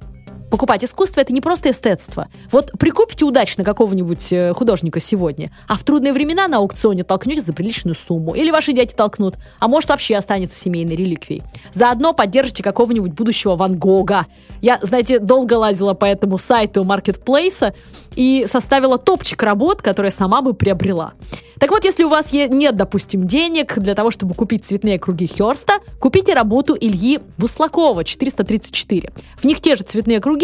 Покупать 0.50 0.84
искусство— 0.84 1.22
это 1.22 1.34
не 1.34 1.41
просто 1.41 1.72
эстетство. 1.72 2.28
Вот 2.52 2.72
прикупите 2.80 3.26
удачно 3.26 3.64
какого-нибудь 3.64 4.34
э, 4.34 4.54
художника 4.54 5.00
сегодня, 5.00 5.52
а 5.68 5.78
в 5.78 5.84
трудные 5.84 6.12
времена 6.12 6.47
на 6.47 6.58
аукционе 6.58 7.04
толкнете 7.04 7.41
за 7.41 7.54
приличную 7.54 7.95
сумму. 7.95 8.34
Или 8.34 8.50
ваши 8.50 8.74
дети 8.74 8.93
толкнут, 8.95 9.36
а 9.60 9.68
может 9.68 9.89
вообще 9.89 10.16
останется 10.16 10.56
семейной 10.56 10.95
реликвией. 10.95 11.43
Заодно 11.74 12.14
поддержите 12.14 12.64
какого-нибудь 12.64 13.14
будущего 13.14 13.56
Ван 13.56 13.78
Гога. 13.78 14.26
Я, 14.62 14.80
знаете, 14.82 15.20
долго 15.20 15.54
лазила 15.54 15.93
по 15.93 16.06
этому 16.06 16.38
сайту 16.38 16.84
маркетплейса 16.84 17.74
и 18.16 18.47
составила 18.50 18.97
топчик 18.97 19.41
работ, 19.43 19.82
которые 19.82 20.12
сама 20.12 20.41
бы 20.41 20.54
приобрела. 20.54 21.14
Так 21.60 21.72
вот, 21.72 21.84
если 21.84 22.06
у 22.06 22.10
вас 22.10 22.32
нет, 22.32 22.78
допустим, 22.78 23.28
денег 23.28 23.78
для 23.78 23.93
того, 23.93 24.12
чтобы 24.12 24.34
купить 24.34 24.66
цветные 24.66 24.97
круги 24.97 25.28
Херста, 25.28 25.80
купите 26.00 26.34
работу 26.34 26.76
Ильи 26.80 27.20
Буслакова 27.38 28.06
434. 28.06 29.12
В 29.38 29.43
них 29.43 29.60
те 29.60 29.76
же 29.76 29.84
цветные 29.84 30.22
круги, 30.22 30.39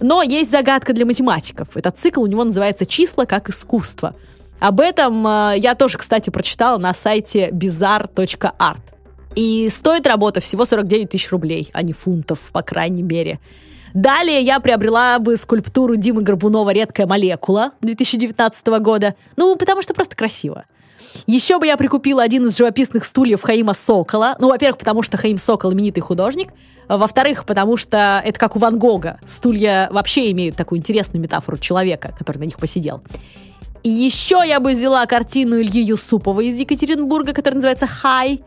но 0.00 0.22
есть 0.22 0.50
загадка 0.50 0.92
для 0.92 1.06
математиков. 1.06 1.76
Этот 1.76 1.98
цикл 1.98 2.22
у 2.22 2.26
него 2.26 2.44
называется 2.44 2.86
«Числа 2.86 3.24
как 3.24 3.48
искусство». 3.48 4.14
Об 4.60 4.80
этом 4.80 5.26
э, 5.26 5.54
я 5.58 5.74
тоже, 5.74 5.98
кстати, 5.98 6.30
прочитала 6.30 6.78
на 6.78 6.94
сайте 6.94 7.50
bizarre.art. 7.50 8.80
И 9.34 9.68
стоит 9.68 10.06
работа 10.06 10.40
всего 10.40 10.64
49 10.64 11.10
тысяч 11.10 11.30
рублей, 11.30 11.70
а 11.72 11.82
не 11.82 11.92
фунтов, 11.92 12.50
по 12.52 12.62
крайней 12.62 13.02
мере. 13.02 13.40
Далее 13.92 14.40
я 14.40 14.60
приобрела 14.60 15.18
бы 15.18 15.36
скульптуру 15.36 15.96
Димы 15.96 16.22
Горбунова 16.22 16.70
«Редкая 16.70 17.06
молекула» 17.06 17.72
2019 17.80 18.66
года. 18.80 19.14
Ну, 19.36 19.56
потому 19.56 19.82
что 19.82 19.94
просто 19.94 20.16
красиво. 20.16 20.64
Еще 21.26 21.58
бы 21.58 21.66
я 21.66 21.76
прикупила 21.76 22.22
один 22.22 22.46
из 22.46 22.56
живописных 22.56 23.04
стульев 23.04 23.42
Хаима 23.42 23.74
Сокола. 23.74 24.36
Ну, 24.38 24.48
во-первых, 24.48 24.78
потому 24.78 25.02
что 25.02 25.16
Хаим 25.16 25.38
Сокол 25.38 25.72
именитый 25.72 26.02
художник. 26.02 26.50
Во-вторых, 26.88 27.44
потому 27.46 27.76
что 27.76 28.20
это 28.24 28.38
как 28.38 28.56
у 28.56 28.58
Ван 28.58 28.78
Гога. 28.78 29.18
Стулья 29.26 29.88
вообще 29.90 30.30
имеют 30.32 30.56
такую 30.56 30.78
интересную 30.78 31.22
метафору 31.22 31.56
человека, 31.58 32.14
который 32.18 32.38
на 32.38 32.44
них 32.44 32.58
посидел. 32.58 33.02
И 33.82 33.88
еще 33.88 34.42
я 34.46 34.60
бы 34.60 34.72
взяла 34.72 35.04
картину 35.06 35.60
Ильи 35.60 35.82
Юсупова 35.82 36.40
из 36.40 36.58
Екатеринбурга, 36.58 37.32
которая 37.32 37.56
называется 37.56 37.86
«Хай» 37.86 38.42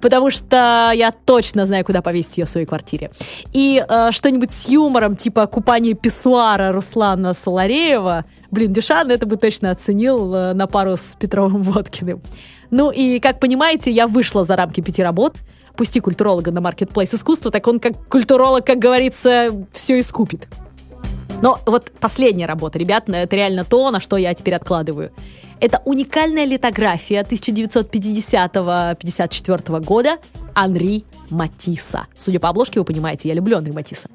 потому 0.00 0.30
что 0.30 0.90
я 0.94 1.12
точно 1.12 1.66
знаю, 1.66 1.84
куда 1.84 2.02
повесить 2.02 2.38
ее 2.38 2.44
в 2.44 2.48
своей 2.48 2.66
квартире. 2.66 3.10
И 3.52 3.84
э, 3.86 4.10
что-нибудь 4.12 4.52
с 4.52 4.68
юмором, 4.68 5.16
типа 5.16 5.46
купание 5.46 5.94
писсуара 5.94 6.72
Руслана 6.72 7.34
Солареева. 7.34 8.24
Блин, 8.50 8.72
Дюшан 8.72 9.10
это 9.10 9.26
бы 9.26 9.36
точно 9.36 9.70
оценил 9.70 10.34
э, 10.34 10.52
на 10.54 10.66
пару 10.66 10.96
с 10.96 11.16
Петровым 11.16 11.62
Водкиным. 11.64 12.20
Ну 12.70 12.90
и, 12.90 13.18
как 13.18 13.40
понимаете, 13.40 13.90
я 13.90 14.06
вышла 14.06 14.44
за 14.44 14.56
рамки 14.56 14.80
пяти 14.80 15.02
работ. 15.02 15.36
Пусти 15.76 16.00
культуролога 16.00 16.50
на 16.50 16.60
маркетплейс 16.60 17.14
искусства, 17.14 17.52
так 17.52 17.66
он 17.68 17.78
как 17.78 18.08
культуролог, 18.08 18.66
как 18.66 18.78
говорится, 18.78 19.52
все 19.72 20.00
искупит. 20.00 20.48
Но 21.40 21.60
вот 21.66 21.92
последняя 22.00 22.46
работа, 22.46 22.78
ребят, 22.78 23.08
это 23.08 23.36
реально 23.36 23.64
то, 23.64 23.90
на 23.90 24.00
что 24.00 24.16
я 24.16 24.34
теперь 24.34 24.54
откладываю. 24.54 25.12
Это 25.60 25.82
уникальная 25.84 26.44
литография 26.44 27.24
1950-54 27.24 29.80
года 29.80 30.18
Анри 30.54 31.04
Матисса. 31.30 32.06
Судя 32.16 32.38
по 32.38 32.48
обложке, 32.48 32.78
вы 32.78 32.84
понимаете, 32.84 33.28
я 33.28 33.34
люблю 33.34 33.58
Анри 33.58 33.72
Матисса. 33.72 34.08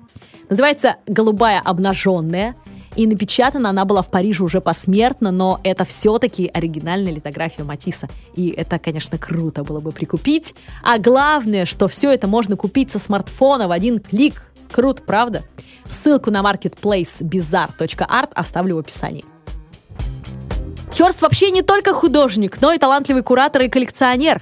Называется 0.49 0.95
«Голубая 1.05 1.59
обнаженная», 1.59 2.55
и 2.95 3.05
напечатана 3.07 3.71
она 3.71 3.85
была 3.85 4.03
в 4.03 4.09
Париже 4.09 4.43
уже 4.43 4.61
посмертно, 4.61 5.31
но 5.31 5.59
это 5.63 5.83
все-таки 5.83 6.47
оригинальная 6.53 7.11
литография 7.11 7.65
Матисса. 7.65 8.07
И 8.35 8.49
это, 8.49 8.77
конечно, 8.77 9.17
круто 9.17 9.63
было 9.63 9.79
бы 9.79 9.91
прикупить. 9.91 10.53
А 10.83 10.99
главное, 10.99 11.65
что 11.65 11.87
все 11.87 12.13
это 12.13 12.27
можно 12.27 12.55
купить 12.55 12.91
со 12.91 12.99
смартфона 12.99 13.67
в 13.67 13.71
один 13.71 13.97
клик. 13.99 14.53
Круто, 14.71 15.01
правда? 15.01 15.43
Ссылку 15.89 16.29
на 16.29 16.41
marketplace 16.41 17.21
bizarre.art 17.21 18.29
оставлю 18.35 18.75
в 18.75 18.79
описании. 18.79 19.25
Хёрст 20.95 21.23
вообще 21.23 21.49
не 21.49 21.63
только 21.63 21.91
художник, 21.91 22.61
но 22.61 22.71
и 22.71 22.77
талантливый 22.77 23.23
куратор 23.23 23.63
и 23.63 23.69
коллекционер. 23.69 24.41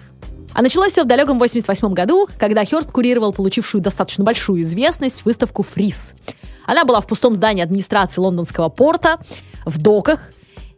А 0.54 0.62
началось 0.62 0.92
все 0.92 1.04
в 1.04 1.08
далеком 1.08 1.40
88 1.40 1.94
году, 1.94 2.28
когда 2.38 2.66
Хёрст 2.66 2.92
курировал 2.92 3.32
получившую 3.32 3.82
достаточно 3.82 4.26
большую 4.26 4.64
известность 4.64 5.24
выставку 5.24 5.64
«Фриз». 5.64 6.14
Она 6.66 6.84
была 6.84 7.00
в 7.00 7.08
пустом 7.08 7.36
здании 7.36 7.64
администрации 7.64 8.20
лондонского 8.20 8.68
порта, 8.68 9.18
в 9.66 9.78
доках, 9.78 10.34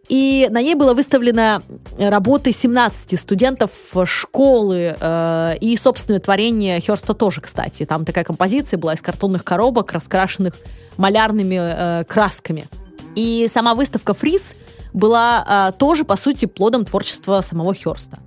и 0.10 0.48
на 0.52 0.62
ней 0.62 0.76
было 0.76 0.94
выставлено 0.94 1.64
работы 1.98 2.52
17 2.52 3.20
студентов 3.20 3.72
школы 4.06 4.96
э, 5.00 5.56
и 5.60 5.76
собственное 5.78 6.20
творение 6.20 6.80
Херста 6.82 7.14
тоже, 7.14 7.42
кстати. 7.42 7.86
Там 7.86 8.06
такая 8.06 8.26
композиция 8.26 8.78
была 8.78 8.94
из 8.94 9.02
картонных 9.02 9.44
коробок, 9.44 9.92
раскрашенных 9.94 10.54
малярными 10.98 11.58
э, 11.60 12.04
красками. 12.04 12.68
И 13.16 13.48
сама 13.52 13.76
выставка 13.76 14.14
«Фриз» 14.14 14.56
была 14.94 15.70
э, 15.70 15.78
тоже, 15.78 16.06
по 16.06 16.16
сути, 16.16 16.46
плодом 16.46 16.86
творчества 16.86 17.42
самого 17.42 17.74
Херста. 17.74 18.20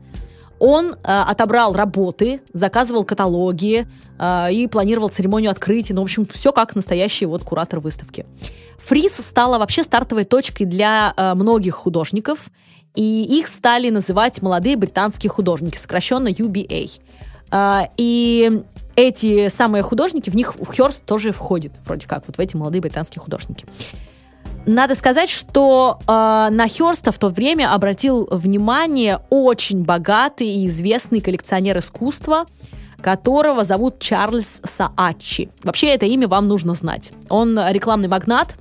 Он 0.59 0.93
э, 0.93 0.95
отобрал 1.05 1.73
работы, 1.75 2.41
заказывал 2.53 3.05
каталоги 3.05 3.87
э, 4.19 4.53
и 4.53 4.67
планировал 4.67 5.09
церемонию 5.09 5.51
открытия. 5.51 5.95
Ну, 5.95 6.01
в 6.01 6.05
общем, 6.05 6.25
все 6.25 6.53
как 6.53 6.75
настоящий 6.75 7.27
вот 7.27 7.45
куратор 7.45 7.81
выставки. 7.81 8.27
Фриз 8.79 9.17
стала 9.17 9.59
вообще 9.59 9.83
стартовой 9.83 10.25
точкой 10.25 10.65
для 10.65 11.13
э, 11.17 11.35
многих 11.35 11.75
художников, 11.75 12.51
и 12.95 13.25
их 13.39 13.49
стали 13.49 13.91
называть 13.91 14.41
молодые 14.41 14.77
британские 14.77 15.31
художники, 15.31 15.77
сокращенно 15.77 16.29
UBA. 16.29 17.01
Э, 17.53 17.81
и 17.97 18.63
эти 18.97 19.49
самые 19.51 19.83
художники, 19.83 20.31
в 20.31 20.35
них 20.35 20.57
Хёрст 20.75 21.05
тоже 21.05 21.33
входит, 21.33 21.73
вроде 21.85 22.07
как, 22.07 22.25
вот 22.27 22.37
в 22.37 22.41
эти 22.41 22.57
молодые 22.57 22.81
британские 22.81 23.21
художники. 23.21 23.67
Надо 24.67 24.97
сказать, 24.97 25.31
что 25.31 26.01
э, 26.01 26.05
на 26.07 26.67
Херста 26.69 27.13
в 27.13 27.19
то 27.19 27.29
время 27.29 27.73
обратил 27.73 28.27
внимание 28.31 29.21
очень 29.31 29.85
богатый 29.85 30.49
и 30.49 30.67
известный 30.67 31.21
коллекционер 31.21 31.79
искусства, 31.79 32.47
которого 33.01 33.63
зовут 33.63 34.01
Чарльз 34.01 34.61
Саачи. 34.65 35.51
Вообще 35.63 35.95
это 35.95 36.07
имя 36.07 36.27
вам 36.27 36.49
нужно 36.49 36.75
знать. 36.75 37.13
Он 37.29 37.57
рекламный 37.71 38.09
магнат, 38.09 38.57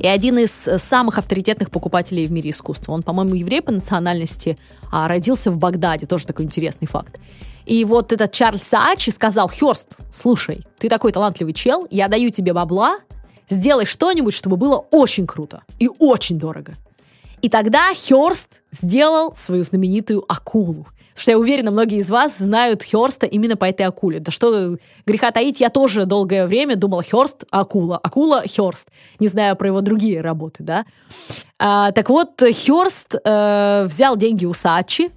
и 0.00 0.08
один 0.08 0.38
из 0.38 0.68
самых 0.78 1.18
авторитетных 1.18 1.70
покупателей 1.70 2.26
в 2.26 2.32
мире 2.32 2.50
искусства. 2.50 2.92
Он, 2.92 3.02
по-моему, 3.02 3.34
еврей 3.34 3.62
по 3.62 3.72
национальности, 3.72 4.58
а 4.90 5.06
родился 5.06 5.50
в 5.50 5.58
Багдаде, 5.58 6.06
тоже 6.06 6.26
такой 6.26 6.44
интересный 6.46 6.86
факт. 6.86 7.18
И 7.66 7.84
вот 7.84 8.12
этот 8.12 8.32
Чарльз 8.32 8.62
Саачи 8.62 9.10
сказал, 9.10 9.48
Херст, 9.48 9.98
слушай, 10.12 10.62
ты 10.78 10.88
такой 10.88 11.12
талантливый 11.12 11.52
чел, 11.52 11.86
я 11.90 12.08
даю 12.08 12.30
тебе 12.30 12.52
бабла, 12.52 12.98
сделай 13.48 13.86
что-нибудь, 13.86 14.34
чтобы 14.34 14.56
было 14.56 14.76
очень 14.90 15.26
круто 15.26 15.62
и 15.78 15.88
очень 15.98 16.38
дорого. 16.38 16.74
И 17.42 17.48
тогда 17.48 17.92
Хёрст 17.94 18.62
сделал 18.72 19.34
свою 19.34 19.62
знаменитую 19.62 20.24
акулу. 20.28 20.86
Потому 21.18 21.22
что 21.22 21.30
я 21.32 21.38
уверена, 21.38 21.70
многие 21.72 21.98
из 21.98 22.10
вас 22.10 22.38
знают 22.38 22.84
Хёрста 22.84 23.26
именно 23.26 23.56
по 23.56 23.64
этой 23.64 23.86
акуле. 23.86 24.20
Да 24.20 24.30
что 24.30 24.76
греха 25.04 25.32
таить, 25.32 25.60
я 25.60 25.68
тоже 25.68 26.04
долгое 26.04 26.46
время 26.46 26.76
думала 26.76 27.02
Хёрст– 27.02 27.44
акула, 27.50 27.98
акула– 27.98 28.44
Хёрст. 28.46 28.88
Не 29.18 29.26
знаю 29.26 29.56
про 29.56 29.68
его 29.68 29.80
другие 29.80 30.20
работы, 30.20 30.62
да. 30.62 30.84
А, 31.58 31.90
так 31.90 32.08
вот, 32.08 32.40
Хёрст 32.40 33.16
э, 33.24 33.86
взял 33.88 34.16
деньги 34.16 34.46
у 34.46 34.54
Сачи. 34.54 35.10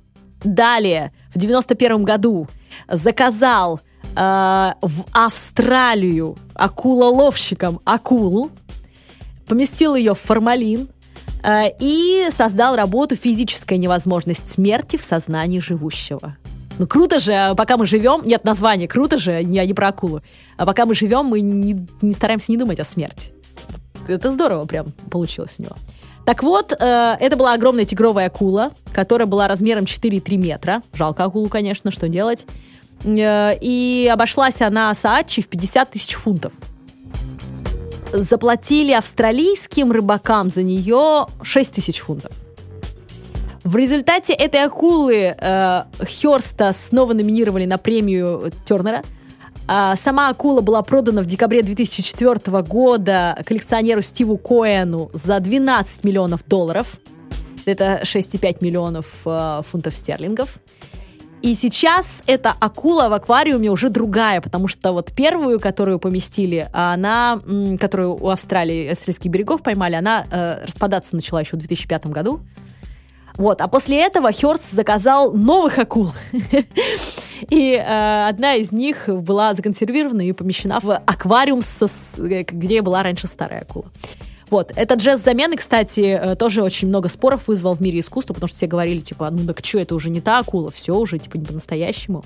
Далее, 0.44 1.12
в 1.34 1.38
91 1.38 2.04
году 2.04 2.48
заказал 2.90 3.80
э, 4.16 4.72
в 4.82 5.05
Австралию 5.12 6.38
акулоловщикам 6.53 7.80
акулу, 7.86 8.51
поместил 9.47 9.95
ее 9.95 10.14
в 10.14 10.20
формалин, 10.20 10.89
Э, 11.43 11.70
и 11.80 12.28
создал 12.32 12.76
работу 12.76 13.16
«Физическая 13.16 13.78
невозможность 13.78 14.49
смерти 14.49 14.97
в 14.97 15.03
сознании 15.03 15.59
живущего». 15.59 16.38
Ну, 16.78 16.88
круто 16.88 17.20
же, 17.20 17.53
пока 17.57 17.78
мы 17.78 17.86
живем, 17.86 18.22
нет 18.26 18.43
названия, 18.43 18.88
круто 18.88 19.18
же, 19.18 19.32
я 19.32 19.66
не 19.66 19.74
про 19.74 19.89
акулу, 19.89 20.22
а 20.57 20.66
пока 20.66 20.86
мы 20.86 20.95
живем, 20.95 21.26
мы 21.26 21.41
не, 21.41 21.53
не, 21.53 21.88
не 22.01 22.14
стараемся 22.14 22.51
не 22.51 22.57
думать 22.57 22.80
о 22.80 22.86
смерти. 22.86 23.34
Это 24.07 24.32
здорово 24.32 24.66
прям 24.66 24.93
получилось 25.12 25.55
у 25.59 25.64
него. 25.64 25.76
Так 26.26 26.43
вот, 26.43 26.72
э, 26.72 27.16
это 27.20 27.36
была 27.36 27.53
огромная 27.53 27.86
тигровая 27.86 28.28
акула, 28.28 28.72
которая 28.93 29.28
была 29.28 29.47
размером 29.47 29.84
4,3 29.84 30.38
метра. 30.38 30.82
Жалко 30.93 31.24
акулу, 31.24 31.49
конечно, 31.49 31.91
что 31.91 32.07
делать. 32.07 32.47
Э, 33.04 33.56
и 33.60 34.10
обошлась 34.12 34.62
она 34.62 34.93
Саачи 34.93 35.41
в 35.41 35.47
50 35.47 35.91
тысяч 35.91 36.14
фунтов 36.14 36.54
заплатили 38.14 38.91
австралийским 38.91 39.91
рыбакам 39.91 40.49
за 40.49 40.64
нее 40.64 41.28
6 41.41 41.74
тысяч 41.74 41.99
фунтов. 41.99 42.32
В 43.64 43.76
результате 43.76 44.34
этой 44.34 44.64
акулы 44.64 45.36
э, 45.38 45.84
Хёрста 45.99 46.74
снова 46.74 47.14
номинировали 47.14 47.66
на 47.66 47.78
премию 47.78 48.52
Тернера. 48.66 49.04
А 49.68 49.95
сама 49.95 50.30
акула 50.30 50.62
была 50.62 50.82
продана 50.82 51.22
в 51.22 51.26
декабре 51.26 51.62
2004 51.62 52.62
года 52.64 53.41
коллекционеру 53.45 54.02
Стиву 54.02 54.38
Коэну 54.38 55.12
за 55.14 55.39
12 55.39 56.04
миллионов 56.04 56.43
долларов. 56.45 56.99
Это 57.66 58.02
6,5 58.04 58.58
миллионов 58.62 59.22
э, 59.26 59.62
фунтов 59.70 59.95
стерлингов. 59.95 60.58
И 61.42 61.56
сейчас 61.56 62.22
эта 62.28 62.52
акула 62.52 63.10
в 63.10 63.14
аквариуме 63.14 63.72
уже 63.72 63.89
другая, 63.89 64.42
потому 64.42 64.68
что 64.68 64.92
вот 64.92 65.12
первую, 65.12 65.60
которую 65.60 65.98
поместили, 65.98 66.70
она, 66.72 67.42
которую 67.80 68.16
у 68.16 68.30
Австралии, 68.30 68.92
австралийских 68.92 69.32
берегов 69.32 69.64
поймали, 69.64 69.96
она 69.96 70.26
э, 70.30 70.64
распадаться 70.66 71.16
начала 71.16 71.42
еще 71.42 71.56
в 71.56 71.60
2005 71.60 72.08
году. 72.08 72.42
Вот, 73.38 73.62
а 73.62 73.68
после 73.68 73.98
этого 74.06 74.32
Хёрст 74.32 74.72
заказал 74.72 75.34
новых 75.34 75.80
акул. 75.80 76.10
И 77.50 77.74
э, 77.74 78.28
одна 78.30 78.56
из 78.56 78.72
них 78.72 79.06
была 79.08 79.56
законсервирована 79.56 80.22
и 80.22 80.32
помещена 80.34 80.80
в 80.80 80.92
аквариум, 80.92 81.62
со, 81.64 81.88
где 82.18 82.82
была 82.84 83.02
раньше 83.02 83.28
старая 83.28 83.62
акула. 83.62 83.86
Вот. 84.52 84.74
Этот 84.76 85.02
жест 85.02 85.24
замены, 85.24 85.56
кстати, 85.56 86.20
э, 86.22 86.36
тоже 86.36 86.62
очень 86.62 86.89
много 86.89 87.08
споров 87.10 87.47
вызвал 87.47 87.74
в 87.74 87.80
мире 87.82 88.02
искусства, 88.02 88.34
потому 88.34 88.49
что 88.49 88.58
все 88.58 88.68
говорили, 88.68 88.99
типа, 88.99 89.30
ну 89.32 89.47
так 89.47 89.66
что, 89.66 89.80
это 89.80 89.95
уже 89.95 90.10
не 90.10 90.20
та 90.20 90.39
акула, 90.39 90.70
все 90.70 90.95
уже, 90.95 91.18
типа, 91.18 91.38
не 91.38 91.45
по-настоящему. 91.45 92.24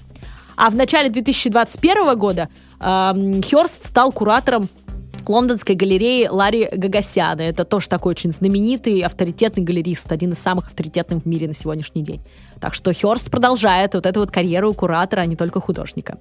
А 0.58 0.70
в 0.72 0.76
начале 0.76 1.10
2021 1.10 2.18
года 2.18 2.50
э, 2.80 3.42
Хёрст 3.42 3.86
стал 3.86 4.12
куратором 4.12 4.68
лондонской 5.28 5.76
галереи 5.76 6.28
Ларри 6.28 6.68
Гагасяна. 6.72 7.42
Это 7.42 7.64
тоже 7.64 7.90
такой 7.90 8.12
очень 8.12 8.32
знаменитый, 8.32 9.02
авторитетный 9.02 9.64
галерист, 9.64 10.12
один 10.12 10.32
из 10.32 10.40
самых 10.40 10.68
авторитетных 10.68 11.24
в 11.24 11.26
мире 11.28 11.48
на 11.48 11.54
сегодняшний 11.54 12.02
день. 12.02 12.22
Так 12.60 12.74
что 12.74 12.92
Хёрст 12.92 13.30
продолжает 13.30 13.94
вот 13.94 14.08
эту 14.08 14.20
вот 14.22 14.32
карьеру 14.32 14.74
куратора, 14.74 15.22
а 15.22 15.26
не 15.28 15.36
только 15.36 15.62
художника. 15.62 16.18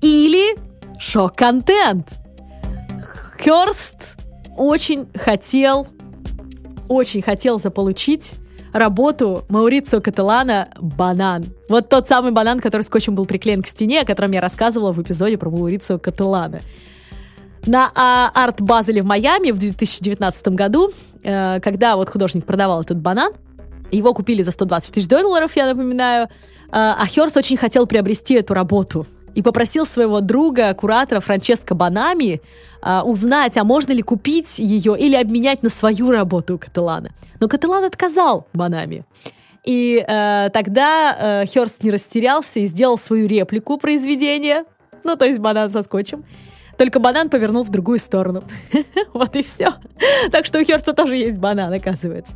Или 0.00 0.56
шок-контент. 0.98 2.08
Хёрст 3.38 4.21
очень 4.56 5.08
хотел, 5.14 5.86
очень 6.88 7.22
хотел 7.22 7.58
заполучить 7.58 8.34
работу 8.72 9.44
Маурицио 9.48 10.00
Каталана 10.00 10.68
«Банан». 10.80 11.46
Вот 11.68 11.88
тот 11.88 12.08
самый 12.08 12.32
банан, 12.32 12.60
который 12.60 12.82
скотчем 12.82 13.14
был 13.14 13.26
приклеен 13.26 13.62
к 13.62 13.66
стене, 13.66 14.00
о 14.00 14.04
котором 14.04 14.32
я 14.32 14.40
рассказывала 14.40 14.92
в 14.92 15.02
эпизоде 15.02 15.36
про 15.38 15.50
Маурицио 15.50 15.98
Каталана. 15.98 16.60
На 17.66 17.92
а, 17.94 18.30
арт-базеле 18.34 19.02
в 19.02 19.04
Майами 19.04 19.52
в 19.52 19.58
2019 19.58 20.48
году, 20.48 20.90
э, 21.22 21.60
когда 21.60 21.94
вот 21.94 22.10
художник 22.10 22.44
продавал 22.44 22.82
этот 22.82 22.98
банан, 22.98 23.32
его 23.92 24.14
купили 24.14 24.42
за 24.42 24.50
120 24.50 24.94
тысяч 24.94 25.06
долларов, 25.06 25.54
я 25.54 25.66
напоминаю, 25.66 26.24
э, 26.24 26.28
а 26.72 27.06
Хёрст 27.06 27.36
очень 27.36 27.56
хотел 27.56 27.86
приобрести 27.86 28.34
эту 28.34 28.54
работу 28.54 29.06
и 29.34 29.42
попросил 29.42 29.86
своего 29.86 30.20
друга, 30.20 30.72
куратора 30.74 31.20
Франческо 31.20 31.74
Банами, 31.74 32.40
э, 32.82 33.00
узнать, 33.00 33.56
а 33.56 33.64
можно 33.64 33.92
ли 33.92 34.02
купить 34.02 34.58
ее 34.58 34.96
или 34.98 35.16
обменять 35.16 35.62
на 35.62 35.70
свою 35.70 36.10
работу 36.10 36.54
у 36.54 36.58
Каталана. 36.58 37.10
Но 37.40 37.48
Каталан 37.48 37.84
отказал 37.84 38.46
Банами. 38.52 39.04
И 39.64 40.04
э, 40.06 40.50
тогда 40.52 41.42
э, 41.42 41.46
Хёрст 41.46 41.84
не 41.84 41.90
растерялся 41.90 42.60
и 42.60 42.66
сделал 42.66 42.98
свою 42.98 43.28
реплику 43.28 43.78
произведения, 43.78 44.64
ну, 45.04 45.16
то 45.16 45.24
есть 45.24 45.38
банан 45.38 45.70
со 45.70 45.82
скотчем. 45.82 46.24
Только 46.76 46.98
банан 46.98 47.28
повернул 47.28 47.64
в 47.64 47.70
другую 47.70 47.98
сторону. 47.98 48.44
вот 49.12 49.36
и 49.36 49.42
все. 49.42 49.74
Так 50.30 50.46
что 50.46 50.58
у 50.58 50.64
Хёрста 50.64 50.94
тоже 50.94 51.16
есть 51.16 51.38
банан, 51.38 51.72
оказывается. 51.72 52.34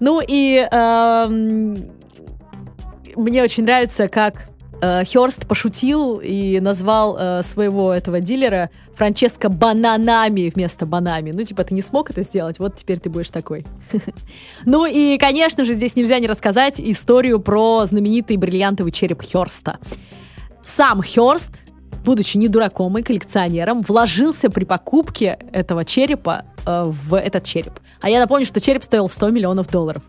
Ну 0.00 0.22
и 0.26 0.66
эм, 0.70 1.90
мне 3.16 3.42
очень 3.42 3.64
нравится, 3.64 4.08
как 4.08 4.49
э, 4.80 5.04
Хёрст 5.04 5.46
пошутил 5.46 6.20
и 6.22 6.60
назвал 6.60 7.16
э, 7.18 7.42
своего 7.42 7.92
этого 7.92 8.20
дилера 8.20 8.70
Франческо 8.94 9.48
бананами 9.48 10.50
вместо 10.54 10.86
банами. 10.86 11.30
Ну, 11.32 11.42
типа, 11.42 11.64
ты 11.64 11.74
не 11.74 11.82
смог 11.82 12.10
это 12.10 12.22
сделать, 12.22 12.58
вот 12.58 12.76
теперь 12.76 12.98
ты 12.98 13.10
будешь 13.10 13.30
такой. 13.30 13.64
ну 14.64 14.86
и, 14.86 15.18
конечно 15.18 15.64
же, 15.64 15.74
здесь 15.74 15.96
нельзя 15.96 16.18
не 16.18 16.26
рассказать 16.26 16.80
историю 16.80 17.40
про 17.40 17.84
знаменитый 17.86 18.36
бриллиантовый 18.36 18.92
череп 18.92 19.22
Хёрста. 19.22 19.78
Сам 20.62 21.02
Хёрст, 21.02 21.64
будучи 22.04 22.36
не 22.36 22.48
дураком 22.48 22.98
и 22.98 23.02
коллекционером, 23.02 23.82
вложился 23.82 24.50
при 24.50 24.64
покупке 24.64 25.38
этого 25.52 25.84
черепа 25.84 26.44
э, 26.66 26.84
в 26.86 27.14
этот 27.14 27.44
череп. 27.44 27.80
А 28.00 28.08
я 28.08 28.20
напомню, 28.20 28.46
что 28.46 28.60
череп 28.60 28.84
стоил 28.84 29.08
100 29.08 29.30
миллионов 29.30 29.68
долларов. 29.68 30.02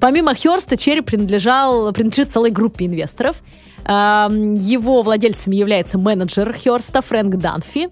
Помимо 0.00 0.34
Хёрста, 0.34 0.76
череп 0.76 1.06
принадлежал, 1.06 1.92
принадлежит 1.92 2.30
целой 2.30 2.50
группе 2.50 2.86
инвесторов. 2.86 3.42
Его 3.86 5.02
владельцем 5.02 5.52
является 5.52 5.98
менеджер 5.98 6.56
Хёрста 6.56 7.02
Фрэнк 7.02 7.36
Данфи, 7.36 7.88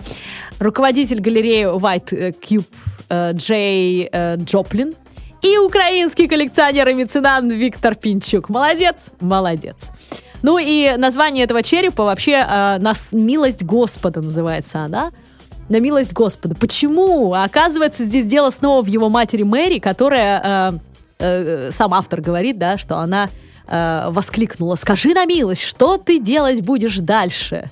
руководитель 0.58 1.20
галереи 1.20 1.64
White 1.64 2.36
Cube 2.40 2.66
э, 3.08 3.32
Джей 3.34 4.08
э, 4.10 4.36
Джоплин 4.36 4.94
и 5.42 5.58
украинский 5.58 6.28
коллекционер 6.28 6.88
и 6.88 6.94
меценат 6.94 7.44
Виктор 7.44 7.94
Пинчук. 7.94 8.48
Молодец? 8.48 9.10
Молодец. 9.20 9.90
Ну 10.42 10.58
и 10.58 10.94
название 10.96 11.44
этого 11.44 11.62
черепа 11.62 12.04
вообще 12.04 12.44
э, 12.48 12.78
«На 12.78 12.94
милость 13.12 13.64
Господа» 13.64 14.22
называется 14.22 14.80
она. 14.80 15.12
На 15.68 15.80
милость 15.80 16.12
Господа. 16.12 16.54
Почему? 16.54 17.34
Оказывается, 17.34 18.04
здесь 18.04 18.26
дело 18.26 18.50
снова 18.50 18.82
в 18.82 18.86
его 18.86 19.08
матери 19.08 19.42
Мэри, 19.42 19.78
которая, 19.78 20.40
э, 20.44 20.78
э, 21.18 21.70
сам 21.70 21.94
автор 21.94 22.20
говорит, 22.20 22.58
да, 22.58 22.78
что 22.78 22.98
она 22.98 23.28
э, 23.66 24.06
воскликнула 24.08 24.74
«Скажи 24.76 25.14
на 25.14 25.24
милость, 25.24 25.62
что 25.62 25.96
ты 25.96 26.18
делать 26.18 26.62
будешь 26.62 26.98
дальше?» 26.98 27.70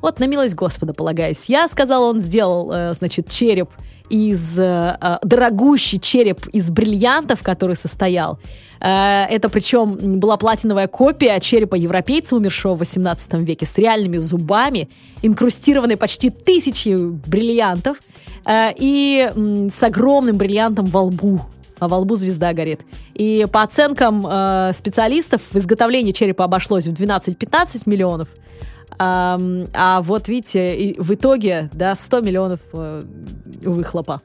Вот 0.00 0.20
на 0.20 0.26
милость 0.26 0.54
Господа 0.54 0.92
полагаюсь. 0.92 1.46
Я, 1.46 1.66
сказал 1.66 2.02
он, 2.02 2.20
сделал, 2.20 2.70
э, 2.70 2.92
значит, 2.92 3.30
череп 3.30 3.70
из 4.10 4.58
э, 4.58 4.98
э, 5.00 5.16
дорогущий 5.22 5.98
череп 5.98 6.46
из 6.48 6.70
бриллиантов, 6.70 7.42
который 7.42 7.74
состоял. 7.74 8.38
Э, 8.80 9.24
это 9.30 9.48
причем 9.48 10.20
была 10.20 10.36
платиновая 10.36 10.88
копия 10.88 11.40
черепа 11.40 11.74
европейца, 11.74 12.36
умершего 12.36 12.74
в 12.74 12.80
18 12.80 13.34
веке, 13.34 13.64
с 13.64 13.78
реальными 13.78 14.18
зубами, 14.18 14.90
инкрустированной 15.22 15.96
почти 15.96 16.28
тысячи 16.28 16.94
бриллиантов 16.94 17.96
э, 18.44 18.72
и 18.76 19.30
э, 19.34 19.68
с 19.70 19.82
огромным 19.82 20.36
бриллиантом 20.36 20.86
во 20.86 21.02
лбу 21.02 21.40
во 21.80 21.98
лбу 21.98 22.16
звезда 22.16 22.52
горит. 22.52 22.82
И 23.14 23.46
по 23.50 23.62
оценкам 23.62 24.26
э, 24.28 24.72
специалистов, 24.74 25.42
в 25.50 25.56
изготовлении 25.56 26.12
черепа 26.12 26.44
обошлось 26.44 26.86
в 26.86 26.92
12-15 26.92 27.82
миллионов. 27.86 28.28
А, 28.98 29.40
а 29.72 30.02
вот 30.02 30.28
видите, 30.28 30.94
в 30.98 31.14
итоге, 31.14 31.70
да, 31.72 31.94
100 31.94 32.20
миллионов 32.20 32.60
э, 32.72 33.02
выхлопа. 33.62 34.22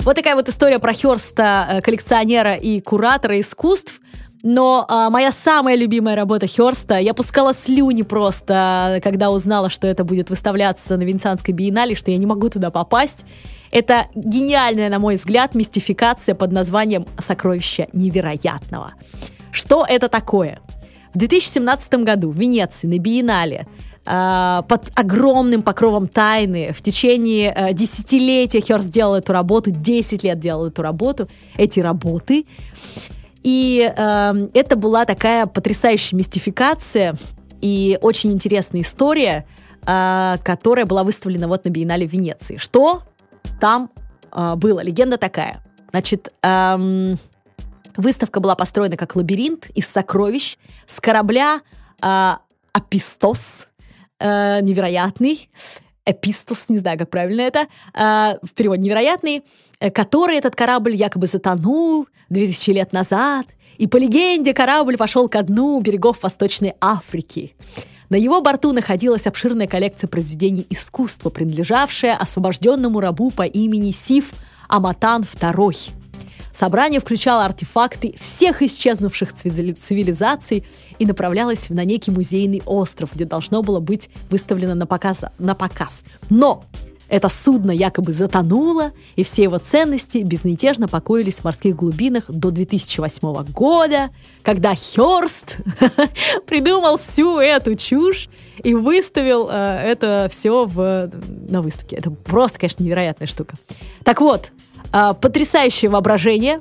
Вот 0.00 0.16
такая 0.16 0.34
вот 0.34 0.48
история 0.48 0.78
про 0.78 0.94
Херста, 0.94 1.68
э, 1.70 1.80
коллекционера 1.82 2.54
и 2.54 2.80
куратора 2.80 3.38
искусств. 3.38 4.00
Но 4.42 4.86
а, 4.88 5.10
моя 5.10 5.32
самая 5.32 5.76
любимая 5.76 6.16
работа 6.16 6.46
Херста, 6.46 6.98
я 6.98 7.12
пускала 7.12 7.52
слюни 7.52 8.02
просто, 8.02 9.00
когда 9.02 9.30
узнала, 9.30 9.68
что 9.68 9.86
это 9.86 10.02
будет 10.04 10.30
выставляться 10.30 10.96
на 10.96 11.02
Венецианской 11.02 11.52
биеннале, 11.52 11.94
что 11.94 12.10
я 12.10 12.16
не 12.16 12.26
могу 12.26 12.48
туда 12.48 12.70
попасть. 12.70 13.26
Это 13.70 14.06
гениальная, 14.14 14.88
на 14.88 14.98
мой 14.98 15.16
взгляд, 15.16 15.54
мистификация 15.54 16.34
под 16.34 16.52
названием 16.52 17.06
«Сокровище 17.18 17.88
невероятного». 17.92 18.94
Что 19.52 19.84
это 19.88 20.08
такое? 20.08 20.60
В 21.12 21.18
2017 21.18 21.94
году 22.04 22.30
в 22.30 22.36
Венеции 22.36 22.86
на 22.86 22.98
биеннале 22.98 23.66
э, 24.06 24.62
под 24.68 24.90
огромным 24.94 25.62
покровом 25.62 26.06
тайны 26.06 26.72
в 26.72 26.82
течение 26.82 27.52
э, 27.54 27.72
десятилетия 27.74 28.60
Херст 28.60 28.88
делал 28.88 29.16
эту 29.16 29.32
работу, 29.32 29.70
10 29.72 30.22
лет 30.22 30.38
делал 30.38 30.66
эту 30.66 30.82
работу, 30.82 31.28
эти 31.56 31.80
работы. 31.80 32.46
И 33.42 33.92
э, 33.94 34.48
это 34.54 34.76
была 34.76 35.04
такая 35.04 35.46
потрясающая 35.46 36.16
мистификация 36.16 37.16
и 37.60 37.98
очень 38.02 38.32
интересная 38.32 38.82
история, 38.82 39.46
э, 39.86 40.36
которая 40.44 40.86
была 40.86 41.04
выставлена 41.04 41.48
вот 41.48 41.64
на 41.64 41.70
биеннале 41.70 42.06
в 42.06 42.12
Венеции. 42.12 42.56
Что 42.58 43.02
там 43.60 43.90
э, 44.32 44.54
было? 44.56 44.80
Легенда 44.80 45.16
такая. 45.16 45.64
Значит, 45.90 46.32
эм, 46.42 47.18
выставка 47.96 48.40
была 48.40 48.54
построена 48.54 48.96
как 48.96 49.16
лабиринт 49.16 49.70
из 49.70 49.88
сокровищ 49.88 50.56
с 50.86 51.00
корабля 51.00 51.60
э, 52.02 52.32
Апистос, 52.72 53.68
э, 54.20 54.60
невероятный, 54.60 55.48
Эпистос, 56.04 56.68
не 56.68 56.78
знаю, 56.78 56.98
как 56.98 57.10
правильно 57.10 57.42
это, 57.42 57.66
э, 57.94 58.38
в 58.42 58.54
переводе 58.54 58.82
невероятный, 58.82 59.44
э, 59.80 59.90
который 59.90 60.36
этот 60.36 60.56
корабль 60.56 60.94
якобы 60.94 61.26
затонул 61.26 62.06
2000 62.30 62.70
лет 62.70 62.92
назад, 62.92 63.46
и 63.78 63.86
по 63.86 63.96
легенде 63.96 64.52
корабль 64.52 64.96
пошел 64.96 65.28
ко 65.28 65.42
дну 65.42 65.80
берегов 65.80 66.22
Восточной 66.22 66.74
Африки. 66.80 67.54
На 68.10 68.16
его 68.16 68.40
борту 68.40 68.72
находилась 68.72 69.26
обширная 69.26 69.66
коллекция 69.66 70.08
произведений 70.08 70.66
искусства, 70.68 71.30
принадлежавшая 71.30 72.16
освобожденному 72.16 73.00
рабу 73.00 73.30
по 73.30 73.42
имени 73.42 73.92
Сиф 73.92 74.32
Аматан 74.68 75.22
II. 75.22 75.99
Собрание 76.52 77.00
включало 77.00 77.44
артефакты 77.44 78.14
всех 78.18 78.62
исчезнувших 78.62 79.32
цивилизаций 79.32 80.66
и 80.98 81.06
направлялось 81.06 81.68
на 81.70 81.84
некий 81.84 82.10
музейный 82.10 82.62
остров, 82.66 83.10
где 83.14 83.24
должно 83.24 83.62
было 83.62 83.80
быть 83.80 84.10
выставлено 84.30 84.74
на 84.74 84.86
показ. 84.86 85.24
На 85.38 85.54
показ. 85.54 86.04
Но 86.28 86.64
это 87.10 87.28
судно 87.28 87.72
якобы 87.72 88.12
затонуло, 88.12 88.92
и 89.16 89.24
все 89.24 89.42
его 89.42 89.58
ценности 89.58 90.18
безмятежно 90.18 90.86
покоились 90.86 91.40
в 91.40 91.44
морских 91.44 91.74
глубинах 91.74 92.30
до 92.30 92.52
2008 92.52 93.52
года, 93.52 94.10
когда 94.44 94.74
Хёрст 94.76 95.58
придумал 96.46 96.96
всю 96.98 97.38
эту 97.38 97.74
чушь 97.74 98.28
и 98.62 98.74
выставил 98.74 99.48
э, 99.50 99.82
это 99.84 100.28
все 100.30 100.64
в, 100.64 101.10
на 101.48 101.62
выставке. 101.62 101.96
Это 101.96 102.12
просто, 102.12 102.60
конечно, 102.60 102.84
невероятная 102.84 103.26
штука. 103.26 103.56
Так 104.04 104.20
вот, 104.20 104.52
а, 104.92 105.14
потрясающее 105.14 105.90
воображение, 105.90 106.60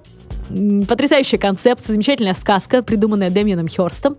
потрясающая 0.88 1.40
концепция, 1.40 1.94
замечательная 1.94 2.36
сказка, 2.36 2.84
придуманная 2.84 3.30
Дэмианом 3.30 3.68
Хёрстом. 3.68 4.18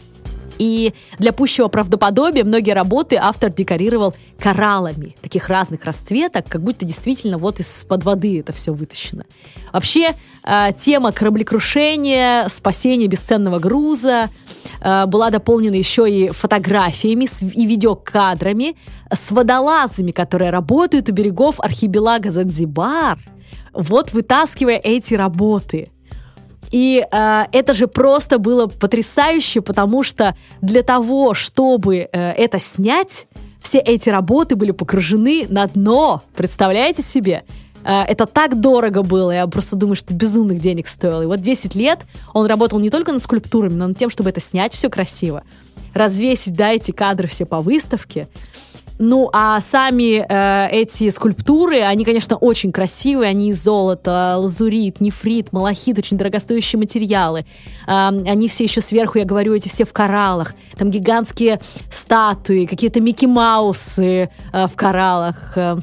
И 0.58 0.92
для 1.18 1.32
пущего 1.32 1.68
правдоподобия 1.68 2.44
многие 2.44 2.72
работы 2.72 3.16
автор 3.16 3.50
декорировал 3.50 4.14
кораллами 4.38 5.16
таких 5.22 5.48
разных 5.48 5.86
расцветок, 5.86 6.44
как 6.50 6.62
будто 6.62 6.84
действительно 6.84 7.38
вот 7.38 7.61
из-под 7.61 8.04
воды 8.04 8.40
это 8.40 8.52
все 8.52 8.74
вытащено. 8.74 9.24
Вообще, 9.72 10.14
э, 10.44 10.68
тема 10.76 11.12
кораблекрушения, 11.12 12.46
спасения 12.48 13.06
бесценного 13.06 13.58
груза 13.58 14.28
э, 14.82 15.06
была 15.06 15.30
дополнена 15.30 15.76
еще 15.76 16.11
и 16.11 16.28
фотографиями 16.28 17.26
и 17.54 17.64
видеокадрами 17.64 18.76
с 19.11 19.30
водолазами, 19.30 20.11
которые 20.11 20.50
работают 20.50 21.08
у 21.08 21.12
берегов 21.12 21.58
архипелага 21.61 22.30
Занзибар– 22.30 23.18
вот 23.73 24.12
вытаскивая 24.12 24.77
эти 24.83 25.14
работы. 25.14 25.91
И 26.71 27.05
э, 27.11 27.45
это 27.53 27.75
же 27.75 27.89
просто 27.89 28.39
было 28.39 28.66
потрясающе, 28.66 29.61
потому 29.61 30.03
что 30.03 30.37
для 30.61 30.83
того, 30.83 31.35
чтобы 31.35 32.09
э, 32.12 32.33
это 32.33 32.61
снять, 32.61 33.27
все 33.61 33.79
эти 33.79 34.09
работы 34.09 34.57
были 34.57 34.71
погружены 34.71 35.47
на 35.49 35.66
дно. 35.66 36.23
Представляете 36.37 37.03
себе? 37.03 37.45
Э, 37.85 38.03
это 38.03 38.27
так 38.27 38.61
дорого 38.61 39.03
было, 39.03 39.33
я 39.33 39.47
просто 39.47 39.77
думаю, 39.77 39.97
что 39.97 40.14
безумных 40.14 40.61
денег 40.61 40.87
стоило. 40.87 41.23
И 41.23 41.27
вот 41.27 41.41
10 41.41 41.75
лет 41.75 42.01
он 42.35 42.47
работал 42.47 42.79
не 42.79 42.91
только 42.91 43.12
над 43.12 43.23
скульптурами, 43.23 43.75
но 43.75 43.89
над 43.89 43.99
тем, 43.99 44.11
чтобы 44.11 44.31
это 44.31 44.41
снять 44.41 44.73
все 44.75 44.89
красиво, 44.89 45.43
развесить, 45.95 46.55
да, 46.55 46.71
эти 46.71 46.93
кадры 46.93 47.27
все 47.27 47.47
по 47.47 47.61
выставке. 47.61 48.29
Ну, 49.03 49.30
а 49.32 49.59
сами 49.62 50.26
э, 50.28 50.68
эти 50.70 51.09
скульптуры, 51.09 51.80
они, 51.80 52.05
конечно, 52.05 52.36
очень 52.36 52.70
красивые. 52.70 53.30
Они 53.30 53.48
из 53.48 53.64
золота, 53.64 54.36
лазурит, 54.36 55.01
нефрит, 55.01 55.55
малахит, 55.55 55.98
очень 55.98 56.18
дорогостоящие 56.18 56.78
материалы. 56.78 57.46
Э, 57.86 58.09
они 58.09 58.46
все 58.46 58.64
еще 58.64 58.82
сверху, 58.82 59.16
я 59.16 59.24
говорю, 59.24 59.55
эти 59.55 59.68
все 59.68 59.86
в 59.86 59.94
кораллах. 59.94 60.55
Там 60.76 60.90
гигантские 60.90 61.61
статуи, 61.90 62.66
какие-то 62.66 63.01
Микки 63.01 63.24
Маусы 63.24 64.28
э, 64.53 64.66
в 64.66 64.76
кораллах. 64.76 65.57
Э, 65.57 65.78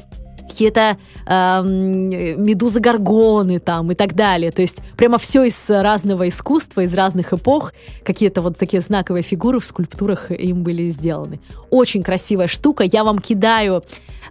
какие-то 0.48 0.96
э, 1.26 1.62
медузы 1.62 2.80
горгоны 2.80 3.58
там 3.58 3.92
и 3.92 3.94
так 3.94 4.14
далее. 4.14 4.50
То 4.50 4.62
есть 4.62 4.82
прямо 4.96 5.18
все 5.18 5.44
из 5.44 5.68
разного 5.70 6.28
искусства, 6.28 6.82
из 6.82 6.94
разных 6.94 7.32
эпох. 7.32 7.72
Какие-то 8.04 8.42
вот 8.42 8.58
такие 8.58 8.80
знаковые 8.80 9.22
фигуры 9.22 9.60
в 9.60 9.66
скульптурах 9.66 10.30
им 10.30 10.62
были 10.62 10.88
сделаны. 10.90 11.40
Очень 11.70 12.02
красивая 12.02 12.48
штука. 12.48 12.84
Я 12.84 13.04
вам 13.04 13.18
кидаю 13.18 13.84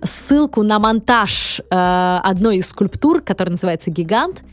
ссылку 0.03 0.63
на 0.63 0.80
монтаж 0.80 1.59
э, 1.59 2.20
одной 2.24 2.57
из 2.57 2.68
скульптур, 2.68 3.22
которая 3.22 3.51
называется 3.51 3.91
«Гигант». 3.91 4.43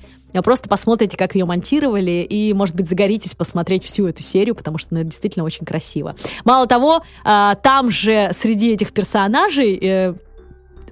Просто 0.42 0.68
посмотрите, 0.68 1.16
как 1.16 1.36
ее 1.36 1.44
монтировали, 1.44 2.26
и, 2.28 2.52
может 2.54 2.74
быть, 2.74 2.88
загоритесь 2.88 3.36
посмотреть 3.36 3.84
всю 3.84 4.08
эту 4.08 4.22
серию, 4.22 4.56
потому 4.56 4.78
что 4.78 4.94
ну, 4.94 5.00
это 5.00 5.10
действительно 5.10 5.44
очень 5.44 5.64
красиво. 5.64 6.16
Мало 6.44 6.66
того, 6.66 7.02
э, 7.24 7.52
там 7.62 7.90
же 7.90 8.30
среди 8.32 8.72
этих 8.72 8.92
персонажей 8.92 9.78
э, 9.80 10.14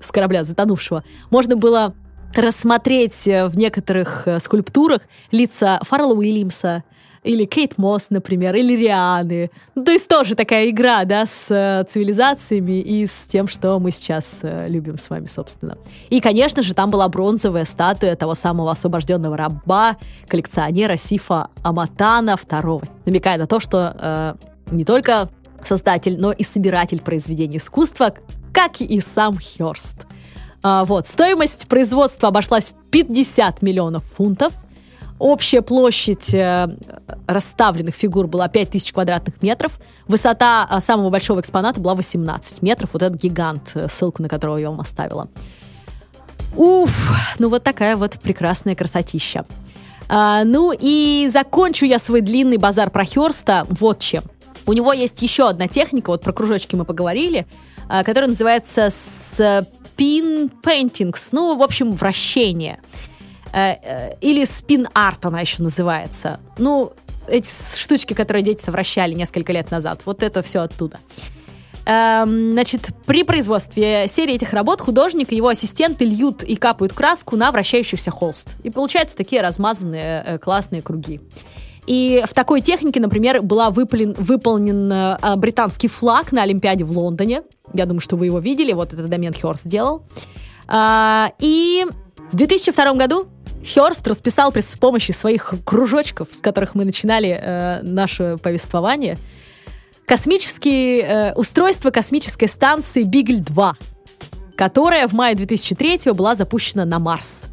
с 0.03 0.11
корабля 0.11 0.45
затонувшего, 0.45 1.05
можно 1.31 1.57
было 1.57 1.95
рассмотреть 2.35 3.27
э, 3.29 3.47
в 3.47 3.57
некоторых 3.57 4.27
э, 4.27 4.41
скульптурах 4.41 5.03
лица 5.31 5.81
Фаррелла 5.83 6.15
Уильямса, 6.15 6.85
или 7.23 7.45
Кейт 7.45 7.79
Мосс, 7.79 8.11
например, 8.11 8.57
или 8.57 8.77
Рианы. 8.77 9.53
То 9.77 9.93
есть 9.93 10.09
тоже 10.09 10.35
такая 10.35 10.69
игра, 10.71 11.05
да, 11.05 11.25
с 11.25 11.53
э, 11.53 11.85
цивилизациями 11.89 12.81
и 12.81 13.07
с 13.07 13.27
тем, 13.27 13.47
что 13.47 13.79
мы 13.79 13.93
сейчас 13.93 14.41
любим 14.43 14.97
с 14.97 15.09
вами, 15.09 15.27
собственно. 15.27 15.79
И, 16.11 16.21
конечно 16.21 16.65
же, 16.65 16.75
там 16.75 16.91
была 16.91 17.09
бронзовая 17.09 17.65
статуя 17.65 18.17
того 18.17 18.35
самого 18.35 18.73
освобожденного 18.73 19.37
раба, 19.37 19.99
коллекционера 20.27 20.97
Сифа 20.97 21.49
Аматана 21.63 22.33
II, 22.33 22.89
намекая 23.07 23.39
на 23.39 23.47
то, 23.47 23.61
что 23.61 23.95
э, 23.97 24.35
не 24.73 24.85
только 24.85 25.29
создатель, 25.65 26.19
но 26.19 26.33
и 26.33 26.43
собиратель 26.43 27.01
произведений 27.01 27.59
искусства, 27.59 28.15
как 28.53 28.81
и 28.81 29.01
сам 29.01 29.39
Хёрст. 29.39 30.07
А, 30.63 30.85
вот, 30.85 31.07
стоимость 31.07 31.67
производства 31.69 32.29
обошлась 32.29 32.71
в 32.71 32.91
50 32.91 33.63
миллионов 33.63 34.05
фунтов. 34.17 34.53
Общая 35.19 35.63
площадь 35.63 36.35
э, 36.35 36.69
расставленных 37.27 37.95
фигур 37.95 38.27
была 38.27 38.49
5000 38.49 38.93
квадратных 38.93 39.41
метров. 39.41 39.79
Высота 40.09 40.67
э, 40.69 40.81
самого 40.81 41.11
большого 41.11 41.41
экспоната 41.41 41.81
была 41.81 41.95
18 41.95 42.61
метров. 42.63 42.91
Вот 42.93 43.03
этот 43.03 43.21
гигант, 43.21 43.73
э, 43.75 43.87
ссылку 43.89 44.21
на 44.23 44.29
которого 44.29 44.57
я 44.57 44.71
вам 44.71 44.81
оставила. 44.81 45.29
Уф, 46.57 47.13
ну 47.39 47.49
вот 47.49 47.63
такая 47.63 47.97
вот 47.97 48.19
прекрасная 48.21 48.75
красотища. 48.75 49.47
А, 50.09 50.45
ну 50.45 50.73
и 50.79 51.29
закончу 51.33 51.87
я 51.87 51.99
свой 51.99 52.21
длинный 52.21 52.57
базар 52.57 52.91
про 52.91 53.05
Хёрста 53.05 53.67
вот 53.71 54.01
чем. 54.01 54.25
У 54.67 54.73
него 54.73 54.93
есть 54.93 55.23
еще 55.23 55.49
одна 55.49 55.69
техника, 55.69 56.11
вот 56.11 56.23
про 56.23 56.33
кружочки 56.33 56.77
мы 56.77 56.85
поговорили, 56.85 57.47
а, 57.93 58.05
которая 58.05 58.31
называется 58.31 58.87
spin 58.87 60.51
paintings, 60.63 61.29
ну, 61.33 61.59
в 61.59 61.63
общем, 61.63 61.93
вращение. 61.93 62.81
Э, 63.53 63.75
э, 63.83 64.13
или 64.23 64.47
спин-арт 64.47 65.27
она 65.27 65.41
еще 65.41 65.63
называется. 65.63 66.41
Ну, 66.57 66.95
эти 67.29 67.51
штучки, 67.79 68.15
которые 68.15 68.43
дети 68.43 68.63
совращали 68.63 69.13
несколько 69.13 69.53
лет 69.53 69.71
назад, 69.71 70.01
вот 70.07 70.23
это 70.23 70.41
все 70.41 70.61
оттуда. 70.61 71.01
Эм, 71.85 72.53
значит, 72.53 72.95
при 73.05 73.25
производстве 73.25 74.09
серии 74.09 74.37
этих 74.37 74.55
работ 74.55 74.81
художник 74.81 75.31
и 75.31 75.37
его 75.37 75.49
ассистенты 75.49 76.07
льют 76.07 76.43
и 76.45 76.57
капают 76.57 76.95
краску 76.95 77.37
на 77.37 77.53
вращающийся 77.53 78.11
холст. 78.11 78.57
И 78.63 78.71
получаются 78.71 79.19
такие 79.19 79.43
размазанные 79.43 80.25
э, 80.27 80.39
классные 80.39 80.81
круги. 80.81 81.21
И 81.87 82.23
в 82.27 82.33
такой 82.33 82.61
технике, 82.61 83.01
например, 83.01 83.43
была 83.43 83.71
выполнен, 83.71 84.15
выполнен 84.15 84.93
э, 84.93 85.37
британский 85.37 85.89
флаг 85.89 86.31
на 86.33 86.43
Олимпиаде 86.43 86.85
в 86.85 86.97
Лондоне. 86.97 87.43
Я 87.75 87.87
думаю, 87.87 88.01
что 88.01 88.17
вы 88.17 88.27
его 88.27 88.39
видели. 88.39 88.73
Вот 88.73 88.93
это 88.93 89.03
Дамиан 89.09 89.35
Хёрст 89.35 89.65
сделал. 89.65 90.03
А, 90.69 91.33
и 91.41 91.85
в 92.31 92.37
2002 92.37 92.95
году 92.95 93.27
Хёрст 93.65 94.07
расписал 94.09 94.53
при 94.53 94.61
с 94.61 94.79
своих 95.13 95.55
кружочков, 95.65 96.29
с 96.31 96.41
которых 96.41 96.75
мы 96.75 96.85
начинали 96.85 97.39
э, 97.41 97.81
наше 97.83 98.39
повествование, 98.43 99.19
космические 100.07 101.01
э, 101.01 101.35
устройство 101.35 101.91
космической 101.91 102.49
станции 102.49 103.03
Бигль-2, 103.03 103.73
которая 104.57 105.07
в 105.09 105.13
мае 105.13 105.35
2003 105.35 106.13
была 106.13 106.35
запущена 106.35 106.85
на 106.85 106.99
Марс. 106.99 107.49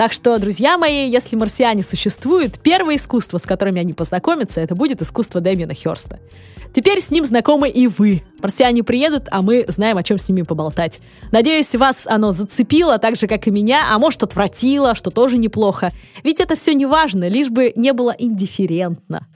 Так 0.00 0.14
что, 0.14 0.38
друзья 0.38 0.78
мои, 0.78 1.10
если 1.10 1.36
марсиане 1.36 1.82
существуют, 1.82 2.58
первое 2.60 2.96
искусство, 2.96 3.36
с 3.36 3.42
которым 3.42 3.74
они 3.74 3.92
познакомятся, 3.92 4.62
это 4.62 4.74
будет 4.74 5.02
искусство 5.02 5.42
Дэмиана 5.42 5.74
Хёрста. 5.74 6.20
Теперь 6.72 7.02
с 7.02 7.10
ним 7.10 7.22
знакомы 7.26 7.68
и 7.68 7.86
вы. 7.86 8.22
Марсиане 8.40 8.82
приедут, 8.82 9.28
а 9.30 9.42
мы 9.42 9.66
знаем, 9.68 9.98
о 9.98 10.02
чем 10.02 10.16
с 10.16 10.26
ними 10.26 10.40
поболтать. 10.40 11.02
Надеюсь, 11.32 11.74
вас 11.74 12.06
оно 12.06 12.32
зацепило, 12.32 12.96
так 12.96 13.16
же, 13.16 13.26
как 13.26 13.46
и 13.46 13.50
меня, 13.50 13.88
а 13.90 13.98
может, 13.98 14.22
отвратило, 14.22 14.94
что 14.94 15.10
тоже 15.10 15.36
неплохо. 15.36 15.92
Ведь 16.24 16.40
это 16.40 16.54
все 16.54 16.72
не 16.72 16.86
важно, 16.86 17.28
лишь 17.28 17.50
бы 17.50 17.74
не 17.76 17.92
было 17.92 18.14
индифферентно. 18.18 19.26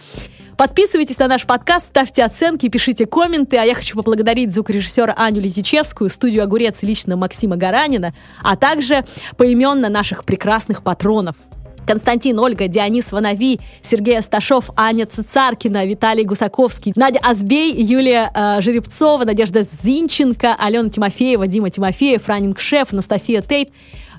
Подписывайтесь 0.57 1.19
на 1.19 1.27
наш 1.27 1.47
подкаст, 1.47 1.87
ставьте 1.89 2.25
оценки, 2.25 2.69
пишите 2.69 3.07
комменты. 3.07 3.57
А 3.57 3.65
я 3.65 3.75
хочу 3.75 3.97
поблагодарить 3.97 4.53
звукорежиссера 4.53 5.13
Аню 5.17 5.41
Летичевскую, 5.41 6.09
студию 6.11 6.45
«Огурец» 6.45 6.83
лично 6.83 7.17
Максима 7.17 7.57
Гаранина, 7.57 8.15
а 8.43 8.57
также 8.57 9.05
поименно 9.37 9.89
наших 9.89 10.25
прекрасных 10.25 10.83
патронов. 10.83 11.35
Константин, 11.87 12.39
Ольга, 12.39 12.69
Дионис 12.69 13.13
Ванави, 13.13 13.61
Сергей 13.83 14.19
Асташов, 14.19 14.71
Аня 14.77 15.07
Цицаркина, 15.07 15.85
Виталий 15.85 16.25
Гусаковский, 16.25 16.93
Надя 16.97 17.21
Азбей, 17.23 17.75
Юлия 17.75 18.31
э, 18.35 18.61
Жеребцова, 18.63 19.25
Надежда 19.25 19.65
Зинченко, 19.65 20.57
Алена 20.59 20.89
Тимофеева, 20.89 21.47
Дима 21.47 21.71
Тимофеев, 21.71 22.27
Running 22.27 22.61
Chef, 22.61 22.93
Анастасия 22.93 23.43
Тейт, 23.43 23.71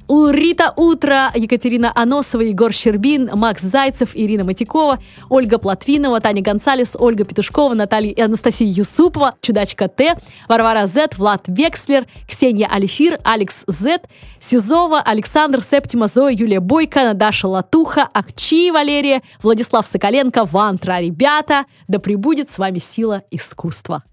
Рита 0.09 0.73
Утро, 0.75 1.31
Екатерина 1.35 1.91
Аносова, 1.95 2.43
Егор 2.43 2.71
Щербин, 2.71 3.29
Макс 3.33 3.63
Зайцев, 3.63 4.11
Ирина 4.15 4.43
Матикова, 4.43 4.99
Ольга 5.29 5.57
Платвинова, 5.57 6.19
Таня 6.19 6.41
Гонсалес, 6.41 6.95
Ольга 6.99 7.25
Петушкова, 7.25 7.73
Наталья 7.73 8.11
и 8.11 8.21
Анастасия 8.21 8.67
Юсупова, 8.67 9.33
Чудачка 9.41 9.87
Т, 9.87 10.15
Варвара 10.47 10.87
З, 10.87 11.07
Влад 11.17 11.45
Векслер, 11.47 12.05
Ксения 12.27 12.67
Алифир, 12.71 13.19
Алекс 13.23 13.63
З, 13.67 13.99
Сизова, 14.39 15.01
Александр 15.05 15.61
Септима, 15.61 16.07
Зоя, 16.07 16.35
Юлия 16.35 16.59
Бойко, 16.59 17.13
Даша 17.13 17.47
Латуха, 17.47 18.07
Ахчи 18.13 18.71
Валерия, 18.71 19.21
Владислав 19.41 19.87
Соколенко, 19.87 20.45
Вантра. 20.45 20.99
Ребята, 20.99 21.65
да 21.87 21.99
пребудет 21.99 22.51
с 22.51 22.57
вами 22.57 22.79
сила 22.79 23.21
искусства. 23.31 24.03